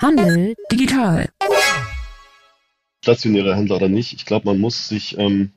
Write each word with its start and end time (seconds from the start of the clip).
Handel 0.00 0.54
digital. 0.70 1.28
Stationäre 3.02 3.56
Händler 3.56 3.76
oder 3.76 3.88
nicht. 3.88 4.12
Ich 4.12 4.24
glaube, 4.24 4.46
man 4.46 4.58
muss 4.58 4.88
sich 4.88 5.18
ähm, 5.18 5.50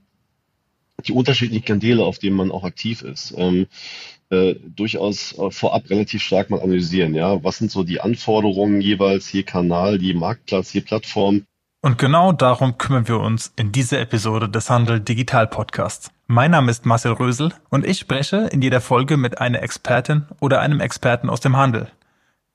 die 1.05 1.11
unterschiedlichen 1.11 1.65
Kanäle, 1.65 2.03
auf 2.03 2.17
denen 2.17 2.35
man 2.35 2.51
auch 2.51 2.63
aktiv 2.63 3.03
ist, 3.03 3.35
ähm, 3.37 3.67
äh, 4.31 4.55
durchaus 4.75 5.37
äh, 5.37 5.51
vorab 5.51 5.89
relativ 5.89 6.23
stark 6.23 6.49
mal 6.49 6.61
analysieren. 6.61 7.13
Ja, 7.13 7.43
was 7.43 7.57
sind 7.57 7.69
so 7.69 7.83
die 7.83 8.01
Anforderungen 8.01 8.81
jeweils 8.81 9.31
je 9.31 9.43
Kanal, 9.43 10.01
je 10.01 10.13
Marktplatz, 10.15 10.73
je 10.73 10.81
Plattform? 10.81 11.43
Und 11.83 11.97
genau 11.97 12.31
darum 12.31 12.77
kümmern 12.77 13.07
wir 13.07 13.19
uns 13.19 13.53
in 13.55 13.71
dieser 13.71 13.99
Episode 13.99 14.49
des 14.49 14.69
Handel 14.69 14.99
Digital 14.99 15.47
Podcasts. 15.47 16.11
Mein 16.27 16.51
Name 16.51 16.71
ist 16.71 16.85
Marcel 16.85 17.13
Rösel 17.13 17.53
und 17.69 17.85
ich 17.85 17.99
spreche 17.99 18.49
in 18.51 18.61
jeder 18.61 18.81
Folge 18.81 19.17
mit 19.17 19.39
einer 19.39 19.61
Expertin 19.61 20.25
oder 20.39 20.61
einem 20.61 20.79
Experten 20.79 21.29
aus 21.29 21.41
dem 21.41 21.57
Handel. 21.57 21.91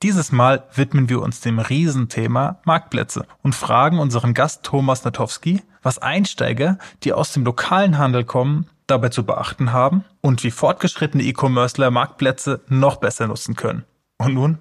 Dieses 0.03 0.31
Mal 0.31 0.63
widmen 0.75 1.09
wir 1.09 1.23
uns 1.23 1.41
dem 1.41 1.57
Riesenthema 1.57 2.59
Marktplätze 2.65 3.25
und 3.41 3.55
fragen 3.55 3.97
unseren 3.97 4.35
Gast 4.35 4.61
Thomas 4.61 5.03
Natowski, 5.03 5.63
was 5.81 5.97
Einsteiger, 5.97 6.77
die 7.03 7.13
aus 7.13 7.33
dem 7.33 7.43
lokalen 7.43 7.97
Handel 7.97 8.23
kommen, 8.23 8.69
dabei 8.85 9.09
zu 9.09 9.25
beachten 9.25 9.73
haben 9.73 10.03
und 10.21 10.43
wie 10.43 10.51
fortgeschrittene 10.51 11.23
E-Commercer 11.23 11.89
Marktplätze 11.89 12.61
noch 12.67 12.97
besser 12.97 13.25
nutzen 13.25 13.55
können. 13.55 13.85
Und 14.19 14.35
nun 14.35 14.59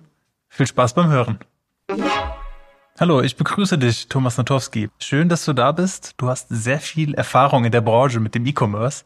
viel 0.49 0.67
Spaß 0.67 0.95
beim 0.95 1.09
Hören. 1.09 1.39
Hallo, 2.99 3.21
ich 3.21 3.37
begrüße 3.37 3.77
dich, 3.77 4.09
Thomas 4.09 4.39
Natowski. 4.39 4.89
Schön, 4.99 5.29
dass 5.29 5.45
du 5.45 5.53
da 5.53 5.73
bist. 5.73 6.15
Du 6.17 6.29
hast 6.29 6.47
sehr 6.49 6.81
viel 6.81 7.13
Erfahrung 7.13 7.67
in 7.67 7.73
der 7.73 7.83
Branche 7.83 8.21
mit 8.21 8.35
dem 8.35 8.47
E-Commerce. 8.47 9.05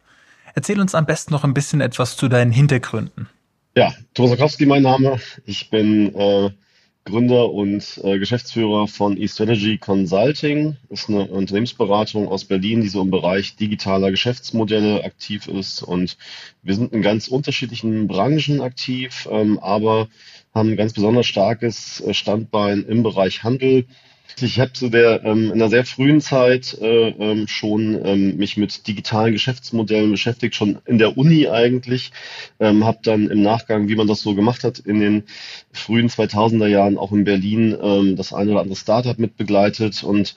Erzähl 0.54 0.80
uns 0.80 0.94
am 0.94 1.06
besten 1.06 1.32
noch 1.32 1.42
ein 1.42 1.54
bisschen 1.54 1.80
etwas 1.80 2.16
zu 2.16 2.28
deinen 2.28 2.52
Hintergründen. 2.52 3.28
Ja, 3.76 3.94
Thomas 4.14 4.58
mein 4.58 4.82
Name. 4.82 5.20
Ich 5.46 5.70
bin 5.70 6.12
äh, 6.12 6.50
Gründer 7.04 7.52
und 7.52 8.00
äh, 8.02 8.18
Geschäftsführer 8.18 8.88
von 8.88 9.16
eStrategy 9.16 9.78
Consulting. 9.78 10.76
Ist 10.88 11.08
eine 11.08 11.26
Unternehmensberatung 11.28 12.26
aus 12.26 12.44
Berlin, 12.44 12.80
die 12.80 12.88
so 12.88 13.00
im 13.00 13.12
Bereich 13.12 13.54
digitaler 13.54 14.10
Geschäftsmodelle 14.10 15.04
aktiv 15.04 15.46
ist. 15.46 15.84
Und 15.84 16.18
wir 16.62 16.74
sind 16.74 16.92
in 16.92 17.00
ganz 17.00 17.28
unterschiedlichen 17.28 18.08
Branchen 18.08 18.60
aktiv, 18.60 19.28
ähm, 19.30 19.60
aber 19.60 20.08
haben 20.52 20.70
ein 20.70 20.76
ganz 20.76 20.92
besonders 20.92 21.26
starkes 21.26 22.00
äh, 22.00 22.12
Standbein 22.12 22.84
im 22.84 23.04
Bereich 23.04 23.44
Handel 23.44 23.86
ich 24.40 24.60
habe 24.60 24.72
zu 24.72 24.88
der 24.88 25.24
ähm, 25.24 25.46
in 25.46 25.52
einer 25.52 25.68
sehr 25.68 25.84
frühen 25.84 26.20
Zeit 26.20 26.76
äh, 26.80 27.08
ähm, 27.08 27.48
schon 27.48 28.00
ähm, 28.04 28.36
mich 28.36 28.56
mit 28.56 28.86
digitalen 28.86 29.32
Geschäftsmodellen 29.32 30.10
beschäftigt, 30.10 30.54
schon 30.54 30.78
in 30.86 30.98
der 30.98 31.16
Uni 31.16 31.48
eigentlich. 31.48 32.12
Ähm, 32.58 32.84
habe 32.84 32.98
dann 33.02 33.28
im 33.28 33.42
Nachgang, 33.42 33.88
wie 33.88 33.96
man 33.96 34.06
das 34.06 34.20
so 34.22 34.34
gemacht 34.34 34.64
hat, 34.64 34.78
in 34.78 35.00
den 35.00 35.24
frühen 35.72 36.08
2000er 36.08 36.66
Jahren 36.66 36.98
auch 36.98 37.12
in 37.12 37.24
Berlin 37.24 37.76
ähm, 37.80 38.16
das 38.16 38.32
eine 38.32 38.52
oder 38.52 38.60
andere 38.60 38.76
Startup 38.76 39.18
mitbegleitet 39.18 40.02
und 40.02 40.34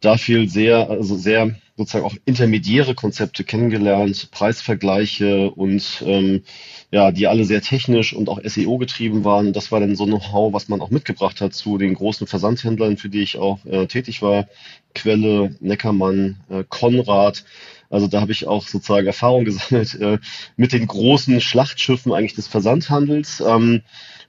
da 0.00 0.16
viel 0.16 0.48
sehr, 0.48 0.90
also 0.90 1.16
sehr 1.16 1.54
sozusagen 1.76 2.04
auch 2.04 2.14
intermediäre 2.26 2.94
Konzepte 2.94 3.42
kennengelernt, 3.42 4.30
Preisvergleiche 4.30 5.50
und 5.50 6.02
ähm, 6.06 6.42
ja, 6.90 7.10
die 7.10 7.26
alle 7.26 7.44
sehr 7.44 7.62
technisch 7.62 8.12
und 8.12 8.28
auch 8.28 8.40
SEO 8.44 8.76
getrieben 8.78 9.24
waren. 9.24 9.52
Das 9.52 9.72
war 9.72 9.80
dann 9.80 9.96
so 9.96 10.04
Know-how, 10.04 10.52
was 10.52 10.68
man 10.68 10.80
auch 10.80 10.90
mitgebracht 10.90 11.40
hat 11.40 11.54
zu 11.54 11.78
den 11.78 11.94
großen 11.94 12.26
Versandhändlern, 12.26 12.98
für 12.98 13.08
die 13.08 13.22
ich 13.22 13.38
auch 13.38 13.64
äh, 13.64 13.86
tätig 13.86 14.20
war. 14.20 14.46
Quelle, 14.94 15.56
Neckermann, 15.60 16.40
äh, 16.50 16.64
Konrad. 16.68 17.44
Also 17.88 18.06
da 18.06 18.20
habe 18.20 18.32
ich 18.32 18.46
auch 18.46 18.66
sozusagen 18.66 19.06
Erfahrung 19.06 19.44
gesammelt 19.44 19.94
äh, 20.00 20.18
mit 20.56 20.72
den 20.72 20.86
großen 20.86 21.40
Schlachtschiffen 21.40 22.12
eigentlich 22.12 22.34
des 22.34 22.48
Versandhandels. 22.48 23.40
Ähm, 23.40 23.82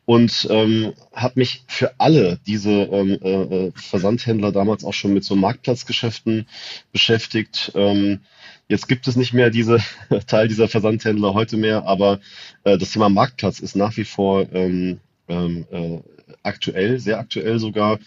und 0.06 0.48
ähm, 0.50 0.94
habe 1.14 1.40
mich 1.40 1.64
für 1.68 2.00
alle 2.00 2.40
diese 2.48 2.72
ähm, 2.72 3.20
äh, 3.22 3.30
äh, 3.68 3.72
Versandhändler 3.76 4.52
damals 4.52 4.84
auch 4.84 4.94
schon 4.94 5.14
mit 5.14 5.24
so 5.24 5.36
Marktplatzgeschäften 5.36 6.48
beschäftigt. 6.92 7.72
Ähm, 7.76 8.22
jetzt 8.68 8.88
gibt 8.88 9.08
es 9.08 9.16
nicht 9.16 9.34
mehr 9.34 9.50
diese 9.50 9.80
Teil 10.28 10.48
dieser 10.48 10.68
Versandhändler 10.68 11.34
heute 11.34 11.58
mehr, 11.58 11.86
aber 11.86 12.20
äh, 12.64 12.78
das 12.78 12.92
Thema 12.92 13.10
Marktplatz 13.10 13.60
ist 13.60 13.76
nach 13.76 13.96
wie 13.98 14.06
vor 14.06 14.52
ähm, 14.54 15.00
ähm, 15.28 15.66
äh, 15.72 16.00
aktuell, 16.44 17.00
sehr 17.00 17.20
aktuell 17.20 17.60
sogar. 17.60 18.00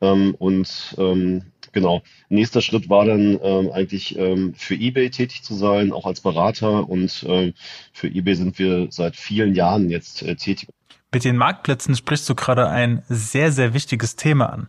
Ähm, 0.00 0.34
und 0.38 0.94
ähm, 0.98 1.42
genau, 1.72 2.02
nächster 2.28 2.60
Schritt 2.60 2.88
war 2.88 3.04
dann 3.04 3.38
ähm, 3.42 3.70
eigentlich 3.72 4.16
ähm, 4.18 4.54
für 4.54 4.74
eBay 4.74 5.10
tätig 5.10 5.42
zu 5.42 5.54
sein, 5.54 5.92
auch 5.92 6.06
als 6.06 6.20
Berater. 6.20 6.88
Und 6.88 7.24
ähm, 7.28 7.54
für 7.92 8.08
eBay 8.08 8.34
sind 8.34 8.58
wir 8.58 8.88
seit 8.90 9.16
vielen 9.16 9.54
Jahren 9.54 9.90
jetzt 9.90 10.22
äh, 10.22 10.36
tätig. 10.36 10.68
Mit 11.12 11.24
den 11.24 11.36
Marktplätzen 11.36 11.96
sprichst 11.96 12.28
du 12.28 12.34
gerade 12.34 12.68
ein 12.68 13.02
sehr, 13.08 13.50
sehr 13.50 13.72
wichtiges 13.72 14.16
Thema 14.16 14.52
an. 14.52 14.68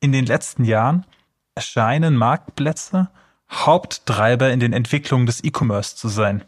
In 0.00 0.12
den 0.12 0.24
letzten 0.24 0.64
Jahren 0.64 1.04
erscheinen 1.54 2.16
Marktplätze 2.16 3.10
Haupttreiber 3.50 4.50
in 4.50 4.60
den 4.60 4.72
Entwicklungen 4.72 5.26
des 5.26 5.42
E-Commerce 5.42 5.96
zu 5.96 6.08
sein. 6.08 6.44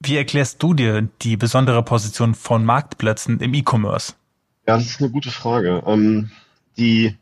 Wie 0.00 0.16
erklärst 0.16 0.62
du 0.62 0.74
dir 0.74 1.08
die 1.22 1.36
besondere 1.36 1.82
Position 1.82 2.34
von 2.34 2.64
Marktplätzen 2.64 3.38
im 3.40 3.54
E-Commerce? 3.54 4.14
Ja, 4.66 4.76
das 4.76 4.86
ist 4.86 5.00
eine 5.00 5.10
gute 5.10 5.30
Frage. 5.30 5.82
Ähm, 5.86 6.30
die 6.76 7.16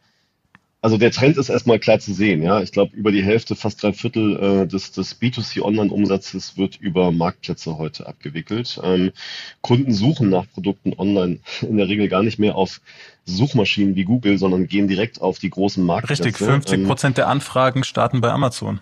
also 0.82 0.96
der 0.96 1.10
Trend 1.10 1.36
ist 1.36 1.50
erstmal 1.50 1.78
klar 1.78 1.98
zu 1.98 2.14
sehen, 2.14 2.42
ja. 2.42 2.62
Ich 2.62 2.72
glaube, 2.72 2.96
über 2.96 3.12
die 3.12 3.22
Hälfte, 3.22 3.54
fast 3.54 3.82
drei 3.82 3.92
Viertel 3.92 4.36
äh, 4.36 4.66
des, 4.66 4.92
des 4.92 5.20
B2C-Online-Umsatzes 5.20 6.56
wird 6.56 6.76
über 6.76 7.12
Marktplätze 7.12 7.76
heute 7.76 8.06
abgewickelt. 8.06 8.80
Ähm, 8.82 9.12
Kunden 9.60 9.92
suchen 9.92 10.30
nach 10.30 10.46
Produkten 10.52 10.94
online 10.96 11.40
in 11.60 11.76
der 11.76 11.88
Regel 11.88 12.08
gar 12.08 12.22
nicht 12.22 12.38
mehr 12.38 12.56
auf 12.56 12.80
Suchmaschinen 13.26 13.94
wie 13.94 14.04
Google, 14.04 14.38
sondern 14.38 14.66
gehen 14.66 14.88
direkt 14.88 15.20
auf 15.20 15.38
die 15.38 15.50
großen 15.50 15.84
Marktplätze. 15.84 16.24
Richtig, 16.24 16.38
50 16.38 16.86
Prozent 16.86 17.12
ähm, 17.12 17.16
der 17.16 17.28
Anfragen 17.28 17.84
starten 17.84 18.22
bei 18.22 18.30
Amazon. 18.30 18.80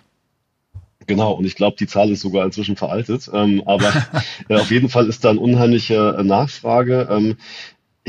Genau, 1.09 1.33
und 1.33 1.47
ich 1.47 1.57
glaube, 1.57 1.77
die 1.79 1.87
Zahl 1.87 2.11
ist 2.11 2.21
sogar 2.21 2.45
inzwischen 2.45 2.77
veraltet. 2.77 3.29
Ähm, 3.33 3.63
aber 3.67 3.93
äh, 4.49 4.57
auf 4.57 4.71
jeden 4.71 4.89
Fall 4.89 5.09
ist 5.09 5.25
da 5.25 5.31
eine 5.31 5.41
unheimliche 5.41 6.17
äh, 6.19 6.23
Nachfrage. 6.23 7.09
Ähm, 7.11 7.37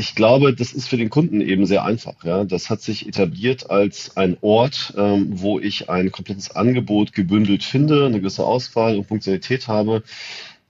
ich 0.00 0.14
glaube, 0.14 0.54
das 0.54 0.72
ist 0.72 0.88
für 0.88 0.96
den 0.96 1.10
Kunden 1.10 1.42
eben 1.42 1.66
sehr 1.66 1.84
einfach. 1.84 2.24
Ja. 2.24 2.44
Das 2.44 2.70
hat 2.70 2.80
sich 2.80 3.06
etabliert 3.06 3.68
als 3.68 4.16
ein 4.16 4.38
Ort, 4.40 4.94
ähm, 4.96 5.26
wo 5.42 5.60
ich 5.60 5.90
ein 5.90 6.10
komplettes 6.10 6.50
Angebot 6.56 7.12
gebündelt 7.12 7.62
finde, 7.62 8.06
eine 8.06 8.18
gewisse 8.18 8.46
Auswahl 8.46 8.96
und 8.96 9.06
Funktionalität 9.06 9.68
habe. 9.68 10.02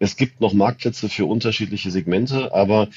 Es 0.01 0.17
gibt 0.17 0.41
noch 0.41 0.53
Marktplätze 0.53 1.09
für 1.09 1.27
unterschiedliche 1.27 1.93
Segmente, 1.93 2.53
aber 2.53 2.89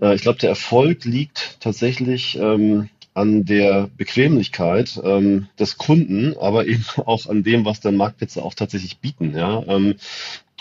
äh, 0.00 0.14
ich 0.14 0.22
glaube, 0.22 0.38
der 0.38 0.48
Erfolg 0.48 1.04
liegt 1.04 1.58
tatsächlich 1.60 2.38
ähm, 2.38 2.88
an 3.12 3.44
der 3.44 3.90
Bequemlichkeit 3.94 4.98
ähm, 5.04 5.48
des 5.58 5.76
Kunden, 5.76 6.34
aber 6.40 6.66
eben 6.66 6.86
auch 7.04 7.26
an 7.26 7.42
dem, 7.42 7.66
was 7.66 7.80
dann 7.80 7.96
Marktplätze 7.96 8.42
auch 8.42 8.54
tatsächlich 8.54 9.00
bieten. 9.00 9.36
Ja. 9.36 9.62
Ähm, 9.66 9.96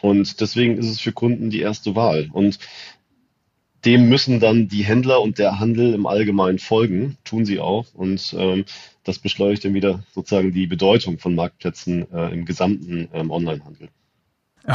und 0.03 0.41
deswegen 0.41 0.77
ist 0.77 0.89
es 0.89 0.99
für 0.99 1.13
Kunden 1.13 1.49
die 1.49 1.61
erste 1.61 1.95
Wahl. 1.95 2.27
Und 2.33 2.59
dem 3.85 4.07
müssen 4.07 4.39
dann 4.39 4.67
die 4.67 4.83
Händler 4.83 5.21
und 5.21 5.37
der 5.39 5.59
Handel 5.59 5.93
im 5.93 6.05
Allgemeinen 6.05 6.59
folgen, 6.59 7.17
tun 7.23 7.45
sie 7.45 7.59
auch. 7.59 7.85
Und 7.93 8.33
ähm, 8.37 8.65
das 9.03 9.19
beschleunigt 9.19 9.65
dann 9.65 9.73
wieder 9.73 10.03
sozusagen 10.13 10.53
die 10.53 10.67
Bedeutung 10.67 11.19
von 11.19 11.35
Marktplätzen 11.35 12.11
äh, 12.13 12.33
im 12.33 12.45
gesamten 12.45 13.09
ähm, 13.13 13.31
Onlinehandel. 13.31 13.89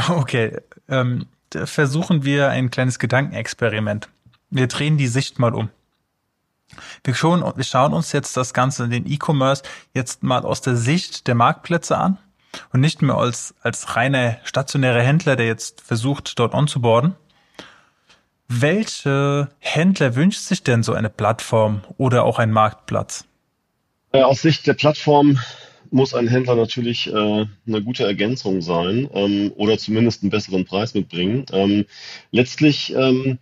Okay, 0.09 0.57
ähm, 0.87 1.25
versuchen 1.51 2.23
wir 2.23 2.49
ein 2.49 2.69
kleines 2.69 2.99
Gedankenexperiment. 2.99 4.09
Wir 4.51 4.67
drehen 4.67 4.97
die 4.97 5.07
Sicht 5.07 5.39
mal 5.39 5.55
um. 5.55 5.69
Wir 7.03 7.15
schauen, 7.15 7.41
wir 7.55 7.63
schauen 7.63 7.93
uns 7.93 8.11
jetzt 8.11 8.37
das 8.37 8.53
Ganze, 8.53 8.87
den 8.87 9.09
E-Commerce, 9.09 9.63
jetzt 9.95 10.21
mal 10.21 10.43
aus 10.43 10.61
der 10.61 10.75
Sicht 10.75 11.27
der 11.27 11.33
Marktplätze 11.33 11.97
an 11.97 12.19
und 12.71 12.81
nicht 12.81 13.01
mehr 13.01 13.15
als, 13.15 13.55
als 13.61 13.95
reiner 13.95 14.37
stationärer 14.43 15.01
Händler, 15.01 15.35
der 15.35 15.47
jetzt 15.47 15.81
versucht, 15.81 16.37
dort 16.37 16.53
onzuboarden, 16.53 17.15
welche 18.49 19.49
Händler 19.59 20.15
wünscht 20.15 20.41
sich 20.41 20.63
denn 20.63 20.83
so 20.83 20.93
eine 20.93 21.09
Plattform 21.09 21.81
oder 21.97 22.23
auch 22.23 22.39
ein 22.39 22.51
Marktplatz? 22.51 23.25
Äh, 24.11 24.23
aus 24.23 24.41
Sicht 24.41 24.65
der 24.65 24.73
Plattform 24.73 25.39
muss 25.91 26.13
ein 26.13 26.27
Händler 26.27 26.55
natürlich 26.55 27.07
äh, 27.07 27.45
eine 27.67 27.83
gute 27.83 28.03
Ergänzung 28.03 28.61
sein 28.61 29.09
ähm, 29.13 29.51
oder 29.55 29.77
zumindest 29.77 30.23
einen 30.23 30.31
besseren 30.31 30.65
Preis 30.65 30.93
mitbringen. 30.93 31.45
Ähm, 31.51 31.85
letztlich 32.31 32.93
ähm, 32.95 33.37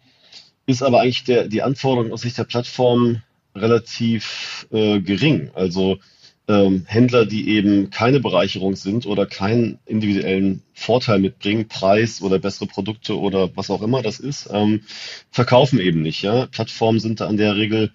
ist 0.66 0.84
aber 0.84 1.02
eigentlich 1.02 1.24
der, 1.24 1.48
die 1.48 1.62
Anforderung 1.62 2.12
aus 2.12 2.22
Sicht 2.22 2.38
der 2.38 2.44
Plattform 2.44 3.22
relativ 3.56 4.68
äh, 4.72 5.00
gering. 5.00 5.52
Also 5.56 5.98
ähm, 6.48 6.84
Händler, 6.88 7.26
die 7.26 7.50
eben 7.50 7.90
keine 7.90 8.20
Bereicherung 8.20 8.76
sind 8.76 9.06
oder 9.06 9.26
keinen 9.26 9.80
individuellen 9.86 10.64
Vorteil 10.74 11.20
mitbringen, 11.20 11.68
Preis 11.68 12.22
oder 12.22 12.40
bessere 12.40 12.68
Produkte 12.68 13.20
oder 13.20 13.56
was 13.56 13.70
auch 13.70 13.82
immer 13.82 14.02
das 14.02 14.20
ist, 14.20 14.50
ähm, 14.52 14.82
verkaufen 15.30 15.80
eben 15.80 16.02
nicht. 16.02 16.22
Ja? 16.22 16.46
Plattformen 16.48 17.00
sind 17.00 17.20
da 17.20 17.28
an 17.28 17.38
der 17.38 17.56
Regel, 17.58 17.92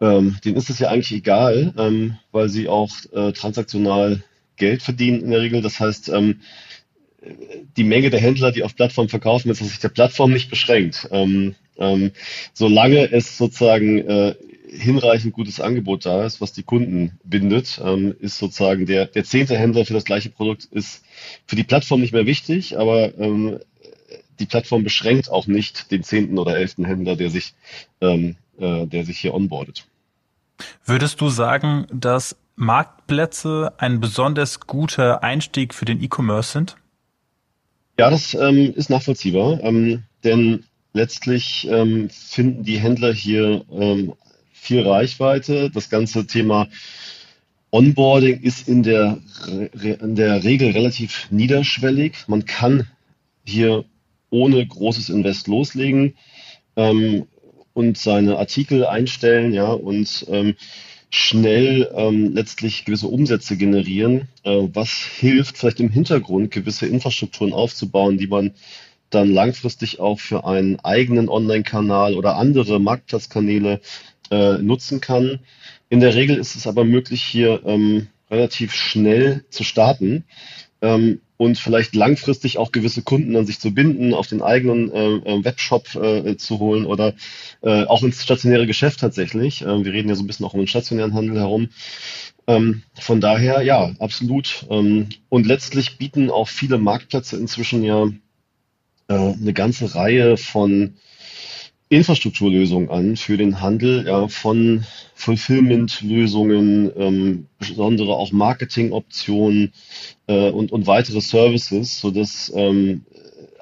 ähm, 0.00 0.38
denen 0.44 0.56
ist 0.56 0.70
es 0.70 0.78
ja 0.78 0.88
eigentlich 0.88 1.12
egal, 1.12 1.74
ähm, 1.76 2.16
weil 2.32 2.48
sie 2.48 2.68
auch 2.68 2.90
äh, 3.12 3.32
transaktional 3.32 4.22
Geld 4.56 4.82
verdienen 4.82 5.22
in 5.22 5.30
der 5.30 5.40
Regel. 5.40 5.60
Das 5.60 5.78
heißt, 5.78 6.08
ähm, 6.08 6.40
die 7.76 7.84
Menge 7.84 8.10
der 8.10 8.20
Händler, 8.20 8.52
die 8.52 8.62
auf 8.62 8.76
Plattformen 8.76 9.08
verkaufen, 9.08 9.50
ist, 9.50 9.60
dass 9.60 9.68
sich 9.68 9.80
der 9.80 9.88
Plattform 9.88 10.32
nicht 10.32 10.50
beschränkt. 10.50 11.08
Ähm, 11.10 11.54
ähm, 11.78 12.12
solange 12.54 13.12
es 13.12 13.36
sozusagen 13.36 13.98
äh, 13.98 14.34
hinreichend 14.70 15.32
gutes 15.32 15.60
Angebot 15.60 16.06
da 16.06 16.24
ist, 16.24 16.40
was 16.40 16.52
die 16.52 16.62
Kunden 16.62 17.18
bindet, 17.24 17.80
ähm, 17.84 18.14
ist 18.20 18.38
sozusagen 18.38 18.86
der, 18.86 19.06
der 19.06 19.24
zehnte 19.24 19.56
Händler 19.56 19.84
für 19.84 19.94
das 19.94 20.04
gleiche 20.04 20.30
Produkt 20.30 20.64
ist 20.64 21.04
für 21.46 21.56
die 21.56 21.64
Plattform 21.64 22.00
nicht 22.00 22.12
mehr 22.12 22.26
wichtig, 22.26 22.78
aber 22.78 23.16
ähm, 23.18 23.58
die 24.38 24.46
Plattform 24.46 24.84
beschränkt 24.84 25.30
auch 25.30 25.46
nicht 25.46 25.90
den 25.90 26.02
zehnten 26.02 26.38
oder 26.38 26.56
elften 26.56 26.84
Händler, 26.84 27.16
der 27.16 27.30
sich, 27.30 27.54
ähm, 28.00 28.36
äh, 28.58 28.86
der 28.86 29.04
sich 29.04 29.18
hier 29.18 29.34
onboardet. 29.34 29.86
Würdest 30.84 31.20
du 31.20 31.28
sagen, 31.28 31.86
dass 31.92 32.36
Marktplätze 32.56 33.72
ein 33.78 34.00
besonders 34.00 34.60
guter 34.60 35.22
Einstieg 35.22 35.74
für 35.74 35.84
den 35.84 36.02
E-Commerce 36.02 36.52
sind? 36.52 36.76
Ja, 37.98 38.10
das 38.10 38.34
ähm, 38.34 38.72
ist 38.74 38.90
nachvollziehbar, 38.90 39.60
ähm, 39.62 40.04
denn 40.24 40.64
letztlich 40.92 41.68
ähm, 41.70 42.10
finden 42.10 42.64
die 42.64 42.78
Händler 42.78 43.12
hier 43.12 43.64
ähm, 43.70 44.14
viel 44.60 44.82
Reichweite. 44.82 45.70
Das 45.70 45.90
ganze 45.90 46.26
Thema 46.26 46.68
Onboarding 47.70 48.40
ist 48.40 48.68
in 48.68 48.82
der, 48.82 49.18
in 49.72 50.16
der 50.16 50.42
Regel 50.44 50.70
relativ 50.70 51.28
niederschwellig. 51.30 52.14
Man 52.26 52.46
kann 52.46 52.86
hier 53.44 53.84
ohne 54.30 54.66
großes 54.66 55.10
Invest 55.10 55.48
loslegen 55.48 56.14
ähm, 56.76 57.26
und 57.74 57.98
seine 57.98 58.38
Artikel 58.38 58.86
einstellen, 58.86 59.52
ja, 59.52 59.70
und 59.70 60.26
ähm, 60.28 60.54
schnell 61.10 61.90
ähm, 61.94 62.34
letztlich 62.34 62.84
gewisse 62.84 63.08
Umsätze 63.08 63.56
generieren, 63.56 64.28
äh, 64.44 64.68
was 64.72 64.90
hilft, 64.90 65.56
vielleicht 65.56 65.80
im 65.80 65.90
Hintergrund 65.90 66.50
gewisse 66.50 66.86
Infrastrukturen 66.86 67.52
aufzubauen, 67.52 68.18
die 68.18 68.26
man 68.26 68.52
dann 69.10 69.32
langfristig 69.32 70.00
auch 70.00 70.20
für 70.20 70.44
einen 70.44 70.80
eigenen 70.80 71.28
Online-Kanal 71.28 72.14
oder 72.14 72.36
andere 72.36 72.78
Marktplatzkanäle 72.78 73.80
äh, 74.30 74.58
nutzen 74.58 75.00
kann. 75.00 75.40
In 75.88 76.00
der 76.00 76.14
Regel 76.14 76.36
ist 76.36 76.56
es 76.56 76.66
aber 76.66 76.84
möglich, 76.84 77.22
hier 77.22 77.62
ähm, 77.64 78.08
relativ 78.30 78.74
schnell 78.74 79.44
zu 79.50 79.64
starten. 79.64 80.24
Ähm, 80.80 81.20
und 81.38 81.56
vielleicht 81.56 81.94
langfristig 81.94 82.58
auch 82.58 82.72
gewisse 82.72 83.02
Kunden 83.02 83.36
an 83.36 83.46
sich 83.46 83.60
zu 83.60 83.72
binden, 83.72 84.12
auf 84.12 84.26
den 84.26 84.42
eigenen 84.42 84.92
äh, 84.92 85.06
äh, 85.06 85.44
Webshop 85.44 85.94
äh, 85.94 86.36
zu 86.36 86.58
holen 86.58 86.84
oder 86.84 87.14
äh, 87.62 87.84
auch 87.84 88.02
ins 88.02 88.22
stationäre 88.22 88.66
Geschäft 88.66 89.00
tatsächlich. 89.00 89.62
Äh, 89.62 89.84
wir 89.84 89.92
reden 89.92 90.08
ja 90.08 90.16
so 90.16 90.24
ein 90.24 90.26
bisschen 90.26 90.44
auch 90.44 90.54
um 90.54 90.60
den 90.60 90.66
stationären 90.66 91.14
Handel 91.14 91.38
herum. 91.38 91.68
Ähm, 92.48 92.82
von 92.98 93.20
daher, 93.20 93.62
ja, 93.62 93.92
absolut. 94.00 94.66
Ähm, 94.68 95.10
und 95.28 95.46
letztlich 95.46 95.96
bieten 95.96 96.28
auch 96.28 96.48
viele 96.48 96.78
Marktplätze 96.78 97.36
inzwischen 97.36 97.84
ja 97.84 98.08
äh, 99.06 99.14
eine 99.14 99.52
ganze 99.52 99.94
Reihe 99.94 100.36
von 100.36 100.96
Infrastrukturlösungen 101.90 102.90
an 102.90 103.16
für 103.16 103.36
den 103.36 103.60
Handel, 103.60 104.06
ja, 104.06 104.28
von 104.28 104.84
Fulfillment-Lösungen, 105.14 106.90
ähm, 106.96 107.46
besondere 107.58 108.14
auch 108.14 108.30
Marketing-Optionen 108.30 109.72
äh, 110.26 110.50
und, 110.50 110.70
und 110.70 110.86
weitere 110.86 111.20
Services, 111.20 112.00
sodass 112.00 112.52
ähm, 112.54 113.04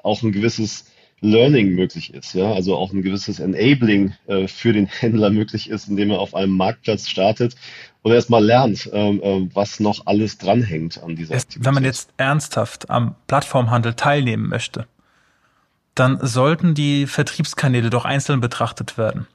auch 0.03 0.21
ein 0.23 0.31
gewisses 0.31 0.85
Learning 1.19 1.73
möglich 1.73 2.13
ist, 2.13 2.33
ja, 2.33 2.51
also 2.53 2.75
auch 2.75 2.93
ein 2.93 3.01
gewisses 3.01 3.39
Enabling 3.39 4.13
äh, 4.27 4.47
für 4.47 4.71
den 4.71 4.85
Händler 4.85 5.31
möglich 5.31 5.69
ist, 5.69 5.87
indem 5.87 6.11
er 6.11 6.19
auf 6.19 6.35
einem 6.35 6.51
Marktplatz 6.51 7.07
startet 7.07 7.55
und 8.03 8.11
erstmal 8.11 8.43
lernt, 8.43 8.87
ähm, 8.93 9.21
äh, 9.23 9.49
was 9.55 9.79
noch 9.79 10.05
alles 10.05 10.37
dranhängt 10.37 11.01
an 11.01 11.15
dieser 11.15 11.33
Aktivität. 11.35 11.65
Wenn 11.65 11.73
man 11.73 11.85
jetzt 11.85 12.11
ernsthaft 12.17 12.89
am 12.91 13.15
Plattformhandel 13.25 13.95
teilnehmen 13.95 14.47
möchte, 14.47 14.85
dann 15.99 16.19
sollten 16.25 16.73
die 16.73 17.07
Vertriebskanäle 17.07 17.89
doch 17.89 18.05
einzeln 18.05 18.39
betrachtet 18.39 18.97
werden. 18.97 19.27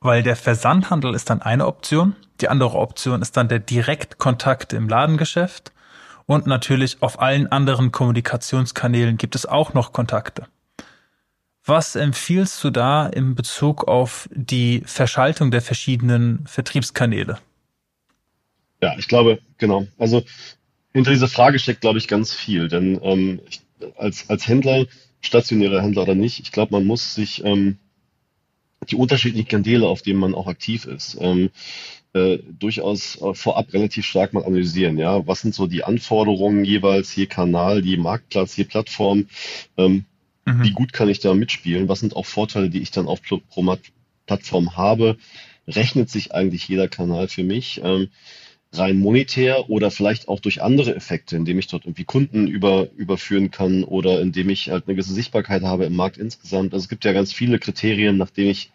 Weil 0.00 0.22
der 0.22 0.36
Versandhandel 0.36 1.14
ist 1.14 1.30
dann 1.30 1.42
eine 1.42 1.66
Option, 1.66 2.14
die 2.40 2.48
andere 2.48 2.78
Option 2.78 3.22
ist 3.22 3.36
dann 3.36 3.48
der 3.48 3.60
Direktkontakt 3.60 4.72
im 4.72 4.88
Ladengeschäft 4.88 5.72
und 6.26 6.46
natürlich 6.46 7.02
auf 7.02 7.20
allen 7.20 7.46
anderen 7.46 7.92
Kommunikationskanälen 7.92 9.16
gibt 9.16 9.34
es 9.34 9.46
auch 9.46 9.74
noch 9.74 9.92
Kontakte. 9.92 10.46
Was 11.64 11.96
empfiehlst 11.96 12.62
du 12.62 12.70
da 12.70 13.06
in 13.06 13.34
Bezug 13.34 13.88
auf 13.88 14.28
die 14.32 14.82
Verschaltung 14.84 15.50
der 15.50 15.62
verschiedenen 15.62 16.46
Vertriebskanäle? 16.46 17.38
Ja, 18.82 18.94
ich 18.98 19.08
glaube, 19.08 19.38
genau. 19.56 19.86
Also 19.98 20.22
hinter 20.92 21.12
dieser 21.12 21.28
Frage 21.28 21.58
steckt, 21.58 21.80
glaube 21.80 21.98
ich, 21.98 22.06
ganz 22.06 22.34
viel. 22.34 22.68
Denn 22.68 23.00
ähm, 23.02 23.40
ich, 23.48 23.62
als, 23.96 24.28
als 24.28 24.46
Händler 24.46 24.84
stationärer 25.24 25.82
Händler 25.82 26.02
oder 26.02 26.14
nicht. 26.14 26.40
Ich 26.40 26.52
glaube, 26.52 26.72
man 26.72 26.84
muss 26.84 27.14
sich 27.14 27.44
ähm, 27.44 27.78
die 28.90 28.96
unterschiedlichen 28.96 29.48
Kanäle, 29.48 29.88
auf 29.88 30.02
denen 30.02 30.20
man 30.20 30.34
auch 30.34 30.46
aktiv 30.46 30.84
ist, 30.84 31.16
ähm, 31.20 31.50
äh, 32.12 32.38
durchaus 32.58 33.20
äh, 33.20 33.34
vorab 33.34 33.72
relativ 33.72 34.06
stark 34.06 34.32
mal 34.32 34.44
analysieren. 34.44 34.98
Ja, 34.98 35.26
was 35.26 35.40
sind 35.40 35.54
so 35.54 35.66
die 35.66 35.84
Anforderungen 35.84 36.64
jeweils 36.64 37.14
je 37.16 37.26
Kanal, 37.26 37.84
je 37.84 37.96
Marktplatz, 37.96 38.56
je 38.56 38.64
Plattform? 38.64 39.26
Ähm, 39.76 40.04
mhm. 40.44 40.62
Wie 40.62 40.70
gut 40.70 40.92
kann 40.92 41.08
ich 41.08 41.18
da 41.18 41.34
mitspielen? 41.34 41.88
Was 41.88 42.00
sind 42.00 42.14
auch 42.14 42.26
Vorteile, 42.26 42.70
die 42.70 42.82
ich 42.82 42.90
dann 42.90 43.08
auf 43.08 43.20
pro 43.22 43.76
Plattform 44.26 44.76
habe? 44.76 45.16
Rechnet 45.66 46.10
sich 46.10 46.34
eigentlich 46.34 46.68
jeder 46.68 46.88
Kanal 46.88 47.28
für 47.28 47.42
mich? 47.42 47.80
Ähm, 47.82 48.10
rein 48.78 48.98
monetär 48.98 49.70
oder 49.70 49.90
vielleicht 49.90 50.28
auch 50.28 50.40
durch 50.40 50.62
andere 50.62 50.94
Effekte, 50.94 51.36
indem 51.36 51.58
ich 51.58 51.66
dort 51.66 51.84
irgendwie 51.84 52.04
Kunden 52.04 52.46
über, 52.46 52.88
überführen 52.96 53.50
kann 53.50 53.84
oder 53.84 54.20
indem 54.20 54.50
ich 54.50 54.70
halt 54.70 54.86
eine 54.86 54.94
gewisse 54.94 55.14
Sichtbarkeit 55.14 55.62
habe 55.62 55.84
im 55.84 55.96
Markt 55.96 56.18
insgesamt. 56.18 56.72
Also 56.72 56.84
es 56.84 56.88
gibt 56.88 57.04
ja 57.04 57.12
ganz 57.12 57.32
viele 57.32 57.58
Kriterien, 57.58 58.16
nach 58.16 58.30
denen 58.30 58.50
ich 58.50 58.70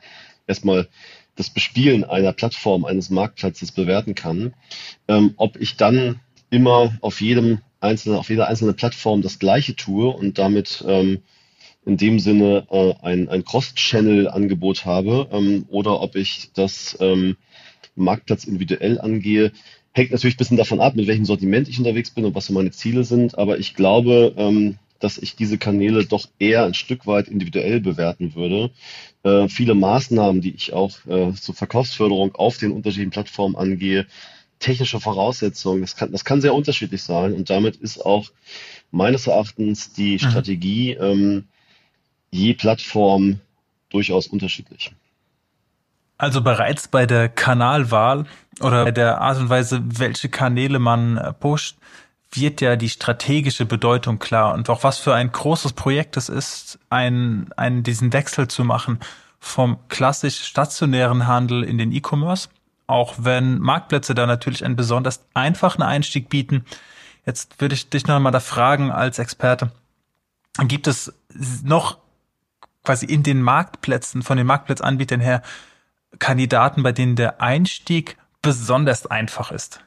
erstmal 0.48 0.88
das 1.36 1.50
Bespielen 1.50 2.04
einer 2.04 2.34
Plattform, 2.34 2.86
eines 2.86 3.10
Marktplatzes 3.10 3.72
bewerten 3.72 4.16
kann. 4.16 4.54
Ähm, 5.07 5.34
ob 5.38 5.56
ich 5.60 5.78
dann 5.78 6.19
immer 6.50 6.98
auf 7.01 7.22
jedem 7.22 7.60
einzelnen, 7.80 8.18
auf 8.18 8.30
jeder 8.30 8.48
einzelnen 8.48 8.75
Plattform 8.75 9.22
das 9.22 9.40
Gleiche 9.40 9.75
tue 9.75 10.10
und 10.10 10.38
damit 10.38 10.84
ähm, 10.88 11.19
in 11.86 11.98
dem 11.98 12.19
Sinne 12.19 12.68
äh, 12.69 12.94
ein, 13.01 13.30
ein 13.30 13.46
Cross-Channel-Angebot 13.46 14.86
habe 14.86 15.30
ähm, 15.31 15.66
oder 15.69 16.01
ob 16.01 16.16
ich 16.16 16.50
das 16.54 16.98
ähm, 17.00 17.38
Marktplatz 18.00 18.46
individuell 18.46 19.00
angehe, 19.00 19.51
Hängt 19.92 20.12
natürlich 20.12 20.36
ein 20.36 20.38
bisschen 20.38 20.57
davon 20.57 20.81
ab, 20.81 20.96
mit 20.96 21.07
welchem 21.07 21.25
Sortiment 21.25 21.68
ich 21.68 21.80
unterwegs 21.80 22.12
bin 22.12 22.25
und 22.25 22.36
was 22.36 22.46
so 22.46 22.54
meine 22.54 22.72
Ziele 22.72 23.04
sind. 23.04 23.38
Aber 23.38 23.57
ich 23.57 23.74
glaube, 23.74 24.34
ähm, 24.38 24.78
dass 25.00 25.18
ich 25.18 25.36
diese 25.36 25.57
Kanäle 25.57 26.06
doch 26.06 26.28
eher 26.38 26.66
ein 26.66 26.74
Stück 26.74 27.07
weit 27.07 27.28
individuell 27.28 27.80
bewerten 27.80 28.36
würde. 28.36 28.69
Äh, 29.24 29.48
viele 29.48 29.74
Maßnahmen, 29.74 30.42
die 30.42 30.51
ich 30.51 30.74
auch 30.74 31.06
äh, 31.07 31.34
zur 31.34 31.56
Verkaufsförderung 31.56 32.36
auf 32.36 32.57
den 32.57 32.72
unterschiedlichen 32.72 33.12
Plattformen 33.12 33.56
angehe, 33.56 34.06
technische 34.60 35.00
Voraussetzungen, 35.00 35.82
das 35.82 35.96
kann, 35.96 36.12
das 36.12 36.25
kann 36.25 36.41
sehr 36.41 36.53
unterschiedlich 36.53 37.01
sein. 37.01 37.34
Und 37.34 37.50
damit 37.50 37.77
ist 37.77 38.06
auch 38.06 38.29
meines 38.91 39.25
Erachtens 39.25 39.94
die 39.94 40.13
mhm. 40.13 40.20
Strategie 40.20 40.91
ähm, 40.91 41.46
je 42.29 42.53
Plattform 42.53 43.39
durchaus 43.89 44.27
unterschiedlich. 44.27 44.91
Also 46.19 46.41
bereits 46.41 46.89
bei 46.89 47.05
der 47.05 47.29
Kanalwahl 47.29 48.25
oder 48.59 48.83
bei 48.83 48.91
der 48.91 49.21
Art 49.21 49.38
und 49.38 49.49
Weise, 49.49 49.81
welche 49.85 50.27
Kanäle 50.27 50.77
man 50.77 51.17
äh, 51.17 51.31
pusht, 51.31 51.77
wird 52.31 52.59
ja 52.59 52.75
die 52.75 52.89
strategische 52.89 53.65
Bedeutung 53.65 54.19
klar 54.19 54.53
und 54.53 54.69
auch 54.69 54.83
was 54.83 54.97
für 54.99 55.15
ein 55.15 55.31
großes 55.31 55.73
Projekt 55.73 56.17
es 56.17 56.27
ist, 56.27 56.77
einen, 56.89 57.51
einen, 57.53 57.83
diesen 57.83 58.11
Wechsel 58.11 58.49
zu 58.49 58.65
machen 58.65 58.99
vom 59.39 59.79
klassisch 59.88 60.43
stationären 60.43 61.25
Handel 61.25 61.63
in 61.63 61.77
den 61.77 61.93
E-Commerce, 61.93 62.49
auch 62.85 63.15
wenn 63.19 63.57
Marktplätze 63.57 64.13
da 64.13 64.27
natürlich 64.27 64.65
einen 64.65 64.75
besonders 64.75 65.25
einfachen 65.33 65.81
Einstieg 65.81 66.27
bieten. 66.27 66.65
Jetzt 67.25 67.61
würde 67.61 67.75
ich 67.75 67.89
dich 67.89 68.05
noch 68.07 68.17
einmal 68.17 68.33
da 68.33 68.41
fragen 68.41 68.91
als 68.91 69.19
Experte, 69.19 69.71
gibt 70.67 70.88
es 70.88 71.13
noch 71.63 71.97
quasi 72.83 73.05
in 73.05 73.23
den 73.23 73.41
Marktplätzen, 73.41 74.21
von 74.21 74.35
den 74.35 74.47
Marktplatzanbietern 74.47 75.21
her, 75.21 75.41
Kandidaten, 76.19 76.83
bei 76.83 76.91
denen 76.91 77.15
der 77.15 77.41
Einstieg 77.41 78.17
besonders 78.41 79.05
einfach 79.05 79.51
ist? 79.51 79.81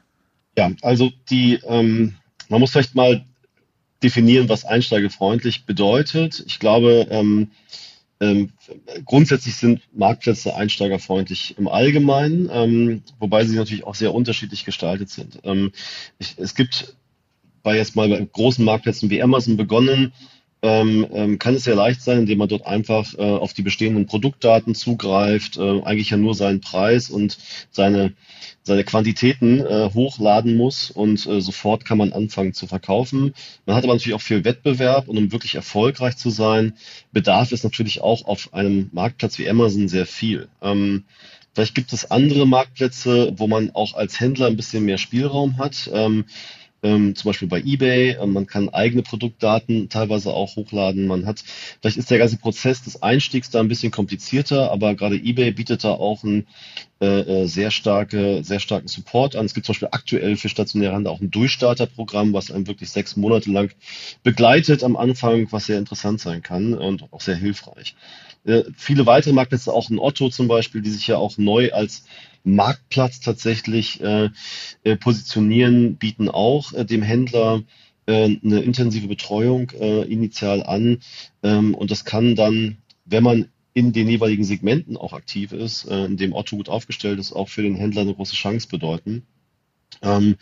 Ja, 0.57 0.71
also 0.81 1.11
die, 1.29 1.59
ähm, 1.65 2.15
man 2.49 2.59
muss 2.59 2.71
vielleicht 2.71 2.95
mal 2.95 3.25
definieren, 4.03 4.49
was 4.49 4.65
einsteigerfreundlich 4.65 5.65
bedeutet. 5.65 6.43
Ich 6.45 6.59
glaube, 6.59 7.07
ähm, 7.09 7.51
ähm, 8.19 8.51
grundsätzlich 9.05 9.55
sind 9.55 9.81
Marktplätze 9.93 10.55
einsteigerfreundlich 10.55 11.57
im 11.57 11.67
Allgemeinen, 11.67 12.49
ähm, 12.51 13.03
wobei 13.19 13.45
sie 13.45 13.55
natürlich 13.55 13.85
auch 13.85 13.95
sehr 13.95 14.13
unterschiedlich 14.13 14.65
gestaltet 14.65 15.09
sind. 15.09 15.39
Ähm, 15.43 15.71
ich, 16.19 16.35
es 16.37 16.53
gibt 16.53 16.95
bei 17.63 17.77
jetzt 17.77 17.95
mal 17.95 18.09
bei 18.09 18.25
großen 18.31 18.63
Marktplätzen 18.63 19.09
wie 19.09 19.21
Amazon 19.21 19.57
begonnen, 19.57 20.13
ähm, 20.63 21.05
ähm, 21.11 21.39
kann 21.39 21.55
es 21.55 21.65
sehr 21.65 21.75
leicht 21.75 22.01
sein, 22.01 22.19
indem 22.19 22.37
man 22.39 22.47
dort 22.47 22.65
einfach 22.65 23.13
äh, 23.15 23.21
auf 23.21 23.53
die 23.53 23.61
bestehenden 23.61 24.05
Produktdaten 24.05 24.73
zugreift, 24.75 25.57
äh, 25.57 25.81
eigentlich 25.81 26.09
ja 26.09 26.17
nur 26.17 26.33
seinen 26.35 26.61
Preis 26.61 27.09
und 27.09 27.37
seine, 27.69 28.13
seine 28.63 28.85
Quantitäten 28.85 29.59
äh, 29.59 29.89
hochladen 29.93 30.55
muss 30.55 30.89
und 30.89 31.27
äh, 31.27 31.41
sofort 31.41 31.83
kann 31.83 31.97
man 31.97 32.13
anfangen 32.13 32.53
zu 32.53 32.65
verkaufen. 32.65 33.33
Man 33.65 33.75
hat 33.75 33.83
aber 33.83 33.93
natürlich 33.93 34.15
auch 34.15 34.21
viel 34.21 34.45
Wettbewerb 34.45 35.09
und 35.09 35.17
um 35.17 35.33
wirklich 35.33 35.55
erfolgreich 35.55 36.15
zu 36.15 36.29
sein, 36.29 36.73
bedarf 37.11 37.51
es 37.51 37.65
natürlich 37.65 37.99
auch 37.99 38.25
auf 38.25 38.53
einem 38.53 38.89
Marktplatz 38.93 39.37
wie 39.39 39.49
Amazon 39.49 39.89
sehr 39.89 40.05
viel. 40.05 40.47
Ähm, 40.61 41.03
Vielleicht 41.53 41.75
gibt 41.75 41.93
es 41.93 42.09
andere 42.09 42.47
Marktplätze, 42.47 43.33
wo 43.37 43.45
man 43.45 43.69
auch 43.75 43.93
als 43.93 44.19
Händler 44.19 44.47
ein 44.47 44.55
bisschen 44.57 44.85
mehr 44.85 44.97
Spielraum 44.97 45.59
hat. 45.59 45.87
Ähm, 46.83 47.15
zum 47.15 47.29
Beispiel 47.29 47.47
bei 47.47 47.61
eBay. 47.61 48.17
Ähm, 48.21 48.33
man 48.33 48.45
kann 48.45 48.69
eigene 48.69 49.01
Produktdaten 49.01 49.89
teilweise 49.89 50.33
auch 50.33 50.57
hochladen. 50.57 51.07
Man 51.07 51.25
hat, 51.25 51.43
vielleicht 51.81 51.97
ist 51.97 52.11
der 52.11 52.17
ganze 52.17 52.37
Prozess 52.37 52.83
des 52.83 53.01
Einstiegs 53.01 53.49
da 53.49 53.61
ein 53.61 53.69
bisschen 53.69 53.91
komplizierter, 53.91 54.69
aber 54.71 54.93
gerade 54.93 55.15
eBay 55.15 55.51
bietet 55.51 55.83
da 55.85 55.91
auch 55.91 56.23
einen 56.23 56.45
äh, 57.01 57.43
äh, 57.43 57.47
sehr 57.47 57.71
starke, 57.71 58.43
sehr 58.43 58.59
starken 58.59 58.87
Support 58.87 59.35
an. 59.35 59.45
Es 59.45 59.53
gibt 59.53 59.65
zum 59.65 59.73
Beispiel 59.73 59.89
aktuell 59.91 60.35
für 60.35 60.49
stationäre 60.49 60.93
Handel 60.93 61.11
auch 61.11 61.21
ein 61.21 61.31
Durchstarterprogramm, 61.31 62.33
was 62.33 62.51
einem 62.51 62.67
wirklich 62.67 62.91
sechs 62.91 63.15
Monate 63.15 63.49
lang 63.49 63.71
begleitet 64.23 64.83
am 64.83 64.95
Anfang, 64.95 65.47
was 65.51 65.65
sehr 65.65 65.79
interessant 65.79 66.19
sein 66.19 66.43
kann 66.43 66.73
und 66.73 67.11
auch 67.11 67.21
sehr 67.21 67.35
hilfreich. 67.35 67.95
Äh, 68.45 68.63
viele 68.75 69.05
weitere 69.05 69.33
Marktplätze, 69.33 69.71
auch 69.71 69.89
ein 69.89 69.99
Otto 69.99 70.29
zum 70.29 70.47
Beispiel, 70.47 70.81
die 70.81 70.89
sich 70.89 71.07
ja 71.07 71.17
auch 71.17 71.37
neu 71.37 71.71
als 71.71 72.03
Marktplatz 72.43 73.19
tatsächlich 73.19 74.01
äh, 74.01 74.29
äh, 74.83 74.95
positionieren, 74.97 75.95
bieten 75.95 76.29
auch 76.29 76.73
äh, 76.73 76.85
dem 76.85 77.01
Händler 77.01 77.63
äh, 78.05 78.37
eine 78.43 78.61
intensive 78.61 79.07
Betreuung 79.07 79.71
äh, 79.71 80.01
initial 80.03 80.63
an. 80.63 80.99
Ähm, 81.41 81.73
und 81.73 81.91
das 81.91 82.05
kann 82.05 82.35
dann, 82.35 82.77
wenn 83.05 83.23
man 83.23 83.49
in 83.73 83.91
den 83.91 84.07
jeweiligen 84.07 84.43
Segmenten 84.43 84.97
auch 84.97 85.13
aktiv 85.13 85.51
ist, 85.51 85.85
äh, 85.85 86.05
in 86.05 86.17
dem 86.17 86.33
Otto 86.33 86.57
gut 86.57 86.69
aufgestellt 86.69 87.19
ist, 87.19 87.33
auch 87.33 87.49
für 87.49 87.63
den 87.63 87.75
Händler 87.75 88.01
eine 88.01 88.13
große 88.13 88.35
Chance 88.35 88.67
bedeuten. 88.67 89.25
Ähm, 90.01 90.35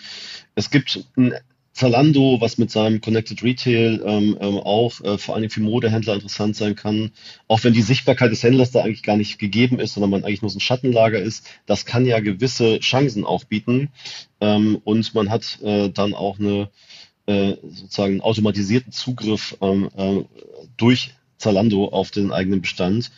es 0.55 0.69
gibt 0.69 1.05
ein 1.15 1.33
Zalando, 1.73 2.41
was 2.41 2.57
mit 2.57 2.69
seinem 2.69 2.99
Connected 2.99 3.43
Retail 3.43 4.01
ähm, 4.05 4.37
ähm, 4.41 4.57
auch 4.57 4.99
äh, 5.01 5.17
vor 5.17 5.35
allem 5.35 5.49
für 5.49 5.61
Modehändler 5.61 6.15
interessant 6.15 6.55
sein 6.55 6.75
kann, 6.75 7.11
auch 7.47 7.63
wenn 7.63 7.73
die 7.73 7.81
Sichtbarkeit 7.81 8.31
des 8.31 8.43
Händlers 8.43 8.71
da 8.71 8.81
eigentlich 8.81 9.03
gar 9.03 9.15
nicht 9.15 9.39
gegeben 9.39 9.79
ist, 9.79 9.93
sondern 9.93 10.09
man 10.11 10.23
eigentlich 10.23 10.41
nur 10.41 10.51
so 10.51 10.57
ein 10.57 10.61
Schattenlager 10.61 11.19
ist, 11.19 11.47
das 11.65 11.85
kann 11.85 12.05
ja 12.05 12.19
gewisse 12.19 12.79
Chancen 12.79 13.23
auch 13.25 13.45
bieten. 13.45 13.89
Ähm, 14.41 14.81
und 14.83 15.13
man 15.15 15.29
hat 15.29 15.59
äh, 15.63 15.89
dann 15.89 16.13
auch 16.13 16.39
eine 16.39 16.69
äh, 17.25 17.55
sozusagen 17.61 18.19
automatisierten 18.19 18.91
Zugriff 18.91 19.57
ähm, 19.61 19.89
äh, 19.95 20.23
durch 20.75 21.11
Zalando 21.37 21.87
auf 21.87 22.11
den 22.11 22.31
eigenen 22.31 22.61
Bestand. 22.61 23.11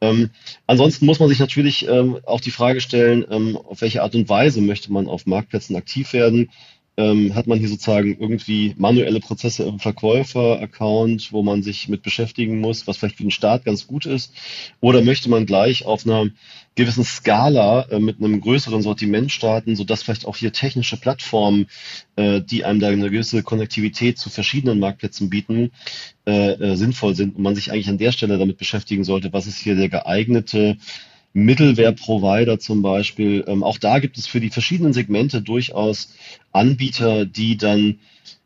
Ähm, 0.00 0.30
ansonsten 0.66 1.06
muss 1.06 1.20
man 1.20 1.28
sich 1.28 1.40
natürlich 1.40 1.86
ähm, 1.86 2.18
auch 2.24 2.40
die 2.40 2.50
Frage 2.50 2.80
stellen, 2.80 3.24
ähm, 3.30 3.56
auf 3.56 3.80
welche 3.82 4.02
Art 4.02 4.14
und 4.14 4.28
Weise 4.28 4.60
möchte 4.62 4.92
man 4.92 5.08
auf 5.08 5.26
Marktplätzen 5.26 5.76
aktiv 5.76 6.12
werden 6.12 6.50
ähm, 6.96 7.34
hat 7.34 7.46
man 7.46 7.58
hier 7.58 7.68
sozusagen 7.68 8.16
irgendwie 8.18 8.74
manuelle 8.78 9.20
Prozesse 9.20 9.64
im 9.64 9.78
Verkäufer-Account, 9.78 11.32
wo 11.32 11.42
man 11.42 11.62
sich 11.62 11.88
mit 11.88 12.02
beschäftigen 12.02 12.60
muss, 12.60 12.86
was 12.86 12.96
vielleicht 12.96 13.16
für 13.16 13.24
den 13.24 13.30
Start 13.30 13.64
ganz 13.64 13.86
gut 13.86 14.06
ist? 14.06 14.32
Oder 14.80 15.02
möchte 15.02 15.28
man 15.28 15.46
gleich 15.46 15.84
auf 15.84 16.06
einer 16.06 16.26
gewissen 16.74 17.04
Skala 17.04 17.82
äh, 17.90 17.98
mit 17.98 18.18
einem 18.18 18.40
größeren 18.40 18.82
Sortiment 18.82 19.32
starten, 19.32 19.76
sodass 19.76 20.02
vielleicht 20.02 20.26
auch 20.26 20.36
hier 20.36 20.52
technische 20.52 20.96
Plattformen, 20.96 21.66
äh, 22.16 22.40
die 22.40 22.64
einem 22.64 22.80
da 22.80 22.88
eine 22.88 23.10
gewisse 23.10 23.42
Konnektivität 23.42 24.18
zu 24.18 24.30
verschiedenen 24.30 24.78
Marktplätzen 24.78 25.28
bieten, 25.30 25.72
äh, 26.26 26.52
äh 26.52 26.76
sinnvoll 26.76 27.14
sind 27.14 27.36
und 27.36 27.42
man 27.42 27.54
sich 27.54 27.72
eigentlich 27.72 27.88
an 27.88 27.98
der 27.98 28.12
Stelle 28.12 28.38
damit 28.38 28.58
beschäftigen 28.58 29.04
sollte, 29.04 29.32
was 29.32 29.46
ist 29.46 29.58
hier 29.58 29.74
der 29.74 29.88
geeignete 29.88 30.76
Mittelware-Provider 31.36 32.58
zum 32.58 32.80
Beispiel. 32.80 33.44
Ähm, 33.46 33.62
auch 33.62 33.76
da 33.76 33.98
gibt 33.98 34.16
es 34.16 34.26
für 34.26 34.40
die 34.40 34.48
verschiedenen 34.48 34.94
Segmente 34.94 35.42
durchaus 35.42 36.14
Anbieter, 36.52 37.26
die 37.26 37.58
dann 37.58 37.98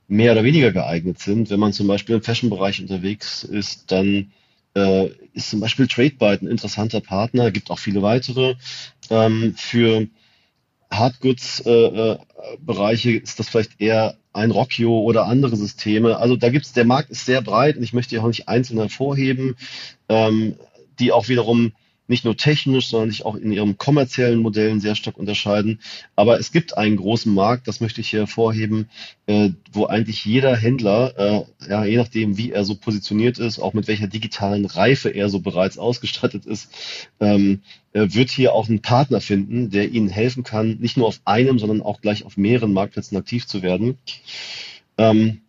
mehr 0.09 0.32
oder 0.32 0.42
weniger 0.42 0.73
geeignet 0.73 1.20
sind. 1.20 1.50
Wenn 1.50 1.61
man 1.61 1.73
zum 1.73 1.87
Beispiel 1.87 2.16
im 2.16 2.23
Fashion-Bereich 2.23 2.80
unterwegs 2.80 3.44
ist, 3.44 3.92
dann 3.92 4.32
äh, 4.75 5.11
ist 5.35 5.50
zum 5.50 5.61
Beispiel 5.61 5.87
TradeByte 5.87 6.44
ein 6.44 6.49
interessanter 6.49 7.00
Partner, 7.00 7.52
gibt 7.52 7.70
auch 7.70 7.78
viele 7.78 8.02
weitere. 8.02 8.56
Ähm, 9.09 9.54
für 9.56 10.09
Hardgoods-Bereiche 10.90 13.11
äh, 13.11 13.14
äh, 13.14 13.18
ist 13.18 13.38
das 13.38 13.49
vielleicht 13.49 13.80
eher 13.80 14.16
ein 14.32 14.50
Rockio 14.50 14.99
oder 14.99 15.26
andere 15.26 15.56
Systeme. 15.56 16.16
Also 16.16 16.35
da 16.35 16.49
gibt's, 16.49 16.73
der 16.73 16.87
Markt 16.87 17.11
ist 17.11 17.25
sehr 17.25 17.40
breit 17.40 17.76
und 17.76 17.85
ich 17.85 17.92
möchte 17.92 18.16
ja 18.16 18.23
auch 18.23 18.26
nicht 18.26 18.49
einzeln 18.49 18.80
hervorheben, 18.80 19.54
ähm, 20.09 20.56
die 20.99 21.12
auch 21.12 21.28
wiederum 21.28 21.70
nicht 22.11 22.25
nur 22.25 22.37
technisch, 22.37 22.88
sondern 22.88 23.11
sich 23.11 23.25
auch 23.25 23.37
in 23.37 23.52
ihren 23.52 23.79
kommerziellen 23.79 24.40
Modellen 24.40 24.81
sehr 24.81 24.97
stark 24.97 25.17
unterscheiden. 25.17 25.81
Aber 26.17 26.40
es 26.40 26.50
gibt 26.50 26.76
einen 26.76 26.97
großen 26.97 27.33
Markt, 27.33 27.69
das 27.69 27.81
möchte 27.81 28.00
ich 28.00 28.11
hier 28.11 28.21
hervorheben, 28.21 28.90
äh, 29.26 29.50
wo 29.73 29.87
eigentlich 29.87 30.25
jeder 30.25 30.57
Händler, 30.57 31.14
äh, 31.17 31.71
ja, 31.71 31.85
je 31.85 31.97
nachdem, 31.97 32.37
wie 32.37 32.50
er 32.50 32.64
so 32.64 32.75
positioniert 32.75 33.38
ist, 33.38 33.61
auch 33.61 33.75
mit 33.75 33.87
welcher 33.87 34.09
digitalen 34.09 34.67
Reife 34.67 35.09
er 35.09 35.29
so 35.29 35.38
bereits 35.38 35.79
ausgestattet 35.79 36.47
ist, 36.47 36.71
ähm, 37.21 37.62
wird 37.93 38.31
hier 38.31 38.55
auch 38.55 38.69
einen 38.69 38.83
Partner 38.83 39.21
finden, 39.21 39.71
der 39.71 39.90
ihnen 39.90 40.09
helfen 40.09 40.43
kann, 40.43 40.79
nicht 40.81 40.97
nur 40.97 41.07
auf 41.07 41.21
einem, 41.25 41.59
sondern 41.59 41.81
auch 41.81 42.00
gleich 42.00 42.25
auf 42.25 42.37
mehreren 42.37 42.73
Marktplätzen 42.73 43.17
aktiv 43.17 43.47
zu 43.47 43.62
werden. 43.62 43.99
Ähm, 44.99 45.40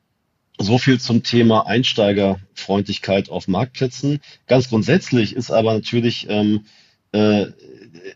so 0.63 0.77
viel 0.77 0.99
zum 0.99 1.23
Thema 1.23 1.67
Einsteigerfreundlichkeit 1.67 3.29
auf 3.29 3.47
Marktplätzen. 3.47 4.19
Ganz 4.47 4.69
grundsätzlich 4.69 5.35
ist 5.35 5.51
aber 5.51 5.73
natürlich 5.73 6.27
ähm, 6.29 6.65
äh, 7.11 7.47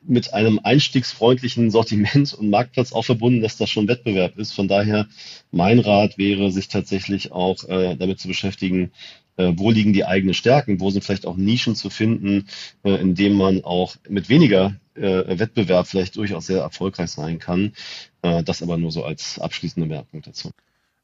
mit 0.04 0.34
einem 0.34 0.60
einstiegsfreundlichen 0.64 1.72
Sortiment 1.72 2.34
und 2.34 2.50
Marktplatz 2.50 2.94
auch 2.94 3.04
verbunden, 3.04 3.42
dass 3.42 3.58
das 3.58 3.70
schon 3.70 3.88
Wettbewerb 3.88 4.38
ist. 4.38 4.54
Von 4.54 4.68
daher 4.68 5.08
mein 5.52 5.80
Rat 5.80 6.18
wäre, 6.18 6.52
sich 6.52 6.68
tatsächlich 6.68 7.32
auch 7.32 7.64
äh, 7.66 7.96
damit 7.96 8.20
zu 8.20 8.28
beschäftigen, 8.28 8.92
äh, 9.38 9.54
wo 9.56 9.72
liegen 9.72 9.94
die 9.94 10.06
eigenen 10.06 10.34
Stärken, 10.34 10.80
wo 10.80 10.90
sind 10.90 11.04
vielleicht 11.04 11.25
auch 11.25 11.36
Nischen 11.36 11.75
zu 11.75 11.90
finden, 11.90 12.48
äh, 12.84 12.96
in 13.02 13.16
denen 13.16 13.36
man 13.36 13.64
auch 13.64 13.96
mit 14.08 14.30
weniger 14.30 14.75
äh, 14.96 15.40
Wettbewerb 15.40 15.88
vielleicht 15.88 16.16
durchaus 16.16 16.48
sehr 16.48 16.62
erfolgreich 16.62 17.12
sein 17.12 17.40
kann. 17.40 17.74
Äh, 18.22 18.44
das 18.44 18.62
aber 18.62 18.78
nur 18.78 18.92
so 18.92 19.04
als 19.04 19.40
abschließende 19.40 19.88
Merkung 19.88 20.22
dazu. 20.22 20.52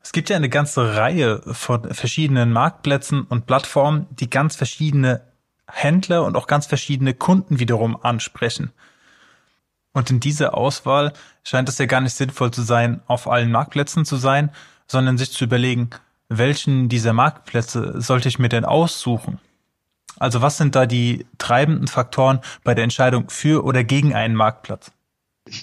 Es 0.04 0.12
gibt 0.12 0.30
ja 0.30 0.36
eine 0.36 0.50
ganze 0.50 0.96
Reihe 0.96 1.42
von 1.46 1.94
verschiedenen 1.94 2.52
Marktplätzen 2.52 3.24
und 3.24 3.46
Plattformen, 3.46 4.08
die 4.12 4.30
ganz 4.30 4.56
verschiedene 4.56 5.22
Händler 5.68 6.24
und 6.24 6.36
auch 6.36 6.48
ganz 6.48 6.66
verschiedene 6.66 7.14
Kunden 7.14 7.60
wiederum 7.60 7.98
ansprechen. 8.04 8.72
Und 9.94 10.10
in 10.10 10.20
dieser 10.20 10.56
Auswahl 10.58 11.14
scheint 11.44 11.70
es 11.70 11.78
ja 11.78 11.86
gar 11.86 12.02
nicht 12.02 12.16
sinnvoll 12.16 12.52
zu 12.52 12.62
sein, 12.62 13.02
auf 13.08 13.30
allen 13.30 13.52
Marktplätzen 13.52 14.06
zu 14.06 14.16
sein, 14.16 14.52
sondern 14.88 15.18
sich 15.18 15.32
zu 15.32 15.44
überlegen, 15.44 15.90
welchen 16.30 16.90
dieser 16.90 17.14
Marktplätze 17.14 18.02
sollte 18.02 18.30
ich 18.30 18.40
mir 18.40 18.50
denn 18.50 18.66
aussuchen? 18.66 19.40
Also 20.18 20.42
was 20.42 20.58
sind 20.58 20.76
da 20.76 20.86
die 20.86 21.26
treibenden 21.38 21.88
Faktoren 21.88 22.40
bei 22.64 22.74
der 22.74 22.84
Entscheidung 22.84 23.30
für 23.30 23.64
oder 23.64 23.84
gegen 23.84 24.14
einen 24.14 24.36
Marktplatz? 24.36 24.92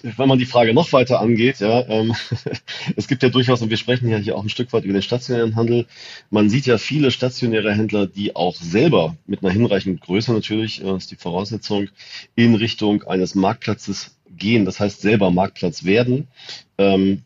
Wenn 0.02 0.28
man 0.28 0.38
die 0.38 0.46
Frage 0.46 0.74
noch 0.74 0.92
weiter 0.92 1.20
angeht, 1.20 1.60
ja, 1.60 1.86
ähm, 1.88 2.14
es 2.96 3.08
gibt 3.08 3.22
ja 3.22 3.28
durchaus, 3.28 3.62
und 3.62 3.70
wir 3.70 3.76
sprechen 3.76 4.08
ja 4.08 4.18
hier 4.18 4.36
auch 4.36 4.42
ein 4.42 4.48
Stück 4.48 4.72
weit 4.72 4.84
über 4.84 4.92
den 4.92 5.02
stationären 5.02 5.56
Handel, 5.56 5.86
man 6.30 6.50
sieht 6.50 6.66
ja 6.66 6.78
viele 6.78 7.10
stationäre 7.10 7.74
Händler, 7.74 8.06
die 8.06 8.36
auch 8.36 8.56
selber 8.56 9.16
mit 9.26 9.42
einer 9.42 9.52
hinreichenden 9.52 10.00
Größe 10.00 10.32
natürlich, 10.32 10.82
äh, 10.82 10.96
ist 10.96 11.10
die 11.10 11.16
Voraussetzung, 11.16 11.88
in 12.34 12.54
Richtung 12.54 13.02
eines 13.04 13.34
Marktplatzes 13.34 14.16
gehen, 14.36 14.64
das 14.64 14.80
heißt 14.80 15.00
selber 15.00 15.30
Marktplatz 15.30 15.84
werden, 15.84 16.28
ähm, 16.78 17.22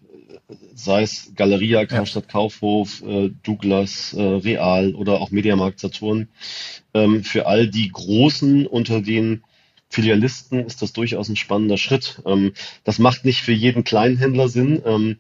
sei 0.74 1.02
es 1.02 1.32
Galeria, 1.34 1.86
Karstadt 1.86 2.28
Kaufhof, 2.28 3.02
äh, 3.02 3.30
Douglas, 3.42 4.14
äh, 4.14 4.22
Real 4.22 4.94
oder 4.94 5.20
auch 5.20 5.30
Mediamarkt 5.30 5.80
Saturn, 5.80 6.28
ähm, 6.94 7.24
für 7.24 7.46
all 7.46 7.68
die 7.68 7.90
Großen 7.90 8.66
unter 8.66 9.00
den 9.00 9.42
Filialisten 9.92 10.64
ist 10.64 10.80
das 10.80 10.94
durchaus 10.94 11.28
ein 11.28 11.36
spannender 11.36 11.76
Schritt. 11.76 12.22
Ähm, 12.24 12.54
das 12.82 12.98
macht 12.98 13.26
nicht 13.26 13.42
für 13.42 13.52
jeden 13.52 13.84
Kleinhändler 13.84 14.48
Sinn, 14.48 14.80
ähm, 14.86 15.18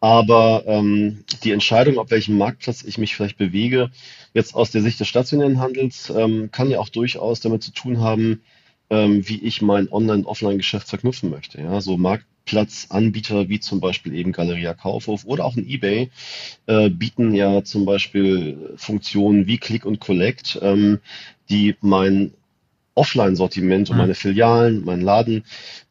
aber 0.00 0.64
ähm, 0.66 1.24
die 1.42 1.50
Entscheidung, 1.50 1.98
auf 1.98 2.10
welchem 2.10 2.38
Marktplatz 2.38 2.82
ich 2.84 2.96
mich 2.96 3.14
vielleicht 3.14 3.36
bewege, 3.36 3.90
jetzt 4.32 4.54
aus 4.54 4.70
der 4.70 4.80
Sicht 4.80 4.98
des 4.98 5.08
stationären 5.08 5.60
Handels, 5.60 6.12
kann 6.50 6.70
ja 6.70 6.80
auch 6.80 6.88
durchaus 6.88 7.40
damit 7.40 7.62
zu 7.62 7.70
tun 7.70 8.00
haben, 8.00 8.42
wie 8.90 9.40
ich 9.42 9.62
mein 9.62 9.90
Online-Offline-Geschäft 9.90 10.88
verknüpfen 10.88 11.30
möchte. 11.30 11.60
Ja, 11.60 11.80
so 11.80 11.96
Marktplatzanbieter 11.96 13.48
wie 13.48 13.60
zum 13.60 13.80
Beispiel 13.80 14.14
eben 14.14 14.32
Galeria 14.32 14.74
Kaufhof 14.74 15.24
oder 15.24 15.44
auch 15.44 15.56
ein 15.56 15.66
eBay 15.66 16.10
äh, 16.66 16.90
bieten 16.90 17.32
ja 17.34 17.64
zum 17.64 17.86
Beispiel 17.86 18.74
Funktionen 18.76 19.46
wie 19.46 19.58
Click 19.58 19.86
und 19.86 20.00
Collect, 20.00 20.58
ähm, 20.60 20.98
die 21.48 21.76
mein 21.80 22.32
Offline-Sortiment 22.94 23.90
und 23.90 23.96
mhm. 23.96 24.02
meine 24.02 24.14
Filialen, 24.14 24.84
meinen 24.84 25.02
Laden 25.02 25.44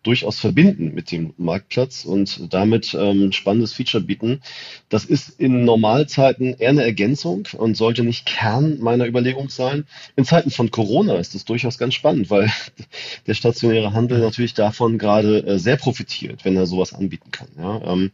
durchaus 0.03 0.39
verbinden 0.39 0.93
mit 0.93 1.11
dem 1.11 1.33
Marktplatz 1.37 2.05
und 2.05 2.53
damit 2.53 2.93
ähm, 2.93 3.31
spannendes 3.31 3.73
Feature 3.73 4.03
bieten. 4.03 4.41
Das 4.89 5.05
ist 5.05 5.39
in 5.39 5.65
Normalzeiten 5.65 6.55
eher 6.57 6.69
eine 6.69 6.83
Ergänzung 6.83 7.47
und 7.57 7.75
sollte 7.75 8.03
nicht 8.03 8.25
Kern 8.25 8.79
meiner 8.79 9.05
Überlegung 9.05 9.49
sein. 9.49 9.85
In 10.15 10.25
Zeiten 10.25 10.51
von 10.51 10.71
Corona 10.71 11.15
ist 11.15 11.35
das 11.35 11.45
durchaus 11.45 11.77
ganz 11.77 11.93
spannend, 11.93 12.29
weil 12.29 12.51
der 13.27 13.33
stationäre 13.33 13.93
Handel 13.93 14.19
natürlich 14.19 14.53
davon 14.53 14.97
gerade 14.97 15.45
äh, 15.45 15.59
sehr 15.59 15.77
profitiert, 15.77 16.45
wenn 16.45 16.55
er 16.55 16.65
sowas 16.65 16.93
anbieten 16.93 17.31
kann. 17.31 17.47
Ja. 17.57 17.81
Ähm, 17.85 18.11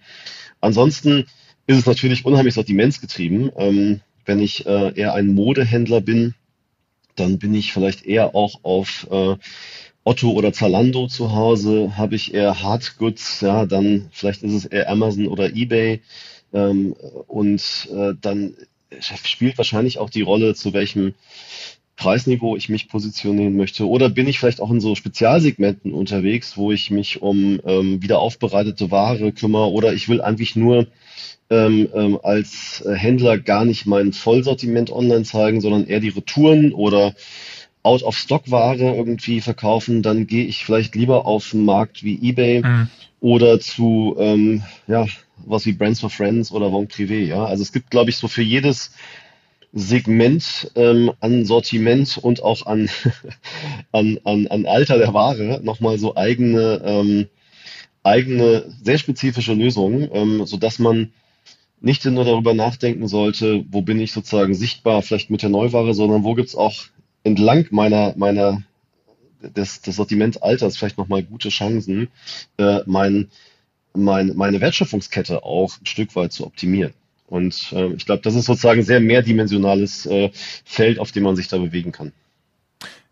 ansonsten 0.61 1.25
ist 1.67 1.77
es 1.77 1.85
natürlich 1.85 2.25
unheimlich 2.25 2.55
sortimentsgetrieben. 2.55 3.51
Ähm, 3.57 4.01
wenn 4.25 4.39
ich 4.39 4.65
äh, 4.67 4.93
eher 4.93 5.13
ein 5.15 5.27
Modehändler 5.27 6.01
bin, 6.01 6.35
dann 7.19 7.39
bin 7.39 7.53
ich 7.53 7.73
vielleicht 7.73 8.05
eher 8.05 8.35
auch 8.35 8.63
auf 8.63 9.07
äh, 9.11 9.35
Otto 10.03 10.31
oder 10.31 10.53
Zalando 10.53 11.07
zu 11.07 11.33
Hause? 11.33 11.97
Habe 11.97 12.15
ich 12.15 12.33
eher 12.33 12.61
Hardgoods? 12.61 13.41
Ja, 13.41 13.65
dann 13.65 14.09
vielleicht 14.11 14.43
ist 14.43 14.53
es 14.53 14.65
eher 14.65 14.89
Amazon 14.89 15.27
oder 15.27 15.55
eBay. 15.55 16.01
Ähm, 16.53 16.93
und 17.27 17.89
äh, 17.93 18.13
dann 18.19 18.55
spielt 18.99 19.57
wahrscheinlich 19.57 19.99
auch 19.99 20.09
die 20.09 20.21
Rolle, 20.21 20.55
zu 20.55 20.73
welchem 20.73 21.13
Preisniveau 21.95 22.55
ich 22.55 22.69
mich 22.69 22.87
positionieren 22.87 23.57
möchte. 23.57 23.87
Oder 23.87 24.09
bin 24.09 24.27
ich 24.27 24.39
vielleicht 24.39 24.61
auch 24.61 24.71
in 24.71 24.79
so 24.79 24.95
Spezialsegmenten 24.95 25.93
unterwegs, 25.93 26.55
wo 26.55 26.71
ich 26.71 26.91
mich 26.91 27.21
um 27.21 27.59
ähm, 27.65 28.01
wieder 28.01 28.19
aufbereitete 28.19 28.89
Ware 28.89 29.33
kümmere 29.33 29.69
oder 29.71 29.93
ich 29.93 30.07
will 30.07 30.21
eigentlich 30.21 30.55
nur 30.55 30.87
ähm, 31.49 31.89
ähm, 31.93 32.19
als 32.21 32.83
Händler 32.87 33.37
gar 33.37 33.65
nicht 33.65 33.85
mein 33.85 34.13
Vollsortiment 34.13 34.91
online 34.91 35.23
zeigen, 35.23 35.61
sondern 35.61 35.85
eher 35.85 35.99
die 35.99 36.09
Retouren 36.09 36.73
oder 36.73 37.13
Out-of-Stock-Ware 37.83 38.95
irgendwie 38.95 39.41
verkaufen, 39.41 40.03
dann 40.03 40.27
gehe 40.27 40.45
ich 40.45 40.65
vielleicht 40.65 40.95
lieber 40.95 41.25
auf 41.25 41.53
einen 41.53 41.65
Markt 41.65 42.03
wie 42.03 42.19
eBay 42.29 42.61
mhm. 42.61 42.89
oder 43.21 43.59
zu 43.59 44.15
ähm, 44.19 44.63
ja, 44.87 45.05
was 45.45 45.65
wie 45.65 45.73
Brands 45.73 46.01
for 46.01 46.09
Friends 46.09 46.51
oder 46.51 46.69
Von 46.69 46.87
Privé. 46.87 47.25
Ja? 47.25 47.45
Also 47.45 47.63
es 47.63 47.71
gibt, 47.71 47.89
glaube 47.89 48.09
ich, 48.09 48.17
so 48.17 48.27
für 48.27 48.41
jedes 48.41 48.91
Segment 49.71 50.71
ähm, 50.75 51.11
an 51.19 51.45
Sortiment 51.45 52.17
und 52.17 52.43
auch 52.43 52.65
an, 52.65 52.89
an, 53.91 54.19
an, 54.23 54.47
an 54.47 54.65
Alter 54.65 54.97
der 54.97 55.13
Ware 55.13 55.61
nochmal 55.63 55.97
so 55.99 56.15
eigene, 56.15 56.81
ähm, 56.83 57.27
eigene, 58.03 58.65
sehr 58.81 58.97
spezifische 58.97 59.53
Lösungen, 59.53 60.09
ähm, 60.11 60.45
sodass 60.45 60.79
man 60.79 61.13
nicht 61.81 62.05
nur 62.05 62.25
darüber 62.25 62.53
nachdenken 62.53 63.07
sollte, 63.07 63.65
wo 63.69 63.81
bin 63.81 63.99
ich 63.99 64.11
sozusagen 64.11 64.53
sichtbar, 64.53 65.01
vielleicht 65.01 65.29
mit 65.29 65.41
der 65.41 65.49
Neuware, 65.49 65.93
sondern 65.93 66.23
wo 66.23 66.33
gibt's 66.33 66.55
auch 66.55 66.75
entlang 67.23 67.67
meiner, 67.71 68.13
meiner 68.17 68.63
des, 69.41 69.81
des 69.81 69.95
Sortimentalters 69.95 70.77
vielleicht 70.77 70.97
nochmal 70.97 71.23
gute 71.23 71.49
Chancen, 71.49 72.09
äh, 72.57 72.79
mein, 72.85 73.29
mein, 73.93 74.35
meine 74.35 74.61
Wertschöpfungskette 74.61 75.43
auch 75.43 75.79
ein 75.79 75.85
Stück 75.85 76.15
weit 76.15 76.33
zu 76.33 76.45
optimieren. 76.45 76.93
Und 77.27 77.71
äh, 77.73 77.93
ich 77.93 78.05
glaube, 78.05 78.21
das 78.23 78.35
ist 78.35 78.45
sozusagen 78.45 78.83
sehr 78.83 78.99
mehrdimensionales 78.99 80.05
äh, 80.07 80.31
Feld, 80.65 80.99
auf 80.99 81.11
dem 81.11 81.23
man 81.23 81.35
sich 81.35 81.47
da 81.47 81.57
bewegen 81.57 81.91
kann. 81.91 82.11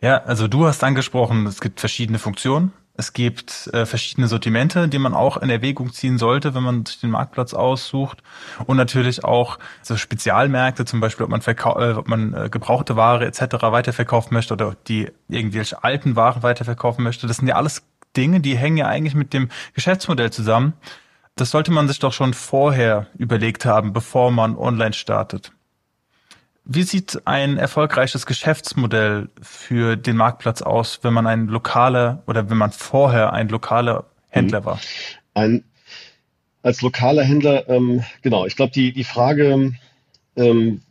Ja, 0.01 0.23
also 0.23 0.47
du 0.47 0.65
hast 0.65 0.83
angesprochen, 0.83 1.45
es 1.47 1.61
gibt 1.61 1.79
verschiedene 1.79 2.19
Funktionen. 2.19 2.71
Es 2.99 3.13
gibt 3.13 3.69
äh, 3.73 3.85
verschiedene 3.85 4.27
Sortimente, 4.27 4.87
die 4.87 4.97
man 4.97 5.13
auch 5.13 5.37
in 5.37 5.51
Erwägung 5.51 5.93
ziehen 5.93 6.17
sollte, 6.17 6.55
wenn 6.55 6.63
man 6.63 6.83
sich 6.83 6.99
den 6.99 7.11
Marktplatz 7.11 7.53
aussucht. 7.53 8.23
Und 8.65 8.75
natürlich 8.77 9.23
auch 9.23 9.59
so 9.83 9.95
Spezialmärkte, 9.95 10.83
zum 10.83 10.99
Beispiel, 10.99 11.23
ob 11.23 11.29
man, 11.29 11.41
verkau 11.41 11.79
äh, 11.79 11.93
ob 11.93 12.07
man 12.07 12.33
äh, 12.33 12.49
gebrauchte 12.49 12.95
Ware 12.95 13.25
etc. 13.25 13.61
weiterverkaufen 13.61 14.33
möchte 14.33 14.55
oder 14.55 14.75
die 14.87 15.11
irgendwelche 15.29 15.83
alten 15.83 16.15
Waren 16.15 16.41
weiterverkaufen 16.41 17.03
möchte. 17.03 17.27
Das 17.27 17.37
sind 17.37 17.47
ja 17.47 17.55
alles 17.55 17.83
Dinge, 18.15 18.39
die 18.39 18.57
hängen 18.57 18.77
ja 18.77 18.87
eigentlich 18.87 19.13
mit 19.13 19.31
dem 19.31 19.49
Geschäftsmodell 19.75 20.31
zusammen. 20.31 20.73
Das 21.35 21.51
sollte 21.51 21.71
man 21.71 21.87
sich 21.87 21.99
doch 21.99 22.13
schon 22.13 22.33
vorher 22.33 23.05
überlegt 23.15 23.63
haben, 23.63 23.93
bevor 23.93 24.31
man 24.31 24.57
online 24.57 24.93
startet. 24.93 25.51
Wie 26.69 26.83
sieht 26.83 27.21
ein 27.25 27.57
erfolgreiches 27.57 28.25
Geschäftsmodell 28.25 29.29
für 29.41 29.95
den 29.95 30.17
Marktplatz 30.17 30.61
aus, 30.61 30.99
wenn 31.01 31.13
man 31.13 31.25
ein 31.25 31.47
lokaler 31.47 32.23
oder 32.27 32.49
wenn 32.49 32.57
man 32.57 32.71
vorher 32.71 33.31
ein 33.31 33.47
lokaler 33.47 34.05
Händler 34.27 34.65
war? 34.65 34.81
Ein, 35.33 35.63
als 36.63 36.81
lokaler 36.81 37.23
Händler, 37.23 37.69
ähm, 37.69 38.03
genau, 38.21 38.45
ich 38.45 38.57
glaube, 38.57 38.73
die, 38.73 38.91
die 38.91 39.05
Frage, 39.05 39.75
ähm, 40.35 40.81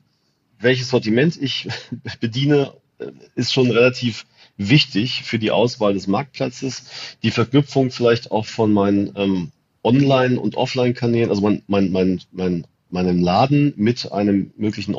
welches 0.59 0.88
Sortiment 0.88 1.37
ich 1.40 1.68
bediene, 2.21 2.73
äh, 2.99 3.11
ist 3.35 3.52
schon 3.52 3.71
relativ 3.71 4.25
wichtig 4.56 5.25
für 5.25 5.38
die 5.38 5.50
Auswahl 5.50 5.92
des 5.92 6.06
Marktplatzes. 6.06 7.16
Die 7.23 7.30
Verknüpfung 7.30 7.90
vielleicht 7.90 8.30
auch 8.30 8.47
von 8.47 8.73
meinen 8.73 9.12
ähm, 9.14 9.52
Online- 9.85 10.40
und 10.40 10.56
Offline-Kanälen, 10.56 11.28
also 11.28 11.42
mein, 11.42 11.62
mein, 11.66 11.92
mein, 11.92 12.21
mein, 12.33 12.66
meinem 12.88 13.21
Laden 13.21 13.74
mit 13.77 14.11
einem 14.12 14.53
möglichen 14.57 14.94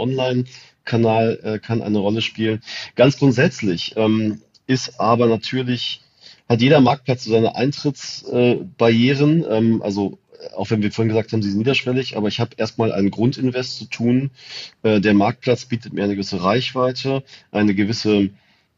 Online-Kanal 0.88 1.39
äh, 1.43 1.60
kann 1.60 1.82
eine 1.82 2.00
Rolle 2.00 2.21
spielen. 2.21 2.62
Ganz 2.95 3.17
grundsätzlich 3.17 3.93
ähm, 3.97 4.41
ist 4.65 5.00
aber 5.00 5.28
natürlich, 5.28 6.02
hat 6.50 6.62
jeder 6.62 6.82
Marktplatz 6.82 7.26
so 7.26 7.32
seine 7.32 7.56
Eintrittsbarrieren, 7.56 9.43
äh, 9.43 9.58
ähm, 9.58 9.82
also 9.82 10.17
auch 10.56 10.69
wenn 10.69 10.82
wir 10.82 10.91
vorhin 10.91 11.10
gesagt 11.10 11.34
haben, 11.34 11.41
sie 11.41 11.50
sind 11.50 11.58
niederschwellig, 11.58 12.15
aber 12.15 12.28
ich 12.28 12.39
habe 12.39 12.52
erstmal 12.58 12.91
einen 12.91 13.12
Grundinvest 13.12 13.78
zu 13.78 13.86
tun. 13.86 14.32
Äh, 14.84 15.02
der 15.02 15.13
Marktplatz 15.13 15.65
bietet 15.65 15.93
mir 15.93 16.04
eine 16.04 16.13
gewisse 16.13 16.43
Reichweite, 16.43 17.23
eine 17.52 17.73
gewisse 17.73 18.30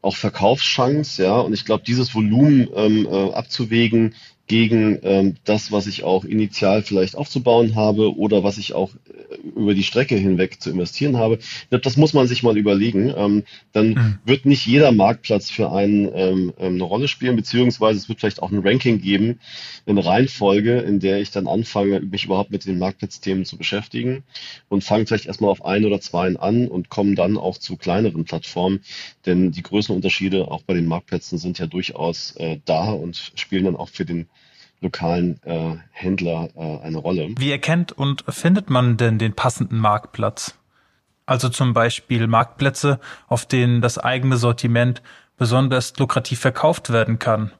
auch 0.02 0.16
Verkaufschance, 0.16 1.22
ja, 1.22 1.38
und 1.38 1.52
ich 1.52 1.66
glaube, 1.66 1.84
dieses 1.86 2.14
Volumen 2.14 2.68
ähm, 2.74 3.06
äh, 3.06 3.32
abzuwägen, 3.32 4.14
gegen 4.50 4.98
ähm, 5.04 5.36
das, 5.44 5.70
was 5.70 5.86
ich 5.86 6.02
auch 6.02 6.24
initial 6.24 6.82
vielleicht 6.82 7.14
aufzubauen 7.14 7.76
habe 7.76 8.16
oder 8.16 8.42
was 8.42 8.58
ich 8.58 8.72
auch 8.72 8.90
äh, 8.90 9.48
über 9.56 9.74
die 9.74 9.84
Strecke 9.84 10.16
hinweg 10.16 10.60
zu 10.60 10.70
investieren 10.70 11.18
habe. 11.18 11.38
Ich 11.40 11.68
glaube, 11.68 11.84
das 11.84 11.96
muss 11.96 12.14
man 12.14 12.26
sich 12.26 12.42
mal 12.42 12.58
überlegen. 12.58 13.14
Ähm, 13.16 13.44
dann 13.70 13.90
mhm. 13.90 14.18
wird 14.24 14.46
nicht 14.46 14.66
jeder 14.66 14.90
Marktplatz 14.90 15.50
für 15.50 15.70
einen 15.70 16.10
ähm, 16.12 16.52
ähm, 16.58 16.74
eine 16.74 16.82
Rolle 16.82 17.06
spielen, 17.06 17.36
beziehungsweise 17.36 18.00
es 18.00 18.08
wird 18.08 18.18
vielleicht 18.18 18.42
auch 18.42 18.50
ein 18.50 18.66
Ranking 18.66 19.00
geben, 19.00 19.38
eine 19.86 20.04
Reihenfolge, 20.04 20.80
in 20.80 20.98
der 20.98 21.20
ich 21.20 21.30
dann 21.30 21.46
anfange, 21.46 22.00
mich 22.00 22.24
überhaupt 22.24 22.50
mit 22.50 22.66
den 22.66 22.80
Marktplatzthemen 22.80 23.44
zu 23.44 23.56
beschäftigen 23.56 24.24
und 24.68 24.82
fange 24.82 25.06
vielleicht 25.06 25.26
erstmal 25.26 25.52
auf 25.52 25.64
ein 25.64 25.84
oder 25.84 26.00
zwei 26.00 26.20
an 26.20 26.66
und 26.66 26.88
komme 26.88 27.14
dann 27.14 27.38
auch 27.38 27.56
zu 27.56 27.76
kleineren 27.76 28.24
Plattformen, 28.24 28.80
denn 29.26 29.52
die 29.52 29.62
Größenunterschiede 29.62 30.50
auch 30.50 30.62
bei 30.62 30.74
den 30.74 30.86
Marktplätzen 30.86 31.38
sind 31.38 31.58
ja 31.58 31.66
durchaus 31.66 32.36
äh, 32.36 32.58
da 32.64 32.90
und 32.90 33.32
spielen 33.34 33.64
dann 33.64 33.76
auch 33.76 33.88
für 33.88 34.04
den 34.04 34.28
lokalen 34.80 35.40
äh, 35.44 35.76
Händler 35.90 36.48
äh, 36.56 36.84
eine 36.84 36.98
Rolle. 36.98 37.28
Wie 37.36 37.50
erkennt 37.50 37.92
und 37.92 38.24
findet 38.28 38.70
man 38.70 38.96
denn 38.96 39.18
den 39.18 39.34
passenden 39.34 39.78
Marktplatz? 39.78 40.56
Also 41.26 41.48
zum 41.48 41.74
Beispiel 41.74 42.26
Marktplätze, 42.26 42.98
auf 43.28 43.46
denen 43.46 43.82
das 43.82 43.98
eigene 43.98 44.36
Sortiment 44.36 45.02
besonders 45.36 45.96
lukrativ 45.98 46.40
verkauft 46.40 46.90
werden 46.90 47.18
kann. 47.18 47.52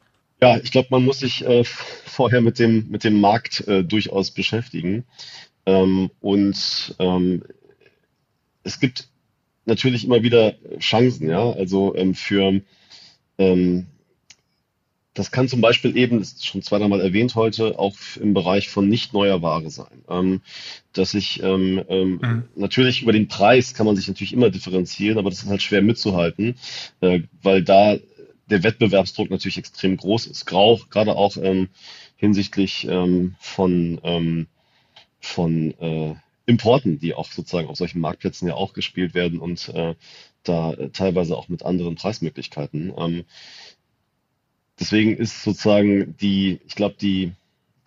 Ja, 0.42 0.57
ich 0.57 0.73
glaube, 0.73 0.88
man 0.90 1.05
muss 1.05 1.20
sich 1.20 1.44
äh, 1.44 1.64
vorher 2.05 2.40
mit 2.40 2.59
dem, 2.59 2.88
mit 2.88 3.05
dem 3.05 3.20
Markt 3.20 3.66
äh, 3.68 3.85
durchaus 3.85 4.31
beschäftigen. 4.31 5.05
Ähm, 5.66 6.11
und 6.20 6.94
ähm, 6.99 7.44
es 8.62 8.81
gibt 8.81 9.10
natürlich 9.64 10.05
immer 10.05 10.23
wieder 10.23 10.55
Chancen, 10.79 11.29
ja, 11.29 11.51
also 11.53 11.94
ähm, 11.94 12.14
für 12.14 12.61
ähm, 13.38 13.87
das 15.14 15.33
kann 15.33 15.49
zum 15.49 15.61
Beispiel 15.61 15.96
eben, 15.96 16.20
das 16.20 16.33
ist 16.33 16.46
schon 16.46 16.62
zweimal 16.62 17.01
erwähnt 17.01 17.35
heute, 17.35 17.79
auch 17.79 17.96
im 18.20 18.33
Bereich 18.33 18.68
von 18.68 18.88
nicht 18.88 19.12
neuer 19.12 19.42
Ware 19.42 19.68
sein. 19.68 20.05
Ähm, 20.09 20.40
dass 20.92 21.14
ich 21.14 21.42
ähm, 21.42 21.83
ähm, 21.88 22.20
mhm. 22.23 22.44
natürlich 22.55 23.03
über 23.03 23.12
den 23.12 23.29
Preis 23.29 23.75
kann 23.75 23.87
man 23.87 23.96
sich 23.96 24.07
natürlich 24.07 24.33
immer 24.33 24.51
differenzieren, 24.51 25.18
aber 25.18 25.31
das 25.31 25.42
ist 25.42 25.49
halt 25.49 25.62
schwer 25.62 25.83
mitzuhalten, 25.83 26.55
äh, 27.01 27.20
weil 27.42 27.62
da 27.62 27.96
der 28.46 28.62
Wettbewerbsdruck 28.62 29.31
natürlich 29.31 29.59
extrem 29.59 29.96
groß 29.96 30.27
ist. 30.27 30.46
Gerade 30.46 31.16
auch 31.16 31.37
ähm, 31.37 31.68
hinsichtlich 32.16 32.87
ähm, 32.88 33.35
von, 33.40 34.01
ähm, 34.05 34.46
von 35.20 35.75
äh, 35.81 36.14
Importen, 36.51 36.99
die 36.99 37.15
auch 37.15 37.31
sozusagen 37.31 37.69
auf 37.69 37.77
solchen 37.77 38.01
Marktplätzen 38.01 38.49
ja 38.49 38.55
auch 38.55 38.75
gespielt 38.75 39.15
werden 39.15 39.39
und 39.39 39.69
äh, 39.71 39.95
da 40.43 40.75
teilweise 40.93 41.37
auch 41.37 41.49
mit 41.49 41.63
anderen 41.65 41.95
Preismöglichkeiten. 41.95 42.93
Ähm, 42.97 43.25
deswegen 44.79 45.17
ist 45.17 45.43
sozusagen 45.43 46.17
die, 46.19 46.61
ich 46.67 46.75
glaube, 46.75 46.97
die, 47.01 47.33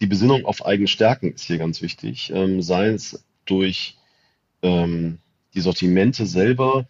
die 0.01 0.07
Besinnung 0.07 0.45
auf 0.45 0.65
eigene 0.65 0.87
Stärken 0.87 1.33
ist 1.33 1.45
hier 1.45 1.57
ganz 1.57 1.81
wichtig. 1.81 2.31
Ähm, 2.33 2.61
sei 2.61 2.87
es 2.87 3.23
durch 3.45 3.97
ähm, 4.61 5.19
die 5.53 5.61
Sortimente 5.61 6.25
selber, 6.25 6.87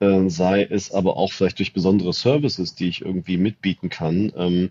äh, 0.00 0.28
sei 0.28 0.64
es 0.64 0.92
aber 0.92 1.16
auch 1.16 1.32
vielleicht 1.32 1.58
durch 1.58 1.72
besondere 1.72 2.12
Services, 2.12 2.74
die 2.74 2.88
ich 2.88 3.02
irgendwie 3.02 3.36
mitbieten 3.36 3.88
kann. 3.88 4.32
Ähm, 4.36 4.70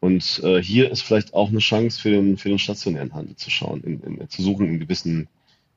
und 0.00 0.40
äh, 0.44 0.62
hier 0.62 0.90
ist 0.90 1.02
vielleicht 1.02 1.34
auch 1.34 1.48
eine 1.48 1.58
Chance 1.58 2.00
für 2.00 2.10
den, 2.10 2.36
für 2.36 2.48
den 2.48 2.58
stationären 2.58 3.14
Handel 3.14 3.36
zu 3.36 3.50
schauen, 3.50 3.82
in, 3.82 4.00
in, 4.00 4.28
zu 4.28 4.42
suchen 4.42 4.66
in 4.66 4.78
gewissen, 4.78 5.28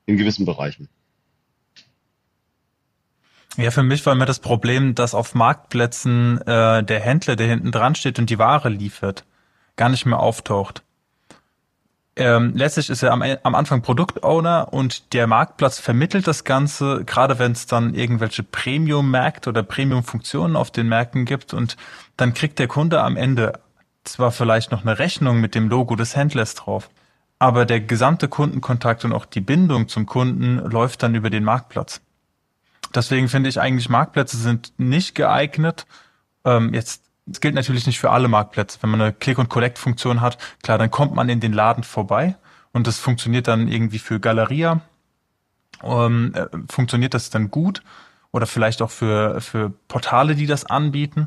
in 0.06 0.16
gewissen 0.16 0.46
Bereichen. 0.46 0.88
Ja, 3.56 3.70
für 3.70 3.82
mich 3.82 4.04
war 4.06 4.14
immer 4.14 4.24
das 4.24 4.38
Problem, 4.38 4.94
dass 4.94 5.14
auf 5.14 5.34
Marktplätzen 5.34 6.40
äh, 6.42 6.82
der 6.82 7.00
Händler, 7.00 7.36
der 7.36 7.48
hinten 7.48 7.70
dran 7.70 7.94
steht 7.94 8.18
und 8.18 8.30
die 8.30 8.38
Ware 8.38 8.70
liefert, 8.70 9.24
gar 9.76 9.90
nicht 9.90 10.06
mehr 10.06 10.20
auftaucht. 10.20 10.82
Ähm, 12.14 12.52
letztlich 12.54 12.90
ist 12.90 13.02
er 13.02 13.12
am, 13.12 13.22
am 13.22 13.54
Anfang 13.54 13.82
Produktowner 13.82 14.72
und 14.72 15.14
der 15.14 15.26
Marktplatz 15.26 15.78
vermittelt 15.78 16.26
das 16.26 16.44
Ganze, 16.44 17.04
gerade 17.04 17.38
wenn 17.38 17.52
es 17.52 17.66
dann 17.66 17.94
irgendwelche 17.94 18.42
Premium-Märkte 18.42 19.50
oder 19.50 19.62
Premium-Funktionen 19.62 20.56
auf 20.56 20.70
den 20.70 20.88
Märkten 20.88 21.24
gibt 21.24 21.54
und 21.54 21.76
dann 22.16 22.34
kriegt 22.34 22.58
der 22.58 22.68
Kunde 22.68 23.02
am 23.02 23.16
Ende 23.16 23.60
zwar 24.04 24.30
vielleicht 24.30 24.72
noch 24.72 24.82
eine 24.82 24.98
Rechnung 24.98 25.40
mit 25.40 25.54
dem 25.54 25.68
Logo 25.68 25.94
des 25.94 26.14
Händlers 26.14 26.54
drauf, 26.54 26.90
aber 27.42 27.66
der 27.66 27.80
gesamte 27.80 28.28
Kundenkontakt 28.28 29.04
und 29.04 29.12
auch 29.12 29.24
die 29.24 29.40
Bindung 29.40 29.88
zum 29.88 30.06
Kunden 30.06 30.58
läuft 30.58 31.02
dann 31.02 31.16
über 31.16 31.28
den 31.28 31.42
Marktplatz. 31.42 32.00
Deswegen 32.94 33.28
finde 33.28 33.48
ich 33.48 33.60
eigentlich 33.60 33.88
Marktplätze 33.88 34.36
sind 34.36 34.72
nicht 34.78 35.16
geeignet, 35.16 35.84
ähm, 36.44 36.72
jetzt 36.72 37.02
Das 37.26 37.40
gilt 37.40 37.56
natürlich 37.56 37.84
nicht 37.84 37.98
für 37.98 38.10
alle 38.10 38.28
Marktplätze. 38.28 38.78
Wenn 38.80 38.90
man 38.90 39.00
eine 39.00 39.12
Click- 39.12 39.38
und 39.38 39.48
Collect-Funktion 39.48 40.20
hat, 40.20 40.38
klar, 40.62 40.78
dann 40.78 40.92
kommt 40.92 41.16
man 41.16 41.28
in 41.28 41.40
den 41.40 41.52
Laden 41.52 41.82
vorbei 41.82 42.36
und 42.72 42.86
das 42.86 43.00
funktioniert 43.00 43.48
dann 43.48 43.66
irgendwie 43.66 43.98
für 43.98 44.20
Galeria. 44.20 44.80
Ähm, 45.82 46.32
äh, 46.36 46.46
funktioniert 46.70 47.12
das 47.12 47.30
dann 47.30 47.50
gut 47.50 47.82
oder 48.30 48.46
vielleicht 48.46 48.82
auch 48.82 48.90
für, 48.92 49.40
für 49.40 49.70
Portale, 49.88 50.36
die 50.36 50.46
das 50.46 50.64
anbieten. 50.64 51.26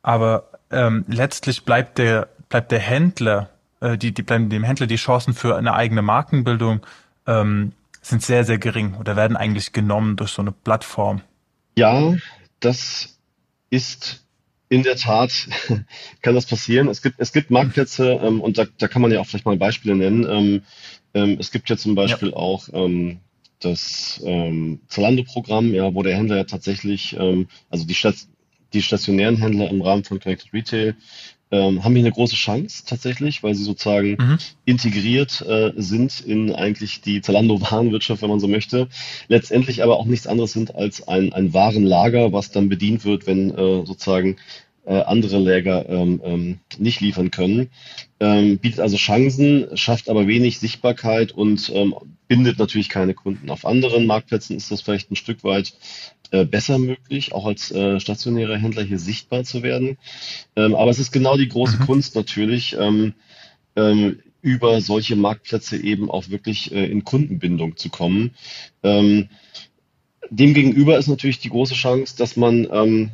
Aber 0.00 0.48
ähm, 0.70 1.04
letztlich 1.08 1.66
bleibt 1.66 1.98
der, 1.98 2.30
bleibt 2.48 2.72
der 2.72 2.78
Händler, 2.78 3.50
äh, 3.80 3.98
die, 3.98 4.12
die 4.12 4.22
bleiben 4.22 4.48
dem 4.48 4.64
Händler 4.64 4.86
die 4.86 4.96
Chancen 4.96 5.34
für 5.34 5.56
eine 5.56 5.74
eigene 5.74 6.02
Markenbildung 6.02 6.80
ähm, 7.26 7.72
sind 8.02 8.22
sehr, 8.22 8.44
sehr 8.44 8.58
gering 8.58 8.94
oder 8.94 9.16
werden 9.16 9.36
eigentlich 9.36 9.72
genommen 9.72 10.16
durch 10.16 10.30
so 10.30 10.42
eine 10.42 10.52
Plattform. 10.52 11.22
Ja, 11.76 12.14
das 12.60 13.18
ist 13.68 14.24
in 14.68 14.82
der 14.82 14.96
Tat, 14.96 15.48
kann 16.22 16.34
das 16.34 16.46
passieren. 16.46 16.88
Es 16.88 17.02
gibt, 17.02 17.16
es 17.18 17.32
gibt 17.32 17.50
Marktplätze 17.50 18.12
ähm, 18.22 18.40
und 18.40 18.56
da, 18.56 18.66
da 18.78 18.88
kann 18.88 19.02
man 19.02 19.10
ja 19.10 19.20
auch 19.20 19.26
vielleicht 19.26 19.44
mal 19.44 19.56
Beispiele 19.56 19.96
nennen. 19.96 20.26
Ähm, 20.28 20.62
ähm, 21.12 21.36
es 21.40 21.50
gibt 21.50 21.68
ja 21.68 21.76
zum 21.76 21.94
Beispiel 21.94 22.30
ja. 22.30 22.36
auch 22.36 22.68
ähm, 22.72 23.18
das 23.58 24.20
ähm, 24.24 24.80
Zalando-Programm, 24.88 25.74
ja, 25.74 25.92
wo 25.94 26.02
der 26.02 26.16
Händler 26.16 26.36
ja 26.36 26.44
tatsächlich, 26.44 27.16
ähm, 27.18 27.48
also 27.68 27.84
die, 27.84 27.94
Stat 27.94 28.14
die 28.72 28.82
stationären 28.82 29.36
Händler 29.36 29.68
im 29.68 29.82
Rahmen 29.82 30.04
von 30.04 30.20
Connected 30.20 30.52
Retail 30.52 30.94
ähm, 31.50 31.82
haben 31.84 31.94
hier 31.94 32.04
eine 32.04 32.12
große 32.12 32.36
Chance 32.36 32.84
tatsächlich, 32.86 33.42
weil 33.42 33.54
sie 33.54 33.64
sozusagen 33.64 34.16
mhm. 34.18 34.38
integriert 34.64 35.40
äh, 35.42 35.72
sind 35.76 36.20
in 36.20 36.54
eigentlich 36.54 37.00
die 37.00 37.20
Zalando-Warenwirtschaft, 37.20 38.22
wenn 38.22 38.30
man 38.30 38.40
so 38.40 38.48
möchte. 38.48 38.88
Letztendlich 39.28 39.82
aber 39.82 39.98
auch 39.98 40.06
nichts 40.06 40.26
anderes 40.26 40.52
sind 40.52 40.74
als 40.74 41.06
ein, 41.08 41.32
ein 41.32 41.52
Warenlager, 41.52 42.32
was 42.32 42.50
dann 42.50 42.68
bedient 42.68 43.04
wird, 43.04 43.26
wenn 43.26 43.50
äh, 43.50 43.84
sozusagen 43.84 44.36
äh, 44.86 45.02
andere 45.02 45.38
Läger 45.38 45.88
ähm, 45.88 46.20
ähm, 46.24 46.58
nicht 46.78 47.00
liefern 47.00 47.30
können. 47.30 47.70
Ähm, 48.18 48.58
bietet 48.58 48.80
also 48.80 48.96
Chancen, 48.96 49.76
schafft 49.76 50.08
aber 50.08 50.26
wenig 50.26 50.58
Sichtbarkeit 50.58 51.32
und 51.32 51.70
ähm, 51.74 51.94
bindet 52.28 52.58
natürlich 52.58 52.88
keine 52.88 53.14
Kunden. 53.14 53.50
Auf 53.50 53.66
anderen 53.66 54.06
Marktplätzen 54.06 54.56
ist 54.56 54.70
das 54.70 54.82
vielleicht 54.82 55.10
ein 55.10 55.16
Stück 55.16 55.44
weit 55.44 55.74
äh, 56.30 56.44
besser 56.44 56.78
möglich, 56.78 57.32
auch 57.32 57.46
als 57.46 57.70
äh, 57.70 58.00
stationärer 58.00 58.56
Händler 58.56 58.82
hier 58.82 58.98
sichtbar 58.98 59.44
zu 59.44 59.62
werden. 59.62 59.98
Ähm, 60.56 60.74
aber 60.74 60.90
es 60.90 60.98
ist 60.98 61.12
genau 61.12 61.36
die 61.36 61.48
große 61.48 61.78
mhm. 61.78 61.86
Kunst 61.86 62.14
natürlich, 62.14 62.76
ähm, 62.78 63.14
ähm, 63.76 64.20
über 64.42 64.80
solche 64.80 65.16
Marktplätze 65.16 65.76
eben 65.76 66.10
auch 66.10 66.30
wirklich 66.30 66.72
äh, 66.72 66.86
in 66.86 67.04
Kundenbindung 67.04 67.76
zu 67.76 67.90
kommen. 67.90 68.30
Ähm, 68.82 69.28
Demgegenüber 70.30 70.96
ist 70.96 71.08
natürlich 71.08 71.40
die 71.40 71.48
große 71.48 71.74
Chance, 71.74 72.16
dass 72.16 72.36
man 72.36 72.68
ähm, 72.72 73.10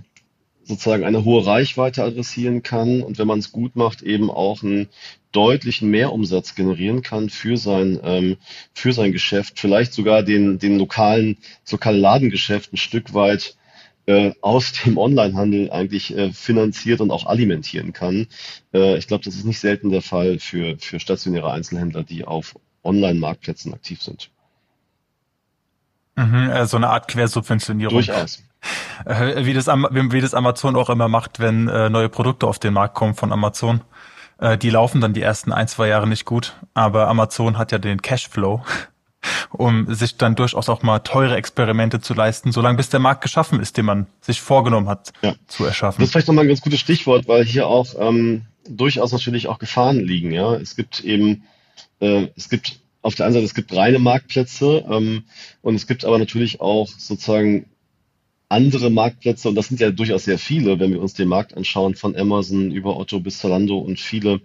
sozusagen 0.66 1.05
eine 1.05 1.24
hohe 1.24 1.46
Reichweite 1.46 2.02
adressieren 2.02 2.62
kann 2.62 3.02
und 3.02 3.18
wenn 3.18 3.26
man 3.26 3.38
es 3.38 3.52
gut 3.52 3.76
macht, 3.76 4.02
eben 4.02 4.31
auch 4.31 4.62
einen 4.62 4.88
deutlichen 5.33 5.90
Mehrumsatz 5.90 6.55
generieren 6.55 7.02
kann 7.02 7.31
für 7.31 7.57
sein, 7.57 8.00
ähm, 8.02 8.37
für 8.74 8.92
sein 8.92 9.12
Geschäft, 9.12 9.61
vielleicht 9.61 9.92
sogar 9.92 10.22
den, 10.22 10.59
den 10.59 10.79
lokalen, 10.79 11.37
das 11.68 11.79
Ladengeschäft 11.85 12.72
ein 12.72 12.79
Stück 12.79 13.14
weit 13.14 13.57
äh, 14.07 14.33
aus 14.40 14.72
dem 14.72 14.98
Onlinehandel 14.98 15.70
eigentlich 15.70 16.16
äh, 16.16 16.33
finanziert 16.33 17.00
und 17.00 17.11
auch 17.11 17.26
alimentieren 17.26 17.92
kann. 17.92 18.29
Äh, 18.72 18.98
ich 18.98 19.07
glaube, 19.09 19.24
das 19.24 19.35
ist 19.35 19.44
nicht 19.44 19.61
selten 19.61 19.90
der 19.90 20.02
Fall 20.02 20.38
für, 20.38 20.76
für 20.79 21.00
stationäre 21.00 21.52
Einzelhändler, 21.52 22.02
die 22.02 22.24
auf 22.24 22.57
Online-Marktplätzen 22.83 23.74
aktiv 23.74 24.02
sind. 24.02 24.31
Mhm, 26.16 26.50
äh, 26.50 26.66
so 26.66 26.76
eine 26.76 26.88
Art 26.88 27.09
Quersubventionierung. 27.09 27.94
Durchaus. 27.94 28.42
Äh, 29.05 29.44
wie 29.44 29.55
das, 29.55 29.66
wie 29.66 30.20
das 30.20 30.35
Amazon 30.35 30.76
auch 30.76 30.90
immer 30.90 31.09
macht, 31.09 31.38
wenn 31.38 31.68
äh, 31.68 31.88
neue 31.90 32.09
Produkte 32.09 32.46
auf 32.46 32.59
den 32.59 32.72
Markt 32.72 32.94
kommen 32.94 33.14
von 33.14 33.33
Amazon. 33.33 33.83
Äh, 34.38 34.59
die 34.59 34.70
laufen 34.70 35.00
dann 35.00 35.12
die 35.12 35.22
ersten 35.22 35.52
ein, 35.52 35.68
zwei 35.68 35.88
Jahre 35.88 36.07
nicht 36.07 36.24
gut, 36.24 36.55
aber 36.74 37.09
Amazon 37.09 37.59
hat 37.59 37.72
ja 37.72 37.79
den 37.79 38.02
Cashflow, 38.02 38.64
um 39.50 39.92
sich 39.94 40.16
dann 40.16 40.35
durchaus 40.35 40.68
auch 40.68 40.83
mal 40.83 41.00
teure 41.00 41.37
Experimente 41.37 42.00
zu 42.00 42.14
leisten, 42.14 42.52
solange 42.52 42.76
bis 42.76 42.88
der 42.88 43.00
Markt 43.00 43.22
geschaffen 43.22 43.61
ist, 43.61 43.76
den 43.76 43.85
man 43.85 44.07
sich 44.20 44.40
vorgenommen 44.40 44.88
hat 44.88 45.12
ja. 45.22 45.35
zu 45.46 45.64
erschaffen. 45.64 46.00
Das 46.00 46.09
ist 46.09 46.12
vielleicht 46.12 46.29
nochmal 46.29 46.44
ein 46.44 46.48
ganz 46.48 46.61
gutes 46.61 46.81
Stichwort, 46.81 47.29
weil 47.29 47.44
hier 47.44 47.66
auch 47.66 47.94
ähm, 47.98 48.46
durchaus 48.68 49.12
natürlich 49.12 49.48
auch 49.48 49.59
Gefahren 49.59 50.00
liegen. 50.00 50.33
Ja, 50.33 50.55
Es 50.55 50.76
gibt 50.76 51.00
eben, 51.00 51.44
äh, 52.00 52.29
es 52.37 52.48
gibt 52.48 52.81
auf 53.07 53.14
der 53.14 53.27
einen 53.27 53.35
Seite, 53.35 53.47
es 53.47 53.55
gibt 53.55 53.75
reine 53.75 54.01
Marktplätze 54.01 54.85
ähm, 54.90 55.23
und 55.62 55.77
es 55.77 55.87
gibt 55.87 56.05
aber 56.05 56.19
natürlich 56.19 56.61
auch 56.61 56.88
sozusagen 56.88 57.66
andere 58.49 58.90
Marktplätze, 58.90 59.49
und 59.49 59.55
das 59.55 59.69
sind 59.69 59.81
ja 59.81 59.92
durchaus 59.92 60.25
sehr 60.25 60.38
viele, 60.38 60.81
wenn 60.81 60.90
wir 60.90 61.01
uns 61.01 61.14
den 61.14 61.29
Markt 61.29 61.57
anschauen, 61.57 61.95
von 61.95 62.16
Amazon 62.16 62.73
über 62.73 62.97
Otto 62.97 63.21
bis 63.21 63.38
Zalando 63.38 63.79
und 63.79 64.01
viele, 64.01 64.40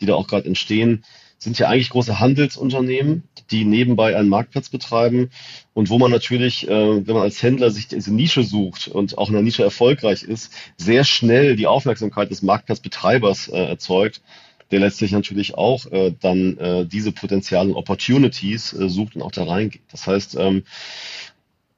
die 0.00 0.06
da 0.06 0.14
auch 0.14 0.28
gerade 0.28 0.46
entstehen, 0.46 1.04
sind 1.38 1.58
ja 1.58 1.68
eigentlich 1.68 1.90
große 1.90 2.20
Handelsunternehmen, 2.20 3.24
die 3.50 3.64
nebenbei 3.64 4.16
einen 4.16 4.28
Marktplatz 4.28 4.68
betreiben 4.68 5.30
und 5.74 5.90
wo 5.90 5.98
man 5.98 6.12
natürlich, 6.12 6.68
äh, 6.68 7.06
wenn 7.06 7.14
man 7.14 7.24
als 7.24 7.42
Händler 7.42 7.70
sich 7.70 7.88
diese 7.88 8.14
Nische 8.14 8.44
sucht 8.44 8.86
und 8.86 9.18
auch 9.18 9.28
in 9.28 9.34
der 9.34 9.42
Nische 9.42 9.64
erfolgreich 9.64 10.22
ist, 10.22 10.52
sehr 10.76 11.02
schnell 11.02 11.56
die 11.56 11.66
Aufmerksamkeit 11.66 12.30
des 12.30 12.42
Marktplatzbetreibers 12.42 13.48
äh, 13.48 13.56
erzeugt, 13.56 14.20
der 14.70 14.80
letztlich 14.80 15.12
natürlich 15.12 15.54
auch 15.54 15.86
äh, 15.86 16.12
dann 16.20 16.58
äh, 16.58 16.86
diese 16.86 17.12
potenzialen 17.12 17.72
Opportunities 17.74 18.72
äh, 18.72 18.88
sucht 18.88 19.16
und 19.16 19.22
auch 19.22 19.30
da 19.30 19.44
reingeht. 19.44 19.82
Das 19.90 20.06
heißt, 20.06 20.36
ähm, 20.38 20.64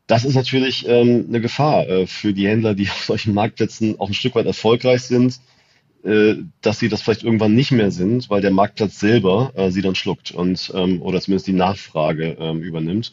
das 0.07 0.25
ist 0.25 0.35
natürlich 0.35 0.89
ähm, 0.89 1.27
eine 1.29 1.41
Gefahr 1.41 1.89
äh, 1.89 2.07
für 2.07 2.33
die 2.33 2.49
Händler, 2.49 2.75
die 2.75 2.89
auf 2.91 3.05
solchen 3.05 3.35
Marktplätzen 3.35 4.01
auch 4.01 4.09
ein 4.09 4.15
Stück 4.15 4.35
weit 4.35 4.47
erfolgreich 4.47 5.03
sind, 5.03 5.41
äh, 6.03 6.35
dass 6.63 6.81
sie 6.81 6.89
das 6.89 7.03
vielleicht 7.03 7.23
irgendwann 7.23 7.55
nicht 7.55 7.71
mehr 7.71 7.91
sind, 7.91 8.29
weil 8.29 8.41
der 8.41 8.51
Marktplatz 8.51 8.99
selber 8.99 9.53
äh, 9.55 9.71
sie 9.71 9.83
dann 9.83 9.95
schluckt 9.95 10.33
und 10.33 10.73
ähm, 10.75 11.01
oder 11.03 11.21
zumindest 11.21 11.47
die 11.47 11.53
Nachfrage 11.53 12.37
ähm, 12.41 12.63
übernimmt. 12.63 13.13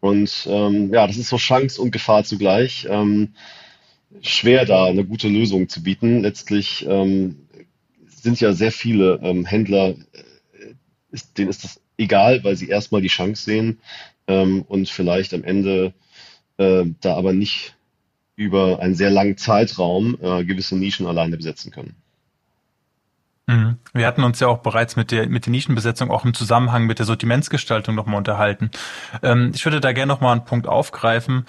Und 0.00 0.48
ähm, 0.50 0.92
ja, 0.92 1.06
das 1.06 1.16
ist 1.16 1.28
so 1.28 1.36
Chance 1.36 1.80
und 1.80 1.92
Gefahr 1.92 2.24
zugleich. 2.24 2.88
Ähm, 2.90 3.34
schwer 4.20 4.64
da 4.64 4.86
eine 4.86 5.04
gute 5.04 5.28
Lösung 5.28 5.68
zu 5.68 5.82
bieten. 5.82 6.22
Letztlich 6.22 6.84
ähm, 6.88 7.36
sind 8.22 8.40
ja 8.40 8.52
sehr 8.52 8.72
viele 8.72 9.18
ähm, 9.22 9.44
Händler, 9.44 9.90
äh, 9.90 9.94
ist, 11.10 11.36
denen 11.38 11.50
ist 11.50 11.64
das 11.64 11.80
egal, 11.98 12.42
weil 12.44 12.56
sie 12.56 12.68
erstmal 12.68 13.02
die 13.02 13.08
Chance 13.08 13.44
sehen 13.44 13.80
ähm, 14.26 14.62
und 14.62 14.88
vielleicht 14.88 15.34
am 15.34 15.44
Ende 15.44 15.92
äh, 16.56 16.84
da 17.00 17.16
aber 17.16 17.32
nicht 17.32 17.74
über 18.36 18.80
einen 18.80 18.94
sehr 18.94 19.10
langen 19.10 19.36
Zeitraum 19.36 20.16
äh, 20.20 20.44
gewisse 20.44 20.76
Nischen 20.76 21.06
alleine 21.06 21.36
besetzen 21.36 21.70
können. 21.70 21.96
Mhm. 23.46 23.76
Wir 23.92 24.06
hatten 24.06 24.22
uns 24.22 24.40
ja 24.40 24.48
auch 24.48 24.58
bereits 24.58 24.96
mit 24.96 25.10
der, 25.10 25.28
mit 25.28 25.46
der 25.46 25.50
Nischenbesetzung 25.50 26.10
auch 26.10 26.24
im 26.24 26.34
Zusammenhang 26.34 26.86
mit 26.86 26.98
der 26.98 27.06
Sortimentsgestaltung 27.06 27.94
nochmal 27.94 28.16
unterhalten. 28.16 28.70
Ähm, 29.22 29.52
ich 29.54 29.64
würde 29.64 29.80
da 29.80 29.92
gerne 29.92 30.12
nochmal 30.12 30.32
einen 30.32 30.44
Punkt 30.44 30.66
aufgreifen, 30.66 31.46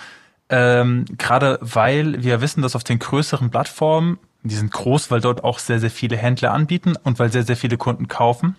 ähm, 0.49 1.05
gerade 1.17 1.57
weil 1.61 2.23
wir 2.23 2.41
wissen, 2.41 2.61
dass 2.61 2.75
auf 2.75 2.83
den 2.83 2.99
größeren 2.99 3.49
Plattformen, 3.49 4.19
die 4.43 4.55
sind 4.55 4.71
groß, 4.71 5.11
weil 5.11 5.21
dort 5.21 5.43
auch 5.43 5.59
sehr, 5.59 5.79
sehr 5.79 5.91
viele 5.91 6.17
Händler 6.17 6.51
anbieten 6.51 6.95
und 7.03 7.19
weil 7.19 7.31
sehr, 7.31 7.43
sehr 7.43 7.57
viele 7.57 7.77
Kunden 7.77 8.07
kaufen, 8.07 8.55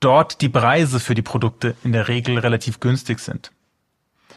dort 0.00 0.40
die 0.40 0.48
Preise 0.48 1.00
für 1.00 1.14
die 1.14 1.22
Produkte 1.22 1.74
in 1.84 1.92
der 1.92 2.08
Regel 2.08 2.38
relativ 2.38 2.80
günstig 2.80 3.20
sind. 3.20 3.52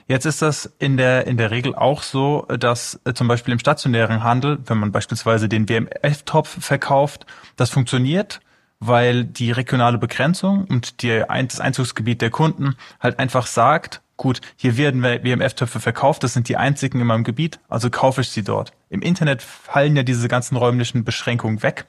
Jetzt 0.08 0.26
ist 0.26 0.42
das 0.42 0.74
in 0.80 0.98
der, 0.98 1.28
in 1.28 1.38
der 1.38 1.52
Regel 1.52 1.76
auch 1.76 2.04
so, 2.04 2.46
dass 2.60 3.00
äh, 3.06 3.14
zum 3.14 3.28
Beispiel 3.28 3.54
im 3.54 3.60
stationären 3.60 4.24
Handel, 4.24 4.60
wenn 4.66 4.78
man 4.78 4.92
beispielsweise 4.92 5.48
den 5.48 5.70
WMF-Topf 5.70 6.62
verkauft, 6.62 7.26
das 7.56 7.70
funktioniert, 7.70 8.42
weil 8.80 9.24
die 9.24 9.52
regionale 9.52 9.98
Begrenzung 9.98 10.66
und 10.66 11.02
die, 11.02 11.24
das 11.28 11.62
Einzugsgebiet 11.62 12.22
der 12.22 12.32
Kunden 12.32 12.76
halt 13.00 13.18
einfach 13.18 13.48
sagt, 13.48 14.02
gut, 14.18 14.42
hier 14.56 14.78
werden 14.78 15.04
WMF-Töpfe 15.04 15.80
verkauft, 15.80 16.24
das 16.24 16.34
sind 16.34 16.50
die 16.50 16.58
einzigen 16.58 17.00
in 17.00 17.08
meinem 17.08 17.24
Gebiet, 17.24 17.60
also 17.70 17.90
kaufe 17.90 18.22
ich 18.22 18.30
sie 18.30 18.44
dort. 18.44 18.72
Im 18.90 19.02
Internet 19.02 19.42
fallen 19.42 19.96
ja 19.96 20.04
diese 20.04 20.28
ganzen 20.28 20.56
räumlichen 20.56 21.04
Beschränkungen 21.04 21.64
weg. 21.64 21.86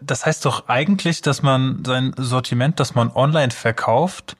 Das 0.00 0.26
heißt 0.26 0.44
doch 0.44 0.68
eigentlich, 0.68 1.22
dass 1.22 1.42
man 1.42 1.84
sein 1.84 2.12
Sortiment, 2.16 2.80
das 2.80 2.94
man 2.94 3.10
online 3.10 3.52
verkauft, 3.52 4.36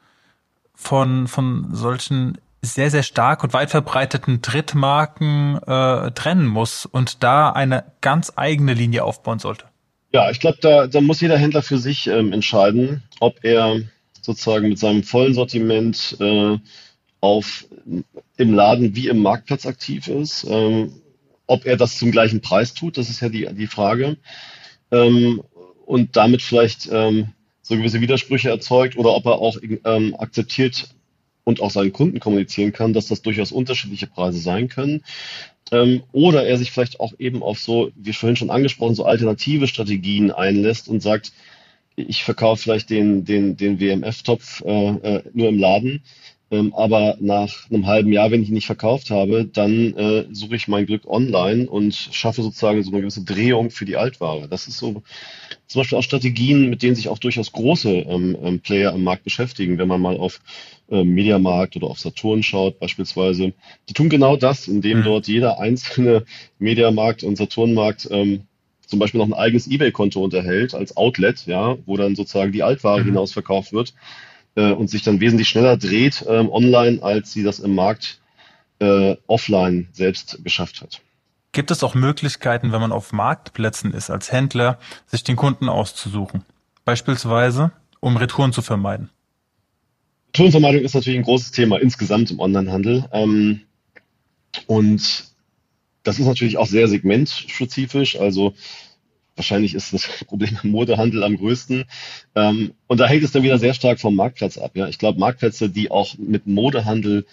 von, 0.75 1.29
von 1.29 1.69
solchen 1.73 2.39
sehr, 2.63 2.91
sehr 2.91 3.03
stark 3.03 3.45
und 3.45 3.53
weit 3.53 3.71
verbreiteten 3.71 4.43
Drittmarken 4.43 5.59
äh, 5.67 6.11
trennen 6.11 6.47
muss 6.47 6.85
und 6.85 7.23
da 7.23 7.51
eine 7.51 7.85
ganz 8.01 8.33
eigene 8.37 8.75
Linie 8.75 9.05
aufbauen 9.05 9.39
sollte? 9.39 9.67
Ja, 10.13 10.31
ich 10.31 10.41
glaube, 10.41 10.59
da, 10.61 10.87
da 10.87 11.01
muss 11.01 11.21
jeder 11.21 11.39
Händler 11.39 11.63
für 11.63 11.79
sich 11.79 12.07
ähm, 12.07 12.33
entscheiden, 12.33 13.05
ob 13.21 13.45
er 13.45 13.81
sozusagen 14.27 14.69
mit 14.69 14.79
seinem 14.79 15.03
vollen 15.03 15.35
Sortiment 15.35 16.17
äh, 16.21 16.59
auf, 17.21 17.67
im 18.37 18.55
Laden 18.55 18.95
wie 18.95 19.09
im 19.09 19.19
Marktplatz 19.19 19.67
aktiv 19.67 20.09
ist. 20.09 20.47
Ähm, 20.49 20.93
ob 21.47 21.65
er 21.65 21.77
das 21.77 21.99
zum 21.99 22.11
gleichen 22.11 22.41
Preis 22.41 22.75
tut, 22.75 22.99
das 22.99 23.09
ist 23.09 23.21
ja 23.21 23.29
die, 23.29 23.49
die 23.55 23.67
Frage. 23.67 24.17
Ähm, 24.91 25.43
und 25.87 26.17
damit 26.17 26.43
vielleicht 26.43 26.89
ähm, 26.91 27.29
so 27.63 27.77
gewisse 27.77 28.01
Widersprüche 28.01 28.51
erzeugt 28.51 28.97
oder 28.97 29.15
ob 29.15 29.27
er 29.27 29.39
auch 29.39 29.57
ähm, 29.63 30.15
akzeptiert, 30.19 30.89
und 31.47 31.61
auch 31.61 31.71
seinen 31.71 31.93
Kunden 31.93 32.19
kommunizieren 32.19 32.73
kann, 32.73 32.93
dass 32.93 33.07
das 33.07 33.23
durchaus 33.23 33.53
unterschiedliche 33.53 34.09
Preise 34.09 34.39
sein 34.39 34.69
können. 34.69 35.05
Ähm, 35.71 36.03
oder 36.11 36.45
er 36.45 36.59
sich 36.59 36.73
vielleicht 36.73 36.99
auch 36.99 37.15
eben 37.19 37.43
auf 37.43 37.61
so, 37.61 37.93
wie 37.95 38.13
vorhin 38.13 38.37
schon 38.37 38.51
angesprochen, 38.51 38.97
so 38.97 39.05
alternative 39.05 39.69
Strategien 39.69 40.33
einlässt 40.33 40.89
und 40.89 41.03
sagt, 41.03 41.33
ich 41.97 42.23
verkaufe 42.25 42.63
vielleicht 42.63 42.91
den, 42.91 43.25
den, 43.25 43.57
den 43.57 43.81
WMF-Topf 43.81 44.63
äh, 44.65 44.89
äh, 44.89 45.23
nur 45.33 45.49
im 45.49 45.59
Laden, 45.59 46.03
ähm, 46.49 46.73
aber 46.75 47.17
nach 47.19 47.69
einem 47.71 47.87
halben 47.87 48.13
Jahr, 48.13 48.31
wenn 48.31 48.43
ich 48.43 48.49
ihn 48.49 48.55
nicht 48.55 48.67
verkauft 48.67 49.11
habe, 49.11 49.45
dann 49.45 49.95
äh, 49.95 50.27
suche 50.31 50.55
ich 50.55 50.69
mein 50.69 50.87
Glück 50.87 51.05
online 51.07 51.69
und 51.69 51.93
schaffe 51.93 52.43
sozusagen 52.43 52.83
so 52.85 52.93
eine 52.93 53.01
gewisse 53.01 53.25
Drehung 53.25 53.71
für 53.71 53.85
die 53.85 53.97
Altware. 53.97 54.47
Das 54.49 54.69
ist 54.69 54.79
so 54.79 55.03
zum 55.67 55.81
Beispiel 55.81 55.99
auch 55.99 56.03
Strategien, 56.03 56.71
mit 56.71 56.85
denen 56.85 56.95
sich 56.95 57.09
auch 57.09 57.19
durchaus 57.19 57.51
große 57.51 57.91
ähm, 57.91 58.37
ähm, 58.41 58.61
Player 58.61 58.95
im 58.95 59.03
Markt 59.03 59.25
beschäftigen. 59.25 59.79
Wenn 59.79 59.89
man 59.89 60.01
mal 60.01 60.17
auf 60.19 60.41
ähm, 60.89 61.15
Mediamarkt 61.15 61.75
oder 61.75 61.89
auf 61.89 61.99
Saturn 61.99 62.45
schaut 62.45 62.79
beispielsweise, 62.79 63.53
die 63.89 63.95
tun 63.95 64.09
genau 64.09 64.37
das, 64.37 64.69
indem 64.69 65.01
mhm. 65.01 65.05
dort 65.05 65.27
jeder 65.27 65.59
einzelne 65.59 66.25
Mediamarkt 66.61 67.25
und 67.25 67.37
Saturnmarkt 67.37 68.07
ähm, 68.13 68.43
zum 68.87 68.99
Beispiel 68.99 69.19
noch 69.19 69.27
ein 69.27 69.35
eigenes 69.35 69.67
eBay-Konto 69.69 70.23
unterhält 70.23 70.75
als 70.75 70.97
Outlet, 70.97 71.47
ja, 71.47 71.77
wo 71.87 71.97
dann 71.97 72.15
sozusagen 72.15 72.53
die 72.53 72.63
Altware 72.63 73.01
mhm. 73.01 73.07
hinaus 73.07 73.33
verkauft 73.33 73.73
wird 73.73 73.95
äh, 74.55 74.73
und 74.73 74.89
sich 74.89 75.03
dann 75.03 75.21
wesentlich 75.21 75.49
schneller 75.49 75.77
dreht 75.77 76.25
ähm, 76.29 76.51
online, 76.51 77.03
als 77.03 77.33
sie 77.33 77.43
das 77.43 77.59
im 77.59 77.75
Markt 77.75 78.21
äh, 78.79 79.17
offline 79.27 79.89
selbst 79.93 80.39
geschafft 80.45 80.81
hat. 80.81 81.01
Gibt 81.53 81.71
es 81.71 81.83
auch 81.83 81.95
Möglichkeiten, 81.95 82.73
wenn 82.73 82.81
man 82.81 82.93
auf 82.93 83.13
Marktplätzen 83.13 83.95
ist, 83.95 84.11
als 84.11 84.31
Händler, 84.31 84.79
sich 85.07 85.25
den 85.25 85.37
Kunden 85.37 85.69
auszusuchen? 85.69 86.45
Beispielsweise, 86.85 87.73
um 88.01 88.17
Retouren 88.17 88.53
zu 88.53 88.63
vermeiden. 88.63 89.11
Retourenvermeidung 90.35 90.83
ist 90.83 90.95
natürlich 90.95 91.19
ein 91.19 91.25
großes 91.25 91.53
Thema 91.53 91.81
insgesamt 91.81 92.31
im 92.31 92.41
Onlinehandel. 92.41 93.07
Ähm, 93.11 93.63
und 94.67 95.25
das 96.07 96.19
ist 96.19 96.27
natürlich 96.27 96.57
auch 96.57 96.67
sehr 96.67 96.89
segmentspezifisch. 96.89 98.17
Also 98.17 98.55
wahrscheinlich 99.35 99.75
ist 99.75 99.93
das 99.93 100.07
Problem 100.27 100.59
im 100.63 100.71
Modehandel 100.71 101.25
am 101.25 101.37
größten. 101.37 101.85
Ähm, 102.35 102.73
und 102.87 103.01
da 103.01 103.07
hängt 103.07 103.25
es 103.25 103.33
dann 103.33 103.43
wieder 103.43 103.59
sehr 103.59 103.75
stark 103.75 104.01
vom 104.01 104.15
Marktplatz 104.15 104.59
ab. 104.59 104.73
Ja, 104.75 104.89
ich 104.89 104.99
glaube, 104.99 105.19
Marktplätze, 105.19 105.69
die 105.69 105.91
auch 105.91 106.17
mit 106.19 106.47
Modehandel 106.47 107.27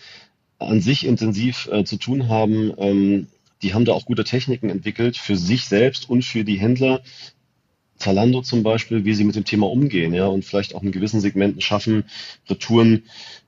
an 0.60 0.82
sich 0.82 1.06
intensiv 1.06 1.70
äh, 1.72 1.84
zu 1.84 1.98
tun 1.98 2.30
haben, 2.30 2.74
ähm, 2.78 3.28
die 3.62 3.74
haben 3.74 3.86
da 3.86 3.94
auch 3.94 4.06
gute 4.06 4.24
Techniken 4.24 4.70
entwickelt 4.70 5.18
für 5.18 5.38
sich 5.38 5.66
selbst 5.66 6.10
und 6.10 6.24
für 6.24 6.44
die 6.44 6.60
Händler, 6.60 7.02
Zalando 8.04 8.42
zum 8.42 8.64
Beispiel, 8.64 9.06
wie 9.06 9.14
sie 9.14 9.24
mit 9.24 9.36
dem 9.36 9.46
Thema 9.46 9.70
umgehen, 9.70 10.14
ja, 10.14 10.28
und 10.28 10.44
vielleicht 10.44 10.76
auch 10.76 10.84
in 10.84 10.92
gewissen 10.92 11.22
Segmenten 11.22 11.62
schaffen, 11.62 12.04
Retouren 12.50 13.04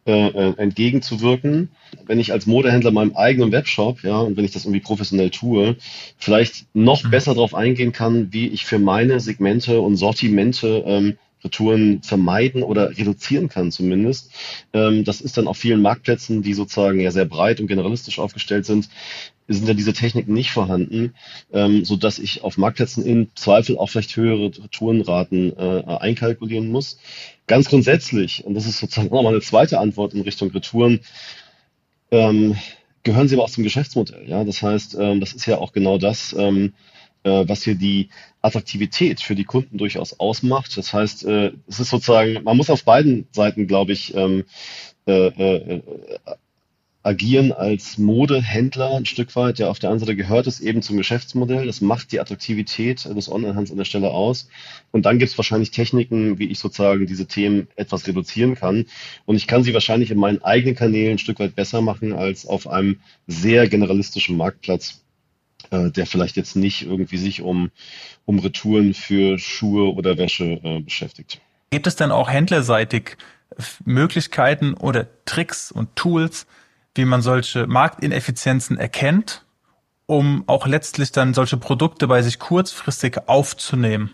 äh, 0.05 0.27
äh, 0.27 0.53
entgegenzuwirken. 0.57 1.69
Wenn 2.05 2.19
ich 2.19 2.31
als 2.31 2.45
Modehändler 2.45 2.91
meinem 2.91 3.15
eigenen 3.15 3.51
Webshop, 3.51 4.03
ja, 4.03 4.19
und 4.19 4.37
wenn 4.37 4.45
ich 4.45 4.51
das 4.51 4.65
irgendwie 4.65 4.79
professionell 4.79 5.29
tue, 5.29 5.75
vielleicht 6.17 6.67
noch 6.73 7.03
mhm. 7.03 7.09
besser 7.09 7.33
darauf 7.33 7.53
eingehen 7.53 7.91
kann, 7.91 8.31
wie 8.31 8.47
ich 8.47 8.65
für 8.65 8.79
meine 8.79 9.19
Segmente 9.19 9.81
und 9.81 9.97
Sortimente 9.97 10.83
ähm, 10.85 11.17
Retouren 11.43 12.01
vermeiden 12.01 12.63
oder 12.63 12.97
reduzieren 12.97 13.49
kann 13.49 13.71
zumindest. 13.71 14.31
Ähm, 14.73 15.03
das 15.03 15.21
ist 15.21 15.37
dann 15.37 15.47
auf 15.47 15.57
vielen 15.57 15.81
Marktplätzen, 15.81 16.41
die 16.41 16.53
sozusagen 16.53 16.99
ja 16.99 17.11
sehr 17.11 17.25
breit 17.25 17.59
und 17.59 17.67
generalistisch 17.67 18.19
aufgestellt 18.19 18.65
sind, 18.65 18.89
sind 19.47 19.67
ja 19.67 19.73
diese 19.73 19.93
Techniken 19.93 20.33
nicht 20.33 20.51
vorhanden, 20.51 21.13
ähm, 21.53 21.85
so 21.85 21.95
dass 21.95 22.19
ich 22.19 22.43
auf 22.43 22.57
Marktplätzen 22.57 23.05
im 23.05 23.35
Zweifel 23.35 23.77
auch 23.77 23.87
vielleicht 23.87 24.15
höhere 24.15 24.51
Tourenraten 24.51 25.55
äh, 25.57 25.83
einkalkulieren 25.99 26.69
muss. 26.69 26.99
Ganz 27.47 27.69
grundsätzlich, 27.69 28.43
und 28.43 28.55
das 28.55 28.65
ist 28.65 28.79
sozusagen 28.79 29.09
nochmal 29.09 29.33
eine 29.33 29.41
zweite 29.41 29.79
Antwort 29.79 30.13
in 30.13 30.21
Richtung 30.21 30.49
Retouren, 30.51 31.01
ähm, 32.11 32.55
gehören 33.03 33.27
sie 33.27 33.35
aber 33.35 33.43
auch 33.43 33.51
zum 33.51 33.63
Geschäftsmodell. 33.63 34.27
Ja, 34.27 34.43
das 34.43 34.61
heißt, 34.61 34.97
ähm, 34.99 35.19
das 35.19 35.33
ist 35.33 35.45
ja 35.45 35.57
auch 35.59 35.73
genau 35.73 35.97
das, 35.97 36.33
ähm, 36.37 36.73
äh, 37.23 37.47
was 37.47 37.63
hier 37.63 37.75
die 37.75 38.09
Attraktivität 38.41 39.21
für 39.21 39.35
die 39.35 39.43
Kunden 39.43 39.77
durchaus 39.77 40.19
ausmacht. 40.19 40.75
Das 40.75 40.93
heißt, 40.93 41.25
äh, 41.25 41.51
es 41.67 41.79
ist 41.79 41.89
sozusagen, 41.89 42.43
man 42.43 42.57
muss 42.57 42.69
auf 42.69 42.83
beiden 42.83 43.27
Seiten, 43.31 43.67
glaube 43.67 43.93
ich, 43.93 44.15
ähm, 44.15 44.43
äh, 45.07 45.27
äh, 45.27 45.81
agieren 47.05 47.51
als 47.51 47.99
Modehändler 47.99 48.95
ein 48.95 49.05
Stück 49.05 49.35
weit. 49.35 49.59
Ja, 49.59 49.69
auf 49.69 49.77
der 49.77 49.91
einen 49.91 49.99
Seite 49.99 50.15
gehört 50.15 50.47
es 50.47 50.59
eben 50.59 50.81
zum 50.81 50.97
Geschäftsmodell. 50.97 51.67
Das 51.67 51.79
macht 51.79 52.11
die 52.11 52.19
Attraktivität 52.19 53.05
des 53.05 53.29
Onlinehandels 53.29 53.69
an 53.69 53.77
der 53.77 53.85
Stelle 53.85 54.09
aus. 54.09 54.49
Und 54.91 55.05
dann 55.05 55.19
gibt 55.19 55.31
es 55.31 55.37
wahrscheinlich 55.37 55.69
Techniken, 55.69 56.39
wie 56.39 56.47
ich 56.47 56.57
sozusagen 56.57 57.05
diese 57.05 57.27
Themen 57.27 57.67
etwas 57.75 58.07
reduzieren 58.07 58.55
kann. 58.55 58.85
Und 59.25 59.35
ich 59.35 59.45
kann 59.45 59.63
sie 59.63 59.75
wahrscheinlich 59.75 60.09
in 60.09 60.17
meinen 60.17 60.41
eigenen 60.43 60.75
Kanälen 60.75 61.11
ein 61.11 61.17
Stück 61.19 61.39
weit 61.39 61.55
besser 61.55 61.81
machen 61.81 62.11
als 62.11 62.47
auf 62.47 62.67
einem 62.67 62.99
sehr 63.27 63.69
generalistischen 63.69 64.35
Marktplatz, 64.35 65.03
äh, 65.69 65.91
der 65.91 66.07
vielleicht 66.07 66.37
jetzt 66.37 66.55
nicht 66.55 66.87
irgendwie 66.87 67.17
sich 67.17 67.43
um, 67.43 67.69
um 68.25 68.39
Retouren 68.39 68.95
für 68.95 69.37
Schuhe 69.37 69.93
oder 69.93 70.17
Wäsche 70.17 70.59
äh, 70.63 70.79
beschäftigt. 70.79 71.39
Gibt 71.69 71.85
es 71.85 71.95
denn 71.95 72.09
auch 72.09 72.31
händlerseitig 72.31 73.17
Möglichkeiten 73.85 74.73
oder 74.73 75.07
Tricks 75.25 75.71
und 75.71 75.95
Tools, 75.95 76.47
wie 76.95 77.05
man 77.05 77.21
solche 77.21 77.67
Marktineffizienzen 77.67 78.77
erkennt, 78.77 79.45
um 80.05 80.43
auch 80.47 80.65
letztlich 80.67 81.11
dann 81.11 81.33
solche 81.33 81.57
Produkte 81.57 82.07
bei 82.07 82.21
sich 82.21 82.39
kurzfristig 82.39 83.27
aufzunehmen. 83.27 84.11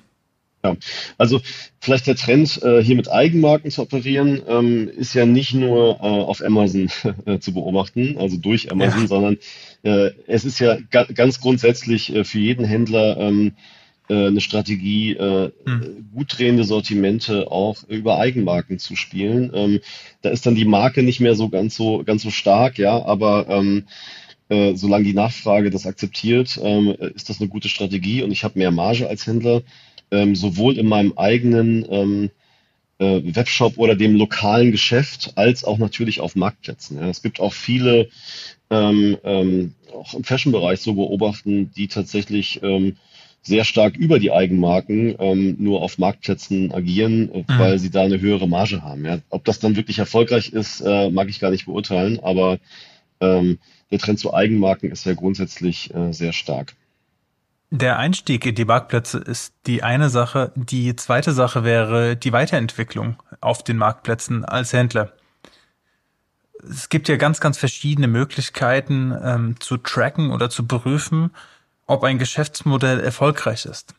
Ja, 0.63 0.76
also 1.17 1.41
vielleicht 1.80 2.06
der 2.06 2.15
Trend, 2.15 2.62
äh, 2.62 2.84
hier 2.84 2.96
mit 2.96 3.10
Eigenmarken 3.10 3.72
zu 3.72 3.82
operieren, 3.82 4.44
ähm, 4.48 4.89
ist 4.89 5.15
ja 5.15 5.26
nicht 5.26 5.56
nur 5.56 5.96
äh, 5.96 6.04
auf 6.04 6.44
Amazon 6.44 6.89
äh, 7.26 7.39
zu 7.39 7.54
beobachten, 7.54 8.17
also 8.20 8.38
durch 8.38 8.72
Amazon, 8.72 9.02
ja. 9.02 9.08
sondern 9.08 9.38
es 9.84 10.46
ist 10.46 10.60
ja 10.60 10.78
ganz 10.91 11.41
grundsätzlich 11.41 12.13
für 12.24 12.38
jeden 12.38 12.63
Händler 12.63 13.17
ähm, 13.17 13.48
äh, 13.48 13.52
eine 14.13 14.41
Strategie, 14.41 15.13
äh, 15.13 15.52
hm. 15.65 16.10
gut 16.13 16.38
drehende 16.38 16.63
Sortimente 16.63 17.52
auch 17.52 17.84
über 17.88 18.17
Eigenmarken 18.17 18.80
zu 18.80 18.95
spielen. 18.95 19.52
Ähm, 19.54 19.80
da 20.21 20.30
ist 20.30 20.45
dann 20.45 20.56
die 20.56 20.65
Marke 20.65 21.04
nicht 21.04 21.19
mehr 21.19 21.36
so 21.36 21.50
ganz 21.50 21.76
so 21.76 22.04
ganz 22.04 22.24
so 22.24 22.30
stark, 22.30 22.78
ja, 22.78 23.04
aber 23.04 23.47
ähm, 23.50 23.86
äh, 24.50 24.76
solange 24.76 25.06
die 25.06 25.13
Nachfrage 25.13 25.69
das 25.69 25.86
akzeptiert, 25.86 26.60
ähm, 26.62 26.93
ist 27.15 27.30
das 27.30 27.39
eine 27.39 27.47
gute 27.47 27.69
Strategie 27.69 28.21
und 28.21 28.32
ich 28.32 28.43
habe 28.43 28.60
mehr 28.60 28.71
Marge 28.71 29.08
als 29.08 29.26
Händler, 29.26 29.62
ähm, 30.12 30.36
sowohl 30.36 30.78
in 30.78 30.88
meinem 30.88 31.13
eigenen 31.17 31.86
ähm, 31.89 32.30
äh, 33.00 33.21
Webshop 33.34 33.78
oder 33.78 33.95
dem 33.95 34.15
lokalen 34.15 34.71
Geschäft 34.71 35.32
als 35.36 35.63
auch 35.63 35.78
natürlich 35.78 36.19
auf 36.19 36.36
Marktplätzen. 36.36 36.97
Ja. 36.97 37.08
Es 37.08 37.21
gibt 37.21 37.39
auch 37.39 37.54
viele, 37.54 38.10
ähm, 38.69 39.17
auch 39.93 40.13
im 40.13 40.24
Fashion-Bereich 40.26 40.82
so 40.82 40.95
beobachten, 40.95 41.71
die 41.76 41.88
tatsächlich 41.88 42.62
sehr 43.41 43.63
stark 43.63 43.97
über 43.97 44.19
die 44.19 44.32
Eigenmarken 44.32 45.15
ähm, 45.19 45.56
nur 45.60 45.82
auf 45.82 45.97
Marktplätzen 45.97 46.71
agieren, 46.71 47.32
äh, 47.34 47.39
mhm. 47.39 47.60
weil 47.60 47.80
sie 47.80 47.89
da 47.89 48.01
eine 48.01 48.19
höhere 48.19 48.47
Marge 48.47 48.84
haben. 48.84 49.06
Ja. 49.06 49.19
Ob 49.30 49.45
das 49.45 49.60
dann 49.60 49.75
wirklich 49.75 49.99
erfolgreich 49.99 50.54
ist, 50.54 50.82
äh, 50.82 51.10
mag 51.10 51.30
ich 51.30 51.39
gar 51.39 51.51
nicht 51.51 51.65
beurteilen, 51.65 52.19
aber 52.21 52.60
ähm, 53.19 53.60
der 53.89 53.99
Trend 53.99 54.19
zu 54.19 54.34
Eigenmarken 54.34 54.91
ist 54.91 55.06
ja 55.06 55.13
grundsätzlich 55.13 55.93
äh, 55.93 56.12
sehr 56.12 56.34
stark. 56.34 56.73
Der 57.73 57.97
Einstieg 57.97 58.45
in 58.45 58.56
die 58.56 58.65
Marktplätze 58.65 59.17
ist 59.17 59.54
die 59.65 59.82
eine 59.82 60.10
Sache. 60.10 60.51
Die 60.56 60.93
zweite 60.97 61.32
Sache 61.32 61.63
wäre 61.63 62.17
die 62.17 62.34
Weiterentwicklung 62.34 63.15
auf 63.39 63.63
den 63.63 63.77
Marktplätzen 63.77 64.43
als 64.43 64.73
Händler. 64.73 65.13
Es 66.69 66.89
gibt 66.89 67.08
ja 67.08 67.15
ganz, 67.15 67.39
ganz 67.39 67.58
verschiedene 67.58 68.08
Möglichkeiten 68.08 69.15
ähm, 69.23 69.56
zu 69.60 69.77
tracken 69.77 70.32
oder 70.32 70.49
zu 70.49 70.67
prüfen, 70.67 71.32
ob 71.91 72.04
ein 72.04 72.17
Geschäftsmodell 72.17 73.01
erfolgreich 73.01 73.65
ist. 73.65 73.93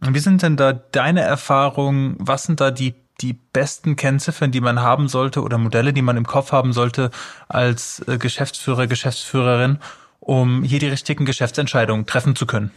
Wie 0.00 0.18
sind 0.20 0.42
denn 0.42 0.56
da 0.56 0.72
deine 0.72 1.22
Erfahrungen? 1.22 2.14
Was 2.18 2.44
sind 2.44 2.60
da 2.60 2.70
die, 2.70 2.94
die 3.20 3.32
besten 3.32 3.96
Kennziffern, 3.96 4.52
die 4.52 4.60
man 4.60 4.80
haben 4.80 5.08
sollte 5.08 5.42
oder 5.42 5.58
Modelle, 5.58 5.92
die 5.92 6.02
man 6.02 6.16
im 6.16 6.26
Kopf 6.26 6.52
haben 6.52 6.72
sollte 6.72 7.10
als 7.48 8.04
äh, 8.06 8.18
Geschäftsführer, 8.18 8.86
Geschäftsführerin, 8.86 9.78
um 10.20 10.62
hier 10.62 10.78
die 10.78 10.86
richtigen 10.86 11.24
Geschäftsentscheidungen 11.24 12.06
treffen 12.06 12.36
zu 12.36 12.46
können? 12.46 12.70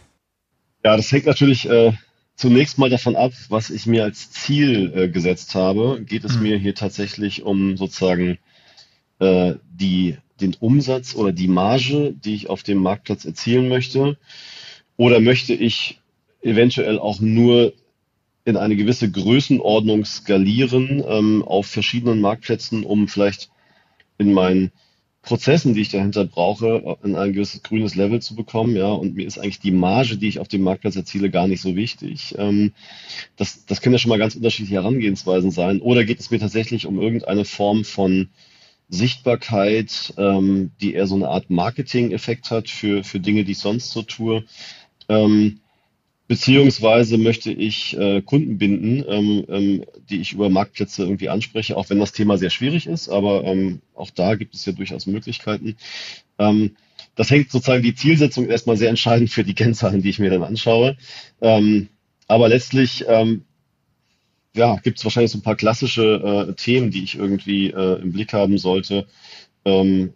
Ja, 0.84 0.96
das 0.96 1.12
hängt 1.12 1.26
natürlich 1.26 1.68
äh, 1.68 1.92
zunächst 2.34 2.78
mal 2.78 2.90
davon 2.90 3.14
ab, 3.14 3.32
was 3.50 3.70
ich 3.70 3.86
mir 3.86 4.04
als 4.04 4.32
Ziel 4.32 4.92
äh, 4.94 5.08
gesetzt 5.08 5.54
habe. 5.54 6.00
Geht 6.02 6.24
es 6.24 6.36
mhm. 6.36 6.42
mir 6.42 6.58
hier 6.58 6.74
tatsächlich 6.74 7.42
um 7.44 7.76
sozusagen 7.76 8.38
äh, 9.20 9.54
die 9.70 10.18
den 10.40 10.56
Umsatz 10.58 11.14
oder 11.14 11.32
die 11.32 11.48
Marge, 11.48 12.12
die 12.12 12.34
ich 12.34 12.48
auf 12.48 12.62
dem 12.62 12.78
Marktplatz 12.78 13.24
erzielen 13.24 13.68
möchte? 13.68 14.18
Oder 14.96 15.20
möchte 15.20 15.54
ich 15.54 16.00
eventuell 16.42 16.98
auch 16.98 17.20
nur 17.20 17.72
in 18.44 18.56
eine 18.56 18.76
gewisse 18.76 19.10
Größenordnung 19.10 20.04
skalieren 20.04 21.04
ähm, 21.06 21.42
auf 21.42 21.66
verschiedenen 21.66 22.20
Marktplätzen, 22.20 22.84
um 22.84 23.06
vielleicht 23.06 23.50
in 24.16 24.32
meinen 24.32 24.72
Prozessen, 25.22 25.74
die 25.74 25.82
ich 25.82 25.90
dahinter 25.90 26.24
brauche, 26.24 26.96
in 27.02 27.14
ein 27.14 27.34
gewisses 27.34 27.62
grünes 27.62 27.94
Level 27.94 28.22
zu 28.22 28.34
bekommen, 28.34 28.74
ja, 28.76 28.90
und 28.90 29.14
mir 29.14 29.26
ist 29.26 29.38
eigentlich 29.38 29.60
die 29.60 29.72
Marge, 29.72 30.16
die 30.16 30.28
ich 30.28 30.38
auf 30.38 30.48
dem 30.48 30.62
Marktplatz 30.62 30.96
erziele, 30.96 31.28
gar 31.28 31.46
nicht 31.48 31.60
so 31.60 31.76
wichtig. 31.76 32.34
Ähm, 32.38 32.72
das, 33.36 33.66
das 33.66 33.82
können 33.82 33.92
ja 33.94 33.98
schon 33.98 34.08
mal 34.08 34.18
ganz 34.18 34.36
unterschiedliche 34.36 34.76
Herangehensweisen 34.76 35.50
sein. 35.50 35.82
Oder 35.82 36.04
geht 36.04 36.20
es 36.20 36.30
mir 36.30 36.38
tatsächlich 36.38 36.86
um 36.86 36.98
irgendeine 36.98 37.44
Form 37.44 37.84
von 37.84 38.30
Sichtbarkeit, 38.88 40.14
ähm, 40.16 40.70
die 40.80 40.94
eher 40.94 41.06
so 41.06 41.14
eine 41.14 41.28
Art 41.28 41.50
Marketing-Effekt 41.50 42.50
hat 42.50 42.70
für, 42.70 43.04
für 43.04 43.20
Dinge, 43.20 43.44
die 43.44 43.52
ich 43.52 43.58
sonst 43.58 43.90
so 43.90 44.02
tue. 44.02 44.44
Ähm, 45.08 45.60
beziehungsweise 46.26 47.18
möchte 47.18 47.50
ich 47.50 47.96
äh, 47.98 48.22
Kunden 48.22 48.58
binden, 48.58 49.04
ähm, 49.08 49.44
ähm, 49.48 49.84
die 50.08 50.20
ich 50.20 50.32
über 50.32 50.50
Marktplätze 50.50 51.02
irgendwie 51.02 51.28
anspreche, 51.28 51.76
auch 51.76 51.90
wenn 51.90 51.98
das 51.98 52.12
Thema 52.12 52.38
sehr 52.38 52.50
schwierig 52.50 52.86
ist, 52.86 53.08
aber 53.08 53.44
ähm, 53.44 53.80
auch 53.94 54.10
da 54.10 54.34
gibt 54.34 54.54
es 54.54 54.64
ja 54.66 54.72
durchaus 54.72 55.06
Möglichkeiten. 55.06 55.76
Ähm, 56.38 56.76
das 57.14 57.30
hängt 57.30 57.50
sozusagen 57.50 57.82
die 57.82 57.94
Zielsetzung 57.94 58.48
erstmal 58.48 58.76
sehr 58.76 58.90
entscheidend 58.90 59.30
für 59.30 59.42
die 59.42 59.54
Kennzahlen, 59.54 60.02
die 60.02 60.10
ich 60.10 60.18
mir 60.18 60.30
dann 60.30 60.44
anschaue. 60.44 60.96
Ähm, 61.40 61.88
aber 62.28 62.48
letztlich 62.48 63.04
ähm, 63.08 63.44
ja, 64.58 64.76
gibt 64.76 64.98
es 64.98 65.04
wahrscheinlich 65.04 65.30
so 65.30 65.38
ein 65.38 65.42
paar 65.42 65.56
klassische 65.56 66.48
äh, 66.48 66.52
Themen, 66.54 66.90
die 66.90 67.04
ich 67.04 67.14
irgendwie 67.14 67.70
äh, 67.70 68.02
im 68.02 68.12
Blick 68.12 68.32
haben 68.32 68.58
sollte. 68.58 69.06
Ähm, 69.64 70.12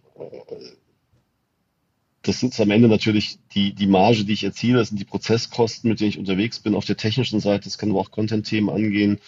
das 2.23 2.43
ist 2.43 2.59
am 2.59 2.71
Ende 2.71 2.89
natürlich 2.89 3.39
die, 3.53 3.73
die 3.73 3.87
Marge, 3.87 4.25
die 4.25 4.33
ich 4.33 4.43
erziele, 4.43 4.79
das 4.79 4.89
sind 4.89 4.99
die 4.99 5.05
Prozesskosten, 5.05 5.89
mit 5.89 5.99
denen 5.99 6.09
ich 6.09 6.19
unterwegs 6.19 6.59
bin 6.59 6.75
auf 6.75 6.85
der 6.85 6.97
technischen 6.97 7.39
Seite. 7.39 7.65
Das 7.65 7.77
kann 7.77 7.89
aber 7.89 8.01
auch 8.01 8.11
Content-Themen 8.11 8.69
angehen. 8.69 9.19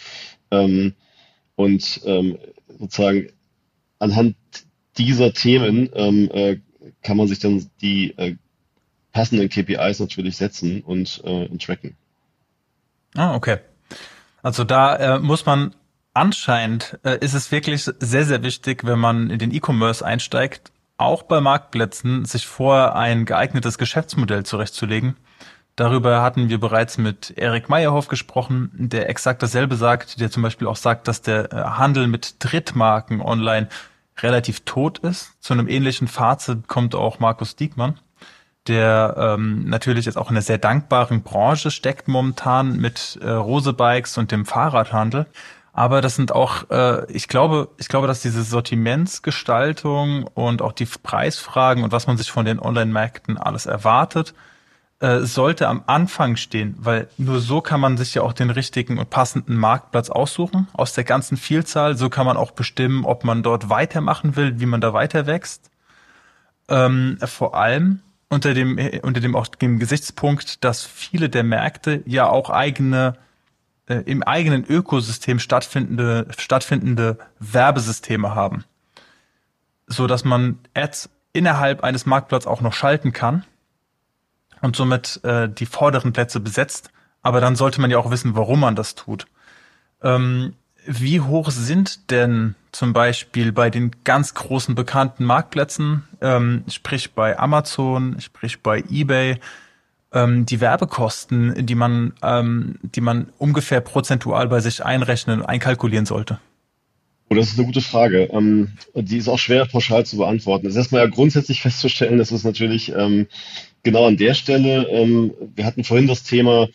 Ähm, 0.51 0.93
und 1.55 2.01
ähm, 2.05 2.37
sozusagen 2.77 3.29
anhand 3.99 4.35
dieser 4.97 5.33
Themen 5.33 5.89
ähm, 5.93 6.29
äh, 6.31 6.57
kann 7.01 7.17
man 7.17 7.27
sich 7.27 7.39
dann 7.39 7.69
die 7.81 8.17
äh, 8.17 8.35
passenden 9.13 9.47
KPIs 9.47 9.99
natürlich 9.99 10.35
setzen 10.35 10.81
und, 10.81 11.21
äh, 11.23 11.47
und 11.47 11.61
tracken. 11.61 11.95
Ah, 13.15 13.35
okay. 13.35 13.59
Also 14.45 14.63
da 14.63 14.95
äh, 14.97 15.17
muss 15.17 15.47
man 15.47 15.73
anscheinend, 16.13 16.99
äh, 17.03 17.17
ist 17.17 17.33
es 17.33 17.51
wirklich 17.51 17.83
sehr, 17.83 18.25
sehr 18.25 18.43
wichtig, 18.43 18.83
wenn 18.83 18.99
man 18.99 19.31
in 19.31 19.39
den 19.39 19.51
E-Commerce 19.51 20.05
einsteigt, 20.05 20.71
auch 20.97 21.23
bei 21.23 21.41
Marktplätzen 21.41 22.25
sich 22.25 22.45
vor 22.45 22.95
ein 22.95 23.25
geeignetes 23.25 23.79
Geschäftsmodell 23.79 24.45
zurechtzulegen. 24.45 25.15
Darüber 25.75 26.21
hatten 26.21 26.47
wir 26.47 26.59
bereits 26.59 26.99
mit 26.99 27.33
Erik 27.35 27.69
Meyerhoff 27.69 28.07
gesprochen, 28.07 28.69
der 28.75 29.09
exakt 29.09 29.41
dasselbe 29.41 29.77
sagt, 29.77 30.19
der 30.19 30.29
zum 30.29 30.43
Beispiel 30.43 30.67
auch 30.67 30.75
sagt, 30.75 31.07
dass 31.07 31.23
der 31.23 31.51
äh, 31.51 31.55
Handel 31.63 32.05
mit 32.05 32.35
Drittmarken 32.37 33.21
online 33.21 33.67
relativ 34.19 34.59
tot 34.59 34.99
ist. 34.99 35.41
Zu 35.41 35.53
einem 35.53 35.67
ähnlichen 35.67 36.07
Fazit 36.07 36.67
kommt 36.67 36.93
auch 36.93 37.17
Markus 37.17 37.55
Diekmann, 37.55 37.99
der 38.67 39.15
ähm, 39.17 39.65
natürlich 39.69 40.05
jetzt 40.05 40.17
auch 40.17 40.29
in 40.29 40.35
einer 40.35 40.41
sehr 40.41 40.57
dankbaren 40.57 41.21
Branche 41.21 41.71
steckt 41.71 42.07
momentan 42.07 42.77
mit 42.77 43.19
äh, 43.21 43.29
Rose-Bikes 43.29 44.17
und 44.17 44.31
dem 44.31 44.45
Fahrradhandel. 44.45 45.27
Aber 45.71 46.01
das 46.01 46.15
sind 46.15 46.31
auch, 46.31 46.69
äh, 46.69 47.11
ich 47.11 47.27
glaube, 47.27 47.69
ich 47.77 47.89
glaube, 47.89 48.07
dass 48.07 48.21
diese 48.21 48.43
Sortimentsgestaltung 48.43 50.23
und 50.23 50.61
auch 50.61 50.71
die 50.71 50.85
Preisfragen 50.85 51.83
und 51.83 51.91
was 51.91 52.07
man 52.07 52.17
sich 52.17 52.31
von 52.31 52.45
den 52.45 52.59
Online-Märkten 52.59 53.37
alles 53.37 53.65
erwartet, 53.65 54.33
äh, 55.01 55.19
sollte 55.19 55.67
am 55.67 55.83
Anfang 55.87 56.37
stehen, 56.37 56.75
weil 56.79 57.09
nur 57.17 57.41
so 57.41 57.59
kann 57.59 57.81
man 57.81 57.97
sich 57.97 58.15
ja 58.15 58.21
auch 58.21 58.31
den 58.31 58.49
richtigen 58.49 58.97
und 58.97 59.09
passenden 59.09 59.57
Marktplatz 59.57 60.09
aussuchen 60.09 60.69
aus 60.71 60.93
der 60.93 61.03
ganzen 61.03 61.35
Vielzahl. 61.35 61.97
So 61.97 62.09
kann 62.09 62.25
man 62.25 62.37
auch 62.37 62.51
bestimmen, 62.51 63.03
ob 63.03 63.25
man 63.25 63.43
dort 63.43 63.69
weitermachen 63.69 64.37
will, 64.37 64.61
wie 64.61 64.65
man 64.65 64.79
da 64.79 64.93
weiter 64.93 65.27
wächst. 65.27 65.69
Ähm, 66.69 67.17
vor 67.25 67.55
allem 67.55 67.99
unter 68.35 68.53
dem 68.53 68.77
unter 69.01 69.21
dem 69.21 69.35
auch 69.35 69.47
dem 69.47 69.79
Gesichtspunkt, 69.79 70.63
dass 70.63 70.85
viele 70.85 71.29
der 71.29 71.43
Märkte 71.43 72.03
ja 72.05 72.29
auch 72.29 72.51
eigene 72.51 73.17
äh, 73.87 74.01
im 74.05 74.23
eigenen 74.23 74.65
Ökosystem 74.65 75.39
stattfindende, 75.39 76.27
stattfindende 76.37 77.17
Werbesysteme 77.39 78.35
haben. 78.35 78.63
So 79.87 80.07
dass 80.07 80.23
man 80.23 80.59
Ads 80.73 81.09
innerhalb 81.33 81.83
eines 81.83 82.05
Marktplatzes 82.05 82.47
auch 82.47 82.61
noch 82.61 82.73
schalten 82.73 83.13
kann 83.13 83.43
und 84.61 84.75
somit 84.75 85.23
äh, 85.23 85.49
die 85.49 85.65
vorderen 85.65 86.13
Plätze 86.13 86.39
besetzt. 86.39 86.91
Aber 87.21 87.41
dann 87.41 87.55
sollte 87.55 87.81
man 87.81 87.91
ja 87.91 87.97
auch 87.97 88.11
wissen, 88.11 88.35
warum 88.35 88.59
man 88.59 88.75
das 88.75 88.95
tut. 88.95 89.27
Ähm, 90.01 90.53
wie 90.87 91.21
hoch 91.21 91.51
sind 91.51 92.11
denn 92.11 92.55
zum 92.71 92.93
Beispiel 92.93 93.51
bei 93.51 93.69
den 93.69 93.91
ganz 94.03 94.33
großen 94.33 94.75
bekannten 94.75 95.23
Marktplätzen, 95.25 96.03
ähm, 96.21 96.63
sprich 96.69 97.11
bei 97.11 97.37
Amazon, 97.39 98.17
sprich 98.19 98.61
bei 98.61 98.83
eBay, 98.89 99.37
ähm, 100.13 100.45
die 100.45 100.61
Werbekosten, 100.61 101.65
die 101.65 101.75
man, 101.75 102.13
ähm, 102.21 102.79
die 102.81 103.01
man 103.01 103.27
ungefähr 103.37 103.81
prozentual 103.81 104.47
bei 104.47 104.59
sich 104.59 104.83
einrechnen 104.83 105.41
und 105.41 105.45
einkalkulieren 105.45 106.05
sollte? 106.05 106.39
Oh, 107.29 107.35
das 107.35 107.47
ist 107.47 107.57
eine 107.57 107.65
gute 107.65 107.81
Frage. 107.81 108.29
Ähm, 108.31 108.73
die 108.93 109.17
ist 109.17 109.27
auch 109.27 109.39
schwer 109.39 109.65
pauschal 109.65 110.05
zu 110.05 110.17
beantworten. 110.17 110.67
Es 110.67 110.73
ist 110.73 110.77
erstmal 110.77 111.01
ja 111.01 111.09
grundsätzlich 111.09 111.61
festzustellen, 111.61 112.17
dass 112.17 112.31
es 112.31 112.43
natürlich 112.43 112.91
ähm, 112.95 113.27
genau 113.83 114.05
an 114.05 114.17
der 114.17 114.33
Stelle, 114.33 114.87
ähm, 114.89 115.33
wir 115.55 115.65
hatten 115.65 115.83
vorhin 115.83 116.07
das 116.07 116.23
Thema, 116.23 116.67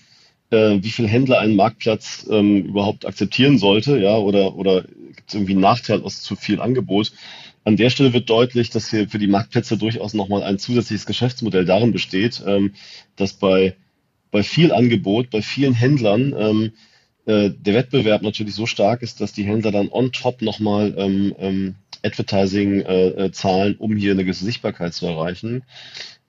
äh, 0.51 0.79
wie 0.83 0.91
viel 0.91 1.09
Händler 1.09 1.41
einen 1.41 1.57
Marktplatz 1.57 2.27
ähm, 2.31 2.65
überhaupt 2.65 3.07
akzeptieren 3.07 3.59
sollte, 3.59 3.99
ja, 3.99 4.17
oder, 4.17 4.57
oder 4.57 4.83
gibt 4.83 5.29
es 5.29 5.35
irgendwie 5.35 5.53
einen 5.53 5.61
Nachteil 5.61 6.03
aus 6.03 6.23
zu 6.23 6.37
viel 6.37 6.61
Angebot. 6.61 7.13
An 7.65 7.77
der 7.77 7.91
Stelle 7.91 8.13
wird 8.13 8.31
deutlich, 8.31 8.71
dass 8.71 8.91
hier 8.91 9.09
für 9.09 9.19
die 9.19 9.27
Marktplätze 9.27 9.77
durchaus 9.77 10.15
nochmal 10.15 10.43
ein 10.43 10.59
zusätzliches 10.59 11.07
Geschäftsmodell 11.07 11.65
darin 11.65 11.93
besteht, 11.93 12.43
ähm, 12.47 12.75
dass 13.17 13.35
bei, 13.35 13.77
bei 14.31 14.43
viel 14.43 14.73
Angebot, 14.73 15.31
bei 15.31 15.43
vielen 15.43 15.75
Händlern 15.75 16.35
ähm, 16.37 16.73
äh, 17.27 17.51
der 17.51 17.75
Wettbewerb 17.75 18.23
natürlich 18.23 18.55
so 18.55 18.67
stark 18.67 19.03
ist, 19.03 19.21
dass 19.21 19.33
die 19.33 19.45
Händler 19.45 19.73
dann 19.73 19.91
on 19.91 20.11
top 20.11 20.41
nochmal 20.43 20.95
ähm, 20.97 21.35
ähm, 21.39 21.75
Advertising 22.03 22.81
äh, 22.81 23.09
äh, 23.09 23.33
zahlen, 23.33 23.77
um 23.79 23.95
hier 23.95 24.13
eine 24.13 24.25
gewisse 24.25 24.45
Sichtbarkeit 24.45 24.95
zu 24.95 25.07
erreichen. 25.07 25.63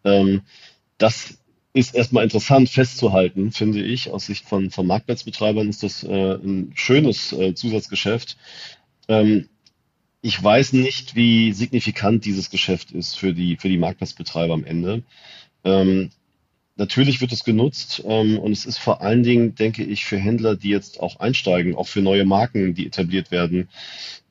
Ähm, 0.03 0.41
das 0.97 1.37
ist 1.73 1.95
erstmal 1.95 2.23
interessant 2.23 2.69
festzuhalten, 2.69 3.51
finde 3.51 3.81
ich. 3.81 4.09
Aus 4.09 4.25
Sicht 4.25 4.45
von, 4.45 4.71
von 4.71 4.87
Marktplatzbetreibern 4.87 5.69
ist 5.69 5.83
das 5.83 6.03
äh, 6.03 6.35
ein 6.35 6.71
schönes 6.75 7.31
äh, 7.31 7.53
Zusatzgeschäft. 7.53 8.37
Ähm, 9.07 9.47
ich 10.21 10.41
weiß 10.41 10.73
nicht, 10.73 11.15
wie 11.15 11.53
signifikant 11.53 12.25
dieses 12.25 12.49
Geschäft 12.49 12.91
ist 12.91 13.17
für 13.17 13.33
die, 13.33 13.57
für 13.57 13.69
die 13.69 13.77
Marktplatzbetreiber 13.77 14.53
am 14.53 14.65
Ende. 14.65 15.03
Ähm, 15.63 16.11
natürlich 16.75 17.21
wird 17.21 17.31
es 17.31 17.43
genutzt 17.43 18.03
ähm, 18.05 18.37
und 18.37 18.51
es 18.51 18.65
ist 18.65 18.77
vor 18.77 19.01
allen 19.01 19.23
Dingen, 19.23 19.55
denke 19.55 19.83
ich, 19.83 20.05
für 20.05 20.17
Händler, 20.17 20.55
die 20.55 20.69
jetzt 20.69 20.99
auch 20.99 21.19
einsteigen, 21.19 21.75
auch 21.75 21.87
für 21.87 22.01
neue 22.01 22.25
Marken, 22.25 22.75
die 22.75 22.85
etabliert 22.85 23.31
werden, 23.31 23.69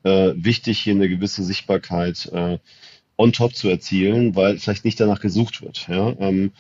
äh, 0.05 0.33
wichtig, 0.37 0.79
hier 0.79 0.95
eine 0.95 1.09
gewisse 1.09 1.43
Sichtbarkeit 1.43 2.31
äh, 2.33 2.59
on 3.17 3.33
top 3.33 3.55
zu 3.55 3.69
erzielen, 3.69 4.35
weil 4.37 4.59
vielleicht 4.59 4.85
nicht 4.85 5.01
danach 5.01 5.21
gesucht 5.21 5.61
wird. 5.63 5.89
Ja? 5.89 6.15
Ähm, 6.21 6.53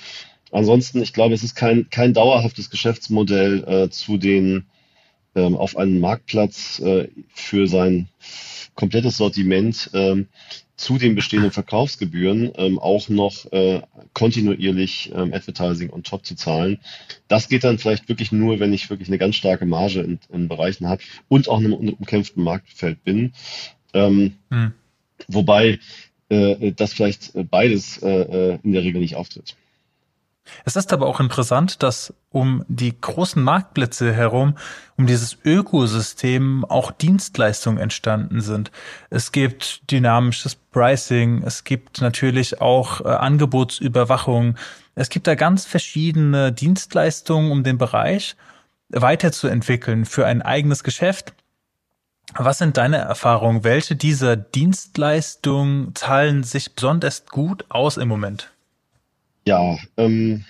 ansonsten, 0.52 1.02
ich 1.02 1.12
glaube, 1.12 1.34
es 1.34 1.42
ist 1.42 1.54
kein, 1.54 1.88
kein 1.90 2.14
dauerhaftes 2.14 2.70
Geschäftsmodell 2.70 3.64
äh, 3.64 3.90
zu 3.90 4.18
den 4.18 4.66
ähm, 5.34 5.56
auf 5.56 5.76
einen 5.76 6.00
Marktplatz 6.00 6.80
äh, 6.80 7.08
für 7.32 7.66
sein 7.66 8.08
komplettes 8.74 9.16
Sortiment 9.16 9.90
ähm, 9.94 10.28
zu 10.76 10.96
den 10.96 11.14
bestehenden 11.14 11.50
Verkaufsgebühren 11.50 12.52
ähm, 12.56 12.78
auch 12.78 13.10
noch 13.10 13.52
äh, 13.52 13.82
kontinuierlich 14.14 15.12
ähm, 15.14 15.34
Advertising 15.34 15.90
on 15.90 16.02
top 16.02 16.24
zu 16.24 16.34
zahlen. 16.34 16.78
Das 17.28 17.50
geht 17.50 17.64
dann 17.64 17.78
vielleicht 17.78 18.08
wirklich 18.08 18.32
nur, 18.32 18.60
wenn 18.60 18.72
ich 18.72 18.88
wirklich 18.88 19.08
eine 19.08 19.18
ganz 19.18 19.36
starke 19.36 19.66
Marge 19.66 20.00
in, 20.00 20.18
in 20.32 20.48
Bereichen 20.48 20.88
habe 20.88 21.02
und 21.28 21.48
auch 21.48 21.60
in 21.60 21.66
einem 21.66 21.90
umkämpften 21.90 22.42
Marktfeld 22.42 23.04
bin. 23.04 23.34
Ähm, 23.92 24.36
hm. 24.50 24.72
Wobei 25.28 25.78
äh, 26.30 26.72
das 26.72 26.94
vielleicht 26.94 27.32
beides 27.50 27.98
äh, 28.02 28.08
äh 28.08 28.58
in 28.62 28.72
der 28.72 28.82
Regel 28.82 29.02
nicht 29.02 29.16
auftritt. 29.16 29.56
Es 30.64 30.76
ist 30.76 30.92
aber 30.92 31.06
auch 31.06 31.20
interessant, 31.20 31.82
dass 31.82 32.14
um 32.30 32.64
die 32.68 32.98
großen 32.98 33.42
Marktplätze 33.42 34.12
herum, 34.12 34.56
um 34.96 35.06
dieses 35.06 35.38
Ökosystem 35.44 36.64
auch 36.64 36.90
Dienstleistungen 36.90 37.78
entstanden 37.78 38.40
sind. 38.40 38.70
Es 39.10 39.32
gibt 39.32 39.90
dynamisches 39.90 40.54
Pricing, 40.54 41.42
es 41.42 41.64
gibt 41.64 42.00
natürlich 42.00 42.60
auch 42.60 43.00
äh, 43.00 43.08
Angebotsüberwachung. 43.08 44.56
Es 44.94 45.08
gibt 45.08 45.26
da 45.26 45.34
ganz 45.34 45.64
verschiedene 45.64 46.52
Dienstleistungen, 46.52 47.50
um 47.50 47.62
den 47.64 47.78
Bereich 47.78 48.36
weiterzuentwickeln 48.90 50.04
für 50.04 50.26
ein 50.26 50.42
eigenes 50.42 50.84
Geschäft. 50.84 51.32
Was 52.34 52.58
sind 52.58 52.76
deine 52.76 52.98
Erfahrungen? 52.98 53.64
Welche 53.64 53.96
dieser 53.96 54.36
Dienstleistungen 54.36 55.94
zahlen 55.94 56.44
sich 56.44 56.74
besonders 56.74 57.26
gut 57.26 57.64
aus 57.70 57.96
im 57.96 58.08
Moment? 58.08 58.52
Ja, 59.46 59.78
ähm, 59.96 60.44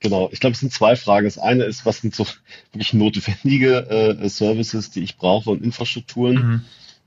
genau. 0.00 0.28
Ich 0.32 0.40
glaube, 0.40 0.54
es 0.54 0.60
sind 0.60 0.72
zwei 0.72 0.96
Fragen. 0.96 1.26
Das 1.26 1.38
eine 1.38 1.64
ist, 1.64 1.86
was 1.86 1.98
sind 1.98 2.14
so 2.14 2.26
wirklich 2.72 2.92
notwendige 2.92 3.88
äh, 3.88 4.28
Services, 4.28 4.90
die 4.90 5.02
ich 5.02 5.16
brauche 5.16 5.50
und 5.50 5.62
Infrastrukturen? 5.62 6.34
Mhm. 6.34 6.64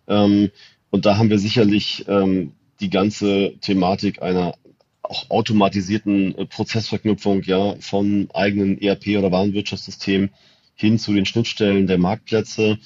Ähm, 0.08 0.52
und 0.90 1.06
da 1.06 1.18
haben 1.18 1.30
wir 1.30 1.40
sicherlich 1.40 2.06
ähm, 2.08 2.54
die 2.80 2.90
ganze 2.90 3.56
Thematik 3.62 4.22
einer 4.22 4.56
auch 5.02 5.30
automatisierten 5.30 6.38
äh, 6.38 6.46
Prozessverknüpfung 6.46 7.44
ja 7.44 7.76
von 7.80 8.30
eigenen 8.34 8.80
ERP 8.82 9.18
oder 9.18 9.32
Warenwirtschaftssystemen 9.32 10.30
hin 10.76 11.00
zu 11.00 11.14
den 11.14 11.26
Schnittstellen 11.26 11.88
der 11.88 11.98
Marktplätze 11.98 12.78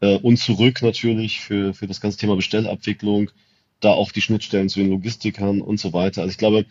äh, 0.00 0.16
und 0.18 0.36
zurück 0.36 0.82
natürlich 0.82 1.40
für, 1.40 1.74
für 1.74 1.86
das 1.86 2.00
ganze 2.00 2.18
Thema 2.18 2.36
Bestellabwicklung 2.36 3.30
da 3.80 3.90
auch 3.90 4.12
die 4.12 4.22
Schnittstellen 4.22 4.68
zu 4.68 4.78
den 4.78 4.90
Logistikern 4.90 5.60
und 5.60 5.80
so 5.80 5.92
weiter. 5.92 6.22
Also 6.22 6.30
ich 6.30 6.38
glaube, 6.38 6.66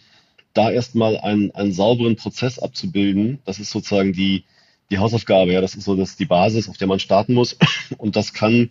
da 0.53 0.71
erstmal 0.71 1.17
einen, 1.17 1.51
einen 1.51 1.73
sauberen 1.73 2.15
Prozess 2.15 2.59
abzubilden, 2.59 3.39
das 3.45 3.59
ist 3.59 3.71
sozusagen 3.71 4.13
die, 4.13 4.43
die 4.89 4.99
Hausaufgabe, 4.99 5.53
ja, 5.53 5.61
das 5.61 5.75
ist 5.75 5.85
so 5.85 5.95
das 5.95 6.11
ist 6.11 6.19
die 6.19 6.25
Basis, 6.25 6.69
auf 6.69 6.77
der 6.77 6.87
man 6.87 6.99
starten 6.99 7.33
muss. 7.33 7.57
Und 7.97 8.15
das 8.15 8.33
kann 8.33 8.69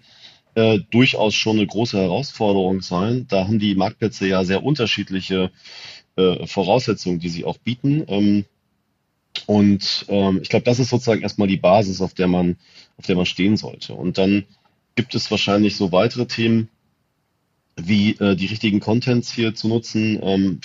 äh, 0.54 0.78
durchaus 0.90 1.34
schon 1.34 1.56
eine 1.56 1.66
große 1.66 1.98
Herausforderung 1.98 2.82
sein. 2.82 3.26
Da 3.28 3.46
haben 3.46 3.58
die 3.58 3.74
Marktplätze 3.74 4.26
ja 4.26 4.44
sehr 4.44 4.62
unterschiedliche 4.62 5.50
äh, 6.16 6.46
Voraussetzungen, 6.46 7.20
die 7.20 7.28
sie 7.28 7.44
auch 7.44 7.58
bieten. 7.58 8.04
Ähm, 8.08 8.44
und 9.46 10.06
ähm, 10.08 10.40
ich 10.42 10.48
glaube, 10.48 10.64
das 10.64 10.78
ist 10.78 10.90
sozusagen 10.90 11.22
erstmal 11.22 11.48
die 11.48 11.56
Basis, 11.56 12.00
auf 12.00 12.14
der 12.14 12.28
man, 12.28 12.56
auf 12.98 13.06
der 13.06 13.16
man 13.16 13.26
stehen 13.26 13.56
sollte. 13.56 13.94
Und 13.94 14.18
dann 14.18 14.44
gibt 14.96 15.14
es 15.14 15.30
wahrscheinlich 15.30 15.76
so 15.76 15.92
weitere 15.92 16.26
Themen, 16.26 16.68
wie 17.76 18.10
äh, 18.16 18.36
die 18.36 18.46
richtigen 18.46 18.80
Contents 18.80 19.32
hier 19.32 19.54
zu 19.54 19.68
nutzen. 19.68 20.18
Ähm, 20.22 20.60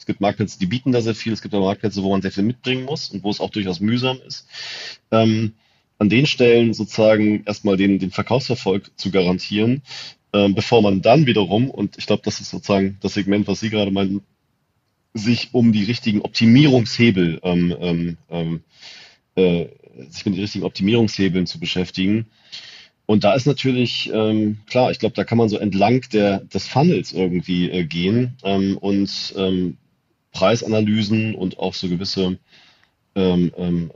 es 0.00 0.06
gibt 0.06 0.22
Marktplätze, 0.22 0.58
die 0.58 0.64
bieten 0.64 0.92
da 0.92 1.02
sehr 1.02 1.14
viel. 1.14 1.34
Es 1.34 1.42
gibt 1.42 1.54
aber 1.54 1.66
Marktplätze, 1.66 2.02
wo 2.02 2.10
man 2.10 2.22
sehr 2.22 2.32
viel 2.32 2.42
mitbringen 2.42 2.86
muss 2.86 3.10
und 3.10 3.22
wo 3.22 3.28
es 3.28 3.38
auch 3.38 3.50
durchaus 3.50 3.80
mühsam 3.80 4.18
ist. 4.26 4.48
Ähm, 5.10 5.52
an 5.98 6.08
den 6.08 6.24
Stellen 6.24 6.72
sozusagen 6.72 7.44
erstmal 7.44 7.76
den, 7.76 7.98
den 7.98 8.10
Verkaufserfolg 8.10 8.90
zu 8.96 9.10
garantieren, 9.10 9.82
ähm, 10.32 10.54
bevor 10.54 10.80
man 10.80 11.02
dann 11.02 11.26
wiederum, 11.26 11.68
und 11.68 11.98
ich 11.98 12.06
glaube, 12.06 12.22
das 12.24 12.40
ist 12.40 12.48
sozusagen 12.48 12.96
das 13.02 13.12
Segment, 13.12 13.46
was 13.46 13.60
Sie 13.60 13.68
gerade 13.68 13.90
meinten, 13.90 14.22
sich 15.12 15.50
um 15.52 15.70
die 15.70 15.84
richtigen 15.84 16.22
Optimierungshebel, 16.22 17.40
ähm, 17.42 17.76
ähm, 17.78 18.16
ähm, 18.30 18.60
äh, 19.34 19.66
sich 20.08 20.24
mit 20.24 20.36
den 20.36 20.40
richtigen 20.40 20.64
Optimierungshebeln 20.64 21.46
zu 21.46 21.60
beschäftigen. 21.60 22.24
Und 23.04 23.24
da 23.24 23.34
ist 23.34 23.46
natürlich 23.46 24.10
ähm, 24.14 24.60
klar, 24.66 24.92
ich 24.92 24.98
glaube, 24.98 25.14
da 25.14 25.24
kann 25.24 25.36
man 25.36 25.50
so 25.50 25.58
entlang 25.58 26.06
der, 26.12 26.38
des 26.38 26.68
Funnels 26.68 27.12
irgendwie 27.12 27.68
äh, 27.68 27.84
gehen 27.84 28.36
ähm, 28.44 28.78
und 28.78 29.34
ähm, 29.36 29.76
Preisanalysen 30.32 31.34
und 31.34 31.58
auch 31.58 31.74
so 31.74 31.88
gewisse 31.88 32.38
ähm, 33.14 33.52
ähm, 33.56 33.90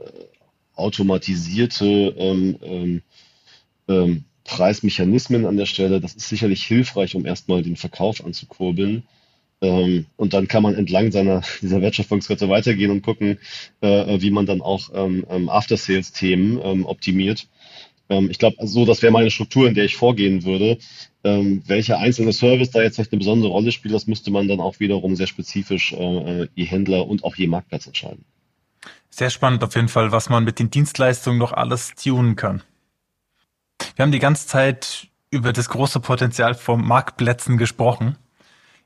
automatisierte 0.75 1.85
ähm, 2.17 2.57
ähm, 2.61 3.01
ähm, 3.87 4.23
Preismechanismen 4.43 5.45
an 5.45 5.57
der 5.57 5.65
Stelle. 5.65 5.99
Das 6.01 6.13
ist 6.13 6.29
sicherlich 6.29 6.63
hilfreich, 6.65 7.15
um 7.15 7.25
erstmal 7.25 7.63
den 7.63 7.75
Verkauf 7.75 8.23
anzukurbeln. 8.23 9.03
Ähm, 9.61 10.05
und 10.17 10.33
dann 10.33 10.47
kann 10.47 10.63
man 10.63 10.75
entlang 10.75 11.11
seiner, 11.11 11.41
dieser 11.61 11.81
Wertschöpfungskette 11.81 12.49
weitergehen 12.49 12.91
und 12.91 13.01
gucken, 13.01 13.39
äh, 13.81 14.21
wie 14.21 14.31
man 14.31 14.45
dann 14.45 14.61
auch 14.61 14.89
ähm, 14.93 15.49
After-Sales-Themen 15.49 16.59
ähm, 16.63 16.85
optimiert. 16.85 17.47
Ähm, 18.09 18.29
ich 18.29 18.39
glaube, 18.39 18.57
so, 18.67 18.85
das 18.85 19.01
wäre 19.01 19.11
meine 19.11 19.31
Struktur, 19.31 19.67
in 19.67 19.73
der 19.73 19.85
ich 19.85 19.95
vorgehen 19.95 20.43
würde. 20.43 20.77
Ähm, 21.23 21.63
welcher 21.65 21.99
einzelne 21.99 22.33
Service 22.33 22.71
da 22.71 22.81
jetzt 22.81 22.95
vielleicht 22.95 23.11
eine 23.11 23.19
besondere 23.19 23.51
Rolle 23.51 23.71
spielt, 23.71 23.93
das 23.93 24.07
müsste 24.07 24.31
man 24.31 24.47
dann 24.47 24.59
auch 24.59 24.79
wiederum 24.79 25.15
sehr 25.15 25.27
spezifisch 25.27 25.93
äh, 25.93 26.43
äh 26.43 26.47
je 26.55 26.65
Händler 26.65 27.07
und 27.07 27.23
auch 27.23 27.35
je 27.35 27.47
Marktplatz 27.47 27.87
entscheiden. 27.87 28.25
Sehr 29.09 29.29
spannend 29.29 29.63
auf 29.63 29.75
jeden 29.75 29.87
Fall, 29.87 30.11
was 30.11 30.29
man 30.29 30.43
mit 30.43 30.59
den 30.59 30.69
Dienstleistungen 30.69 31.39
noch 31.39 31.53
alles 31.53 31.93
tunen 31.95 32.35
kann. 32.35 32.61
Wir 33.95 34.03
haben 34.03 34.11
die 34.11 34.19
ganze 34.19 34.47
Zeit 34.47 35.07
über 35.31 35.53
das 35.53 35.69
große 35.69 35.99
Potenzial 35.99 36.53
von 36.53 36.85
Marktplätzen 36.85 37.57
gesprochen. 37.57 38.17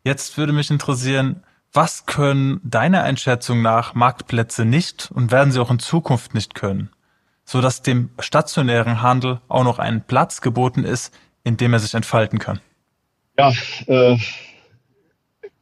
Jetzt 0.03 0.37
würde 0.37 0.53
mich 0.53 0.69
interessieren, 0.71 1.43
was 1.73 2.05
können 2.05 2.59
deiner 2.63 3.03
Einschätzung 3.03 3.61
nach 3.61 3.93
Marktplätze 3.93 4.65
nicht 4.65 5.11
und 5.11 5.31
werden 5.31 5.51
sie 5.51 5.59
auch 5.59 5.69
in 5.69 5.79
Zukunft 5.79 6.33
nicht 6.33 6.55
können, 6.55 6.89
so 7.49 7.61
dass 7.61 7.81
dem 7.81 8.11
stationären 8.19 9.01
Handel 9.01 9.41
auch 9.47 9.63
noch 9.63 9.79
ein 9.79 10.05
Platz 10.05 10.41
geboten 10.41 10.83
ist, 10.83 11.11
in 11.43 11.57
dem 11.57 11.73
er 11.73 11.79
sich 11.79 11.95
entfalten 11.95 12.37
kann? 12.37 12.59
Ja, 13.39 13.51
äh, 13.87 14.17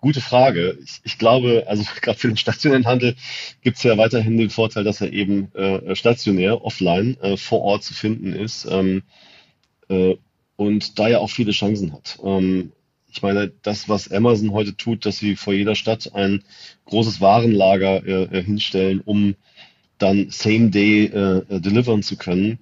gute 0.02 0.20
Frage. 0.20 0.78
Ich, 0.84 1.00
ich 1.06 1.18
glaube, 1.18 1.64
also 1.66 1.86
gerade 2.02 2.20
für 2.20 2.28
den 2.28 2.36
stationären 2.36 2.86
Handel 2.86 3.16
gibt 3.62 3.78
es 3.78 3.84
ja 3.84 3.98
weiterhin 3.98 4.38
den 4.38 4.50
Vorteil, 4.50 4.84
dass 4.84 5.00
er 5.00 5.14
eben 5.14 5.50
äh, 5.56 5.96
stationär, 5.96 6.62
offline, 6.66 7.16
äh, 7.22 7.38
vor 7.38 7.62
Ort 7.62 7.86
zu 7.86 7.94
finden 7.94 8.34
ist 8.34 8.66
ähm, 8.70 9.04
äh, 9.88 10.18
und 10.58 11.00
da 11.00 11.08
ja 11.08 11.20
auch 11.20 11.30
viele 11.30 11.54
Chancen 11.54 11.94
hat. 11.94 12.20
Ähm, 12.22 12.74
ich 13.10 13.22
meine, 13.22 13.54
das, 13.62 13.88
was 13.88 14.12
Amazon 14.12 14.52
heute 14.52 14.76
tut, 14.76 15.06
dass 15.06 15.20
sie 15.20 15.38
vor 15.38 15.54
jeder 15.54 15.76
Stadt 15.76 16.14
ein 16.14 16.44
großes 16.84 17.22
Warenlager 17.22 18.06
äh, 18.06 18.24
äh 18.24 18.44
hinstellen, 18.44 19.00
um 19.06 19.36
dann 19.98 20.30
Same 20.30 20.70
Day 20.70 21.06
äh, 21.06 21.38
äh, 21.50 21.60
delivern 21.60 22.04
zu 22.04 22.18
können, 22.18 22.60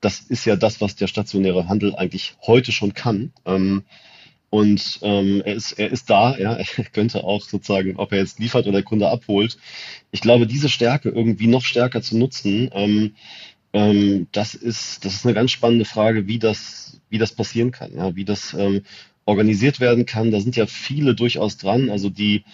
das 0.00 0.20
ist 0.20 0.44
ja 0.44 0.56
das, 0.56 0.80
was 0.80 0.96
der 0.96 1.08
stationäre 1.08 1.68
Handel 1.68 1.94
eigentlich 1.94 2.36
heute 2.46 2.72
schon 2.72 2.94
kann. 2.94 3.32
Ähm, 3.44 3.82
und 4.50 5.00
ähm, 5.02 5.42
er, 5.44 5.54
ist, 5.54 5.72
er 5.72 5.90
ist 5.90 6.08
da, 6.08 6.38
ja, 6.38 6.52
er 6.76 6.84
könnte 6.84 7.24
auch 7.24 7.42
sozusagen, 7.42 7.96
ob 7.96 8.12
er 8.12 8.18
jetzt 8.18 8.38
liefert 8.38 8.66
oder 8.66 8.78
der 8.78 8.82
Kunde 8.82 9.08
abholt. 9.08 9.58
Ich 10.10 10.20
glaube, 10.20 10.46
diese 10.46 10.68
Stärke 10.68 11.10
irgendwie 11.10 11.48
noch 11.48 11.64
stärker 11.64 12.00
zu 12.00 12.16
nutzen, 12.16 12.70
ähm, 12.72 13.14
ähm, 13.72 14.28
das 14.32 14.54
ist, 14.54 15.04
das 15.04 15.14
ist 15.14 15.26
eine 15.26 15.34
ganz 15.34 15.50
spannende 15.50 15.84
Frage, 15.84 16.26
wie 16.26 16.38
das, 16.38 17.00
wie 17.10 17.18
das 17.18 17.32
passieren 17.32 17.70
kann, 17.70 17.94
ja, 17.94 18.16
wie 18.16 18.24
das 18.24 18.54
ähm, 18.54 18.82
organisiert 19.26 19.80
werden 19.80 20.06
kann. 20.06 20.30
Da 20.30 20.40
sind 20.40 20.56
ja 20.56 20.66
viele 20.66 21.14
durchaus 21.14 21.58
dran, 21.58 21.90
also 21.90 22.08
die 22.08 22.44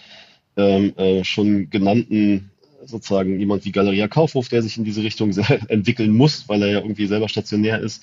ähm, 0.57 0.93
äh, 0.97 1.25
schon 1.25 1.71
genannten 1.71 2.51
sozusagen 2.87 3.39
jemand 3.39 3.65
wie 3.65 3.73
Galeria 3.73 4.09
Kaufhof, 4.09 4.49
der 4.49 4.63
sich 4.63 4.77
in 4.77 4.85
diese 4.85 5.03
Richtung 5.03 5.31
entwickeln 5.69 6.11
muss, 6.13 6.49
weil 6.49 6.63
er 6.63 6.69
ja 6.69 6.79
irgendwie 6.81 7.07
selber 7.07 7.29
stationär 7.29 7.81
ist. 7.81 8.03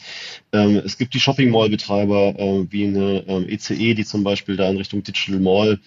Ähm, 0.52 0.82
es 0.84 0.98
gibt 0.98 1.14
die 1.14 1.20
Shopping 1.20 1.50
Mall 1.50 1.70
Betreiber 1.70 2.36
äh, 2.38 2.66
wie 2.72 2.86
eine 2.86 3.24
ähm, 3.28 3.48
ECE, 3.48 3.74
e, 3.74 3.94
die 3.94 4.06
zum 4.06 4.24
Beispiel 4.24 4.56
da 4.58 4.70
in 4.70 4.78
Richtung 4.78 5.04
Digital 5.04 5.40
Mall 5.40 5.80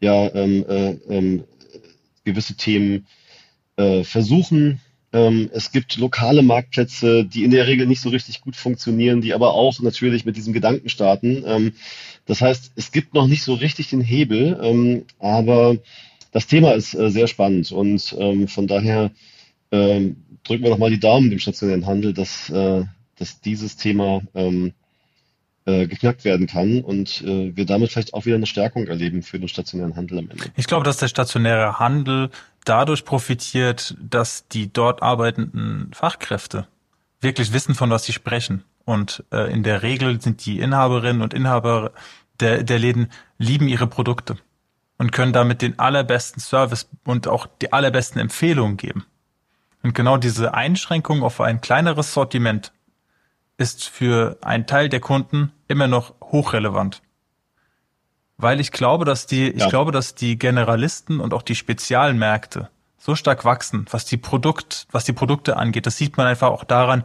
ja 0.00 0.32
ähm, 0.34 0.64
äh, 0.68 0.90
ähm, 1.08 1.44
gewisse 2.24 2.56
Themen 2.56 3.06
äh, 3.76 4.04
versuchen. 4.04 4.80
Ähm, 5.12 5.48
es 5.54 5.72
gibt 5.72 5.96
lokale 5.96 6.42
Marktplätze, 6.42 7.24
die 7.24 7.44
in 7.44 7.50
der 7.50 7.66
Regel 7.66 7.86
nicht 7.86 8.02
so 8.02 8.10
richtig 8.10 8.42
gut 8.42 8.56
funktionieren, 8.56 9.22
die 9.22 9.32
aber 9.32 9.54
auch 9.54 9.80
natürlich 9.80 10.26
mit 10.26 10.36
diesem 10.36 10.52
Gedanken 10.52 10.90
starten. 10.90 11.44
Ähm, 11.46 11.72
das 12.26 12.42
heißt, 12.42 12.72
es 12.76 12.92
gibt 12.92 13.14
noch 13.14 13.26
nicht 13.26 13.42
so 13.42 13.54
richtig 13.54 13.88
den 13.88 14.02
Hebel, 14.02 15.04
aber 15.18 15.78
das 16.32 16.46
Thema 16.46 16.72
ist 16.72 16.94
äh, 16.94 17.10
sehr 17.10 17.26
spannend 17.26 17.72
und 17.72 18.14
ähm, 18.18 18.48
von 18.48 18.66
daher 18.66 19.10
ähm, 19.70 20.24
drücken 20.44 20.64
wir 20.64 20.70
nochmal 20.70 20.90
die 20.90 21.00
Daumen 21.00 21.30
dem 21.30 21.38
stationären 21.38 21.86
Handel, 21.86 22.12
dass, 22.12 22.50
äh, 22.50 22.84
dass 23.16 23.40
dieses 23.40 23.76
Thema 23.76 24.22
ähm, 24.34 24.72
äh, 25.66 25.86
geknackt 25.86 26.24
werden 26.24 26.46
kann 26.46 26.80
und 26.80 27.22
äh, 27.22 27.54
wir 27.54 27.66
damit 27.66 27.90
vielleicht 27.90 28.14
auch 28.14 28.26
wieder 28.26 28.36
eine 28.36 28.46
Stärkung 28.46 28.86
erleben 28.86 29.22
für 29.22 29.38
den 29.38 29.48
stationären 29.48 29.96
Handel 29.96 30.18
am 30.18 30.30
Ende. 30.30 30.44
Ich 30.56 30.66
glaube, 30.66 30.84
dass 30.84 30.96
der 30.96 31.08
stationäre 31.08 31.78
Handel 31.78 32.30
dadurch 32.64 33.04
profitiert, 33.04 33.96
dass 34.00 34.48
die 34.48 34.72
dort 34.72 35.02
arbeitenden 35.02 35.90
Fachkräfte 35.92 36.66
wirklich 37.20 37.52
wissen, 37.52 37.74
von 37.74 37.90
was 37.90 38.04
sie 38.04 38.12
sprechen. 38.12 38.64
Und 38.84 39.24
äh, 39.32 39.52
in 39.52 39.62
der 39.62 39.82
Regel 39.82 40.20
sind 40.20 40.46
die 40.46 40.60
Inhaberinnen 40.60 41.20
und 41.20 41.34
Inhaber 41.34 41.92
der, 42.40 42.62
der 42.62 42.78
Läden 42.78 43.08
lieben 43.38 43.68
ihre 43.68 43.86
Produkte 43.86 44.38
und 44.98 45.12
können 45.12 45.32
damit 45.32 45.62
den 45.62 45.78
allerbesten 45.78 46.40
Service 46.40 46.88
und 47.04 47.28
auch 47.28 47.46
die 47.62 47.72
allerbesten 47.72 48.20
Empfehlungen 48.20 48.76
geben. 48.76 49.06
Und 49.82 49.94
genau 49.94 50.16
diese 50.16 50.54
Einschränkung 50.54 51.22
auf 51.22 51.40
ein 51.40 51.60
kleineres 51.60 52.12
Sortiment 52.12 52.72
ist 53.56 53.88
für 53.88 54.36
einen 54.42 54.66
Teil 54.66 54.88
der 54.88 55.00
Kunden 55.00 55.52
immer 55.68 55.86
noch 55.86 56.14
hochrelevant. 56.20 57.00
Weil 58.36 58.60
ich 58.60 58.70
glaube, 58.70 59.04
dass 59.04 59.26
die, 59.26 59.46
ja. 59.46 59.52
ich 59.64 59.68
glaube, 59.68 59.92
dass 59.92 60.14
die 60.14 60.38
Generalisten 60.38 61.20
und 61.20 61.32
auch 61.32 61.42
die 61.42 61.54
Spezialmärkte 61.54 62.68
so 62.98 63.14
stark 63.14 63.44
wachsen, 63.44 63.86
was 63.90 64.04
die 64.04 64.16
Produkt, 64.16 64.86
was 64.90 65.04
die 65.04 65.12
Produkte 65.12 65.56
angeht. 65.56 65.86
Das 65.86 65.96
sieht 65.96 66.16
man 66.16 66.26
einfach 66.26 66.48
auch 66.48 66.64
daran, 66.64 67.04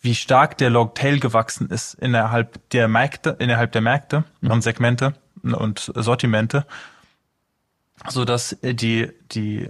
wie 0.00 0.14
stark 0.14 0.56
der 0.58 0.70
Longtail 0.70 1.18
gewachsen 1.18 1.68
ist 1.68 1.94
innerhalb 1.94 2.68
der 2.70 2.88
Märkte, 2.88 3.36
innerhalb 3.38 3.72
der 3.72 3.82
Märkte 3.82 4.24
und 4.40 4.62
Segmente 4.62 5.14
und 5.42 5.92
Sortimente 5.94 6.66
so 8.08 8.24
dass 8.24 8.56
die, 8.62 9.10
die 9.32 9.68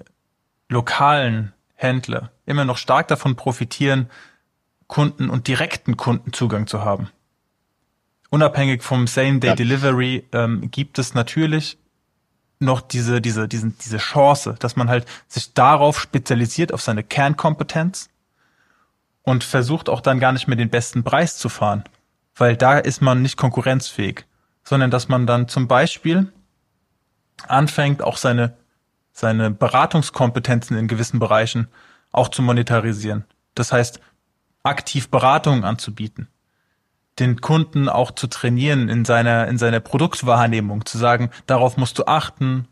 lokalen 0.68 1.52
Händler 1.74 2.30
immer 2.46 2.64
noch 2.64 2.76
stark 2.76 3.08
davon 3.08 3.36
profitieren, 3.36 4.08
Kunden 4.86 5.30
und 5.30 5.48
direkten 5.48 5.96
Kundenzugang 5.96 6.66
zu 6.66 6.84
haben. 6.84 7.10
Unabhängig 8.28 8.82
vom 8.82 9.06
Same-Day-Delivery 9.06 10.28
ähm, 10.32 10.70
gibt 10.70 10.98
es 10.98 11.14
natürlich 11.14 11.78
noch 12.60 12.80
diese, 12.80 13.20
diese, 13.20 13.48
diesen, 13.48 13.76
diese 13.78 13.98
Chance, 13.98 14.54
dass 14.58 14.76
man 14.76 14.88
halt 14.88 15.06
sich 15.26 15.54
darauf 15.54 15.98
spezialisiert, 15.98 16.72
auf 16.72 16.82
seine 16.82 17.02
Kernkompetenz 17.02 18.10
und 19.22 19.42
versucht 19.42 19.88
auch 19.88 20.00
dann 20.00 20.20
gar 20.20 20.32
nicht 20.32 20.46
mehr 20.46 20.56
den 20.56 20.70
besten 20.70 21.02
Preis 21.02 21.38
zu 21.38 21.48
fahren, 21.48 21.84
weil 22.36 22.56
da 22.56 22.78
ist 22.78 23.00
man 23.00 23.22
nicht 23.22 23.36
konkurrenzfähig, 23.36 24.26
sondern 24.62 24.90
dass 24.90 25.08
man 25.08 25.26
dann 25.26 25.48
zum 25.48 25.66
Beispiel 25.66 26.32
anfängt, 27.48 28.02
auch 28.02 28.16
seine, 28.16 28.56
seine 29.12 29.50
Beratungskompetenzen 29.50 30.76
in 30.76 30.88
gewissen 30.88 31.18
Bereichen 31.18 31.68
auch 32.12 32.28
zu 32.28 32.42
monetarisieren. 32.42 33.24
Das 33.54 33.72
heißt, 33.72 34.00
aktiv 34.62 35.08
Beratungen 35.10 35.64
anzubieten, 35.64 36.28
den 37.18 37.40
Kunden 37.40 37.88
auch 37.88 38.10
zu 38.12 38.26
trainieren 38.26 38.88
in 38.88 39.04
seiner, 39.04 39.48
in 39.48 39.58
seiner 39.58 39.80
Produktwahrnehmung, 39.80 40.84
zu 40.86 40.98
sagen, 40.98 41.30
darauf 41.46 41.76
musst 41.76 41.98
du 41.98 42.04
achten, 42.06 42.68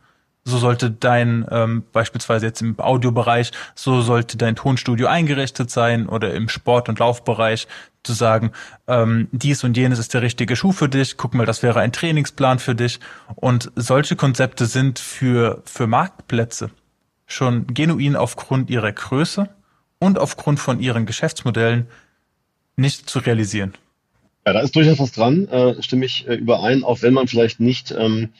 so 0.48 0.58
sollte 0.58 0.90
dein, 0.90 1.46
ähm, 1.50 1.84
beispielsweise 1.92 2.46
jetzt 2.46 2.62
im 2.62 2.78
Audiobereich, 2.78 3.52
so 3.74 4.00
sollte 4.00 4.36
dein 4.36 4.56
Tonstudio 4.56 5.06
eingerichtet 5.06 5.70
sein 5.70 6.08
oder 6.08 6.32
im 6.34 6.48
Sport- 6.48 6.88
und 6.88 6.98
Laufbereich 6.98 7.68
zu 8.02 8.12
sagen, 8.14 8.52
ähm, 8.86 9.28
dies 9.32 9.64
und 9.64 9.76
jenes 9.76 9.98
ist 9.98 10.14
der 10.14 10.22
richtige 10.22 10.56
Schuh 10.56 10.72
für 10.72 10.88
dich, 10.88 11.16
guck 11.16 11.34
mal, 11.34 11.46
das 11.46 11.62
wäre 11.62 11.80
ein 11.80 11.92
Trainingsplan 11.92 12.58
für 12.58 12.74
dich. 12.74 13.00
Und 13.34 13.70
solche 13.76 14.16
Konzepte 14.16 14.66
sind 14.66 14.98
für, 14.98 15.62
für 15.66 15.86
Marktplätze 15.86 16.70
schon 17.26 17.66
genuin 17.66 18.16
aufgrund 18.16 18.70
ihrer 18.70 18.90
Größe 18.90 19.48
und 19.98 20.18
aufgrund 20.18 20.60
von 20.60 20.80
ihren 20.80 21.04
Geschäftsmodellen 21.04 21.88
nicht 22.76 23.10
zu 23.10 23.18
realisieren. 23.18 23.74
Ja, 24.48 24.54
da 24.54 24.60
ist 24.60 24.74
durchaus 24.74 24.98
was 24.98 25.12
dran, 25.12 25.46
äh, 25.48 25.82
stimme 25.82 26.06
ich 26.06 26.26
äh, 26.26 26.36
überein, 26.36 26.82
auch 26.82 27.02
wenn 27.02 27.12
man 27.12 27.28
vielleicht 27.28 27.60
nicht 27.60 27.90
ähm, 27.90 28.30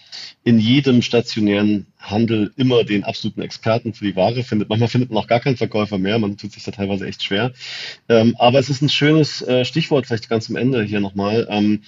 in 0.43 0.59
jedem 0.59 1.03
stationären 1.03 1.85
Handel 1.99 2.51
immer 2.57 2.83
den 2.83 3.05
absoluten 3.05 3.43
Experten 3.43 3.93
für 3.93 4.07
die 4.07 4.17
Ware 4.17 4.43
findet. 4.43 4.71
Manchmal 4.71 4.89
findet 4.89 5.11
man 5.11 5.23
auch 5.23 5.27
gar 5.27 5.41
keinen 5.41 5.59
Verkäufer 5.59 5.99
mehr, 5.99 6.19
man 6.19 6.39
tut 6.39 6.53
sich 6.53 6.65
da 6.65 6.71
teilweise 6.71 7.07
echt 7.07 7.23
schwer. 7.23 7.53
Ähm, 8.09 8.37
aber 8.39 8.59
es 8.59 8.71
ist 8.71 8.81
ein 8.81 8.89
schönes 8.89 9.43
äh, 9.43 9.67
Stichwort, 9.67 10.07
vielleicht 10.07 10.31
ganz 10.31 10.49
am 10.49 10.57
Ende 10.57 10.83
hier 10.83 11.01
nochmal. 11.01 11.47
Ähm, 11.51 11.83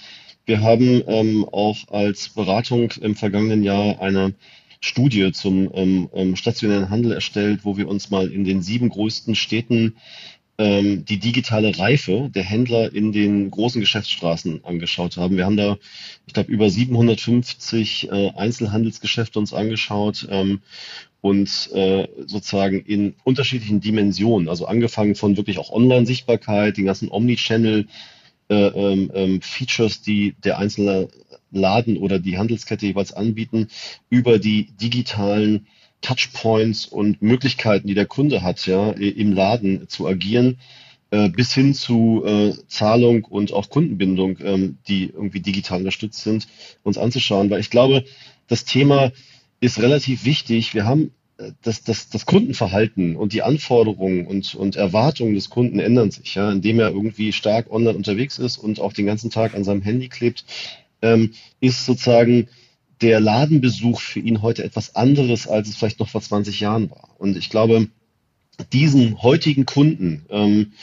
wir 0.45 0.61
haben 0.61 1.01
ähm, 1.07 1.43
auch 1.51 1.87
als 1.87 2.29
Beratung 2.29 2.91
im 3.01 3.15
vergangenen 3.15 3.63
Jahr 3.63 4.03
eine 4.03 4.35
Studie 4.81 5.31
zum 5.31 5.71
ähm, 5.73 6.09
ähm, 6.13 6.35
stationären 6.35 6.91
Handel 6.91 7.13
erstellt, 7.13 7.61
wo 7.63 7.75
wir 7.75 7.87
uns 7.87 8.11
mal 8.11 8.31
in 8.31 8.43
den 8.43 8.61
sieben 8.61 8.89
größten 8.89 9.33
Städten 9.33 9.95
ähm, 10.61 11.05
die 11.05 11.17
digitale 11.17 11.75
Reife 11.79 12.29
der 12.33 12.43
Händler 12.43 12.93
in 12.93 13.11
den 13.11 13.49
großen 13.49 13.81
Geschäftsstraßen 13.81 14.63
angeschaut 14.63 15.17
haben. 15.17 15.35
Wir 15.35 15.45
haben 15.45 15.57
da, 15.57 15.77
ich 16.27 16.33
glaube, 16.35 16.51
über 16.51 16.69
750 16.69 18.11
äh, 18.11 18.29
Einzelhandelsgeschäfte 18.35 19.39
uns 19.39 19.55
angeschaut 19.55 20.27
ähm, 20.29 20.61
und 21.19 21.71
äh, 21.73 22.07
sozusagen 22.27 22.79
in 22.81 23.15
unterschiedlichen 23.23 23.81
Dimensionen, 23.81 24.49
also 24.49 24.67
angefangen 24.67 25.15
von 25.15 25.35
wirklich 25.35 25.57
auch 25.57 25.71
Online-Sichtbarkeit, 25.71 26.77
den 26.77 26.85
ganzen 26.85 27.09
Omnichannel, 27.09 27.87
äh, 28.49 28.53
ähm, 28.53 29.11
ähm, 29.15 29.41
Features, 29.41 30.03
die 30.03 30.35
der 30.43 30.59
einzelne 30.59 31.07
Laden 31.51 31.97
oder 31.97 32.19
die 32.19 32.37
Handelskette 32.37 32.85
jeweils 32.85 33.13
anbieten, 33.13 33.67
über 34.11 34.37
die 34.37 34.67
digitalen 34.79 35.65
Touchpoints 36.01 36.85
und 36.85 37.21
Möglichkeiten, 37.21 37.87
die 37.87 37.93
der 37.93 38.05
Kunde 38.05 38.41
hat, 38.41 38.65
ja, 38.65 38.91
im 38.91 39.33
Laden 39.33 39.87
zu 39.87 40.07
agieren, 40.07 40.57
äh, 41.11 41.29
bis 41.29 41.53
hin 41.53 41.73
zu 41.73 42.23
äh, 42.25 42.53
Zahlung 42.67 43.25
und 43.25 43.53
auch 43.53 43.69
Kundenbindung, 43.69 44.37
ähm, 44.43 44.77
die 44.87 45.05
irgendwie 45.05 45.41
digital 45.41 45.79
unterstützt 45.79 46.23
sind, 46.23 46.47
uns 46.83 46.97
anzuschauen. 46.97 47.49
Weil 47.49 47.59
ich 47.59 47.69
glaube, 47.69 48.05
das 48.47 48.65
Thema 48.65 49.11
ist 49.59 49.79
relativ 49.79 50.25
wichtig. 50.25 50.73
Wir 50.73 50.85
haben 50.85 51.11
äh, 51.37 51.51
das, 51.61 51.83
das, 51.83 52.09
das 52.09 52.25
Kundenverhalten 52.25 53.15
und 53.15 53.33
die 53.33 53.43
Anforderungen 53.43 54.25
und, 54.25 54.55
und 54.55 54.75
Erwartungen 54.75 55.35
des 55.35 55.49
Kunden 55.49 55.79
ändern 55.79 56.11
sich, 56.11 56.35
ja, 56.35 56.51
indem 56.51 56.79
er 56.79 56.89
irgendwie 56.89 57.33
stark 57.33 57.71
online 57.71 57.97
unterwegs 57.97 58.39
ist 58.39 58.57
und 58.57 58.79
auch 58.79 58.93
den 58.93 59.05
ganzen 59.05 59.29
Tag 59.29 59.53
an 59.53 59.63
seinem 59.63 59.81
Handy 59.81 60.07
klebt, 60.07 60.45
ähm, 61.01 61.33
ist 61.59 61.85
sozusagen 61.85 62.47
der 63.01 63.19
Ladenbesuch 63.19 63.99
für 63.99 64.19
ihn 64.19 64.41
heute 64.41 64.63
etwas 64.63 64.95
anderes, 64.95 65.47
als 65.47 65.69
es 65.69 65.75
vielleicht 65.75 65.99
noch 65.99 66.09
vor 66.09 66.21
20 66.21 66.59
Jahren 66.59 66.89
war. 66.91 67.09
Und 67.17 67.37
ich 67.37 67.49
glaube, 67.49 67.87
diesen 68.71 69.21
heutigen 69.21 69.65
Kunden 69.65 70.25
ähm, 70.29 70.73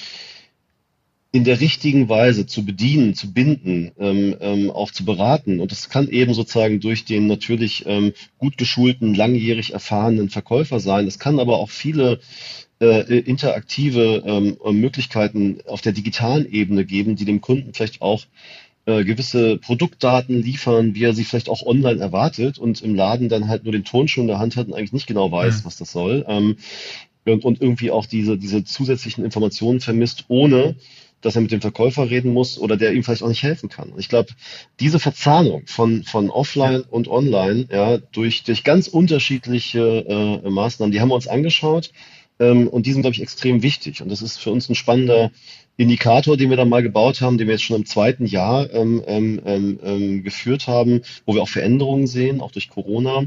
in 1.31 1.45
der 1.45 1.61
richtigen 1.61 2.09
Weise 2.09 2.47
zu 2.47 2.65
bedienen, 2.65 3.15
zu 3.15 3.33
binden, 3.33 3.93
ähm, 3.99 4.35
ähm, 4.41 4.71
auch 4.71 4.91
zu 4.91 5.05
beraten. 5.05 5.61
Und 5.61 5.71
das 5.71 5.91
kann 5.91 6.09
eben 6.09 6.33
sozusagen 6.33 6.81
durch 6.81 7.05
den 7.05 7.27
natürlich 7.27 7.85
ähm, 7.87 8.13
gut 8.39 8.57
geschulten, 8.57 9.15
langjährig 9.15 9.75
erfahrenen 9.75 10.31
Verkäufer 10.31 10.81
sein. 10.81 11.07
Es 11.07 11.19
kann 11.19 11.39
aber 11.39 11.59
auch 11.59 11.71
viele 11.71 12.21
äh, 12.81 13.19
interaktive 13.19 14.23
ähm, 14.25 14.57
Möglichkeiten 14.81 15.59
auf 15.67 15.83
der 15.83 15.93
digitalen 15.93 16.51
Ebene 16.51 16.87
geben, 16.87 17.17
die 17.17 17.27
dem 17.27 17.43
Kunden 17.43 17.75
vielleicht 17.75 18.01
auch 18.01 18.25
äh, 18.89 19.05
gewisse 19.05 19.59
Produktdaten 19.59 20.43
liefern, 20.43 20.95
wie 20.95 21.05
er 21.05 21.13
sie 21.13 21.25
vielleicht 21.25 21.51
auch 21.51 21.61
online 21.61 22.01
erwartet 22.01 22.59
und 22.59 22.81
im 22.81 22.95
Laden 22.95 23.29
dann 23.29 23.47
halt 23.47 23.65
nur 23.65 23.73
den 23.73 23.85
Tonschuh 23.85 24.23
in 24.23 24.29
der 24.29 24.39
Hand 24.39 24.57
hat 24.57 24.67
und 24.67 24.73
eigentlich 24.73 24.95
nicht 24.95 25.07
genau 25.07 25.31
weiß, 25.31 25.61
mhm. 25.61 25.65
was 25.67 25.77
das 25.77 25.93
soll. 25.93 26.25
Ähm, 26.27 26.57
und, 27.27 27.45
und 27.45 27.61
irgendwie 27.61 27.91
auch 27.91 28.07
diese, 28.07 28.39
diese 28.39 28.65
zusätzlichen 28.65 29.27
Informationen 29.27 29.81
vermisst, 29.81 30.25
ohne 30.29 30.77
dass 31.21 31.35
er 31.35 31.43
mit 31.43 31.53
dem 31.53 31.61
Verkäufer 31.61 32.09
reden 32.09 32.33
muss 32.33 32.59
oder 32.59 32.79
der 32.79 32.95
ihm 32.95 33.05
vielleicht 33.05 33.23
auch 33.23 33.29
nicht 33.29 33.43
helfen 33.43 33.69
kann. 33.69 33.93
Ich 33.99 34.09
glaube, 34.09 34.31
diese 34.81 34.99
Verzahnung 34.99 35.67
von, 35.67 36.05
von 36.05 36.31
offline 36.31 36.83
und 36.89 37.09
online, 37.09 37.67
ja, 37.71 37.99
durch, 37.99 38.45
durch 38.45 38.65
ganz 38.65 38.89
unterschiedliche 38.89 40.41
äh, 40.45 40.49
Maßnahmen, 40.49 40.93
die 40.93 41.01
haben 41.03 41.11
wir 41.11 41.17
uns 41.17 41.29
angeschaut 41.29 41.91
und 42.39 42.87
die 42.87 42.93
sind, 42.93 43.03
glaube 43.03 43.15
ich, 43.15 43.23
extrem 43.23 43.63
wichtig. 43.63 44.01
Und 44.03 44.11
das 44.11 44.23
ist 44.23 44.39
für 44.39 44.51
uns 44.51 44.69
ein 44.69 44.75
spannender 44.75 45.31
Indikator, 45.77 46.37
den 46.37 46.51
wir 46.51 46.57
dann 46.57 46.69
mal 46.69 46.83
gebaut 46.83 47.21
haben, 47.21 47.39
den 47.39 47.47
wir 47.47 47.55
jetzt 47.55 47.65
schon 47.65 47.77
im 47.77 47.87
zweiten 47.87 48.27
Jahr 48.27 48.73
ähm, 48.73 49.03
ähm, 49.07 49.41
ähm, 49.45 49.81
ähm, 49.83 50.25
geführt 50.25 50.67
haben, 50.67 51.03
wo 51.25 51.35
wir 51.35 51.43
auch 51.43 51.49
Veränderungen 51.49 52.07
sehen, 52.07 52.41
auch 52.41 52.51
durch 52.51 52.69
Corona. 52.69 53.27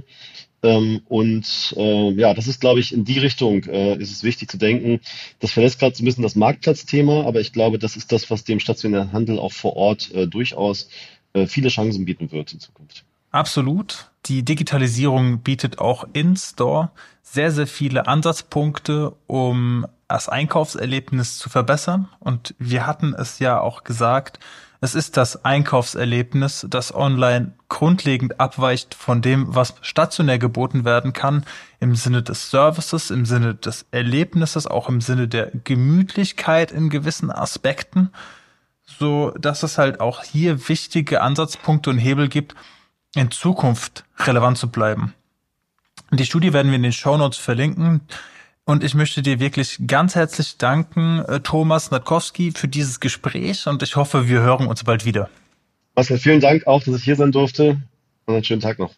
Ähm, 0.63 1.01
und 1.07 1.73
äh, 1.77 2.11
ja, 2.11 2.33
das 2.33 2.47
ist, 2.47 2.59
glaube 2.59 2.81
ich, 2.81 2.93
in 2.93 3.05
die 3.05 3.19
Richtung 3.19 3.63
äh, 3.63 3.95
ist 3.95 4.11
es 4.11 4.23
wichtig 4.23 4.51
zu 4.51 4.57
denken. 4.57 4.99
Das 5.39 5.51
verlässt 5.51 5.79
gerade 5.79 5.95
so 5.95 6.03
ein 6.03 6.05
bisschen 6.05 6.23
das 6.23 6.35
Marktplatzthema, 6.35 7.23
aber 7.23 7.39
ich 7.39 7.53
glaube, 7.53 7.79
das 7.79 7.95
ist 7.95 8.11
das, 8.11 8.29
was 8.29 8.43
dem 8.43 8.59
stationären 8.59 9.13
Handel 9.13 9.39
auch 9.39 9.53
vor 9.53 9.75
Ort 9.75 10.11
äh, 10.13 10.27
durchaus 10.27 10.89
äh, 11.33 11.47
viele 11.47 11.69
Chancen 11.69 12.05
bieten 12.05 12.31
wird 12.31 12.53
in 12.53 12.59
Zukunft. 12.59 13.05
Absolut. 13.31 14.11
Die 14.25 14.43
Digitalisierung 14.43 15.39
bietet 15.39 15.79
auch 15.79 16.05
in 16.13 16.35
Store 16.35 16.91
sehr, 17.23 17.51
sehr 17.51 17.67
viele 17.67 18.07
Ansatzpunkte, 18.07 19.13
um 19.27 19.87
das 20.07 20.27
Einkaufserlebnis 20.27 21.37
zu 21.37 21.49
verbessern. 21.49 22.09
Und 22.19 22.53
wir 22.59 22.85
hatten 22.85 23.13
es 23.13 23.39
ja 23.39 23.59
auch 23.59 23.83
gesagt, 23.83 24.39
es 24.83 24.95
ist 24.95 25.15
das 25.15 25.45
Einkaufserlebnis, 25.45 26.65
das 26.67 26.93
online 26.93 27.53
grundlegend 27.69 28.39
abweicht 28.39 28.95
von 28.95 29.21
dem, 29.21 29.55
was 29.55 29.75
stationär 29.81 30.39
geboten 30.39 30.83
werden 30.85 31.13
kann, 31.13 31.45
im 31.79 31.95
Sinne 31.95 32.23
des 32.23 32.49
Services, 32.49 33.11
im 33.11 33.25
Sinne 33.25 33.53
des 33.53 33.85
Erlebnisses, 33.91 34.65
auch 34.65 34.89
im 34.89 34.99
Sinne 34.99 35.27
der 35.27 35.51
Gemütlichkeit 35.63 36.71
in 36.71 36.89
gewissen 36.89 37.31
Aspekten, 37.31 38.09
so 38.83 39.31
dass 39.39 39.61
es 39.61 39.77
halt 39.77 39.99
auch 39.99 40.23
hier 40.23 40.67
wichtige 40.67 41.21
Ansatzpunkte 41.21 41.91
und 41.91 41.99
Hebel 41.99 42.27
gibt, 42.27 42.55
in 43.15 43.31
Zukunft 43.31 44.05
relevant 44.19 44.57
zu 44.57 44.69
bleiben. 44.69 45.13
Die 46.11 46.25
Studie 46.25 46.53
werden 46.53 46.71
wir 46.71 46.75
in 46.75 46.83
den 46.83 46.93
Show 46.93 47.17
Notes 47.17 47.37
verlinken. 47.37 48.01
Und 48.63 48.83
ich 48.83 48.93
möchte 48.93 49.21
dir 49.21 49.39
wirklich 49.39 49.79
ganz 49.87 50.15
herzlich 50.15 50.57
danken, 50.57 51.19
äh, 51.25 51.39
Thomas 51.39 51.89
Natkowski, 51.89 52.51
für 52.51 52.67
dieses 52.67 52.99
Gespräch 52.99 53.67
und 53.67 53.81
ich 53.81 53.95
hoffe, 53.95 54.27
wir 54.29 54.41
hören 54.41 54.67
uns 54.67 54.83
bald 54.83 55.03
wieder. 55.03 55.29
Marcel, 55.95 56.19
vielen 56.19 56.39
Dank 56.39 56.67
auch, 56.67 56.83
dass 56.83 56.95
ich 56.95 57.03
hier 57.03 57.15
sein 57.15 57.31
durfte 57.31 57.81
und 58.25 58.33
einen 58.33 58.43
schönen 58.43 58.61
Tag 58.61 58.77
noch. 58.79 58.93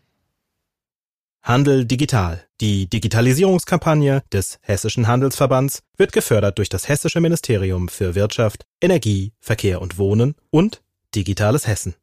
Handel 1.42 1.86
digital. 1.86 2.46
Die 2.62 2.88
Digitalisierungskampagne 2.88 4.24
des 4.32 4.60
Hessischen 4.62 5.08
Handelsverbands 5.08 5.82
wird 5.98 6.14
gefördert 6.14 6.58
durch 6.58 6.70
das 6.70 6.88
Hessische 6.88 7.20
Ministerium 7.20 7.90
für 7.90 8.16
Wirtschaft, 8.16 8.64
Energie, 8.82 9.34
Verkehr 9.40 9.82
und 9.82 9.98
Wohnen 9.98 10.36
und 10.52 10.82
Digitales 11.16 11.68
Hessen. 11.68 11.96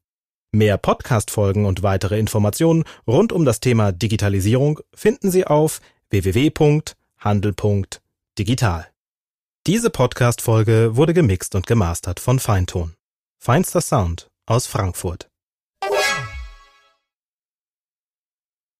Mehr 0.52 0.78
Podcast-Folgen 0.78 1.64
und 1.64 1.84
weitere 1.84 2.18
Informationen 2.18 2.84
rund 3.06 3.32
um 3.32 3.44
das 3.44 3.60
Thema 3.60 3.92
Digitalisierung 3.92 4.80
finden 4.92 5.30
Sie 5.30 5.46
auf 5.46 5.80
www 6.10 6.50
Handel.digital. 7.18 8.88
Diese 9.66 9.90
Podcast-Folge 9.90 10.96
wurde 10.96 11.14
gemixt 11.14 11.54
und 11.54 11.66
gemastert 11.66 12.18
von 12.18 12.38
Feinton. 12.38 12.94
Feinster 13.38 13.80
Sound 13.80 14.30
aus 14.46 14.66
Frankfurt. 14.66 15.29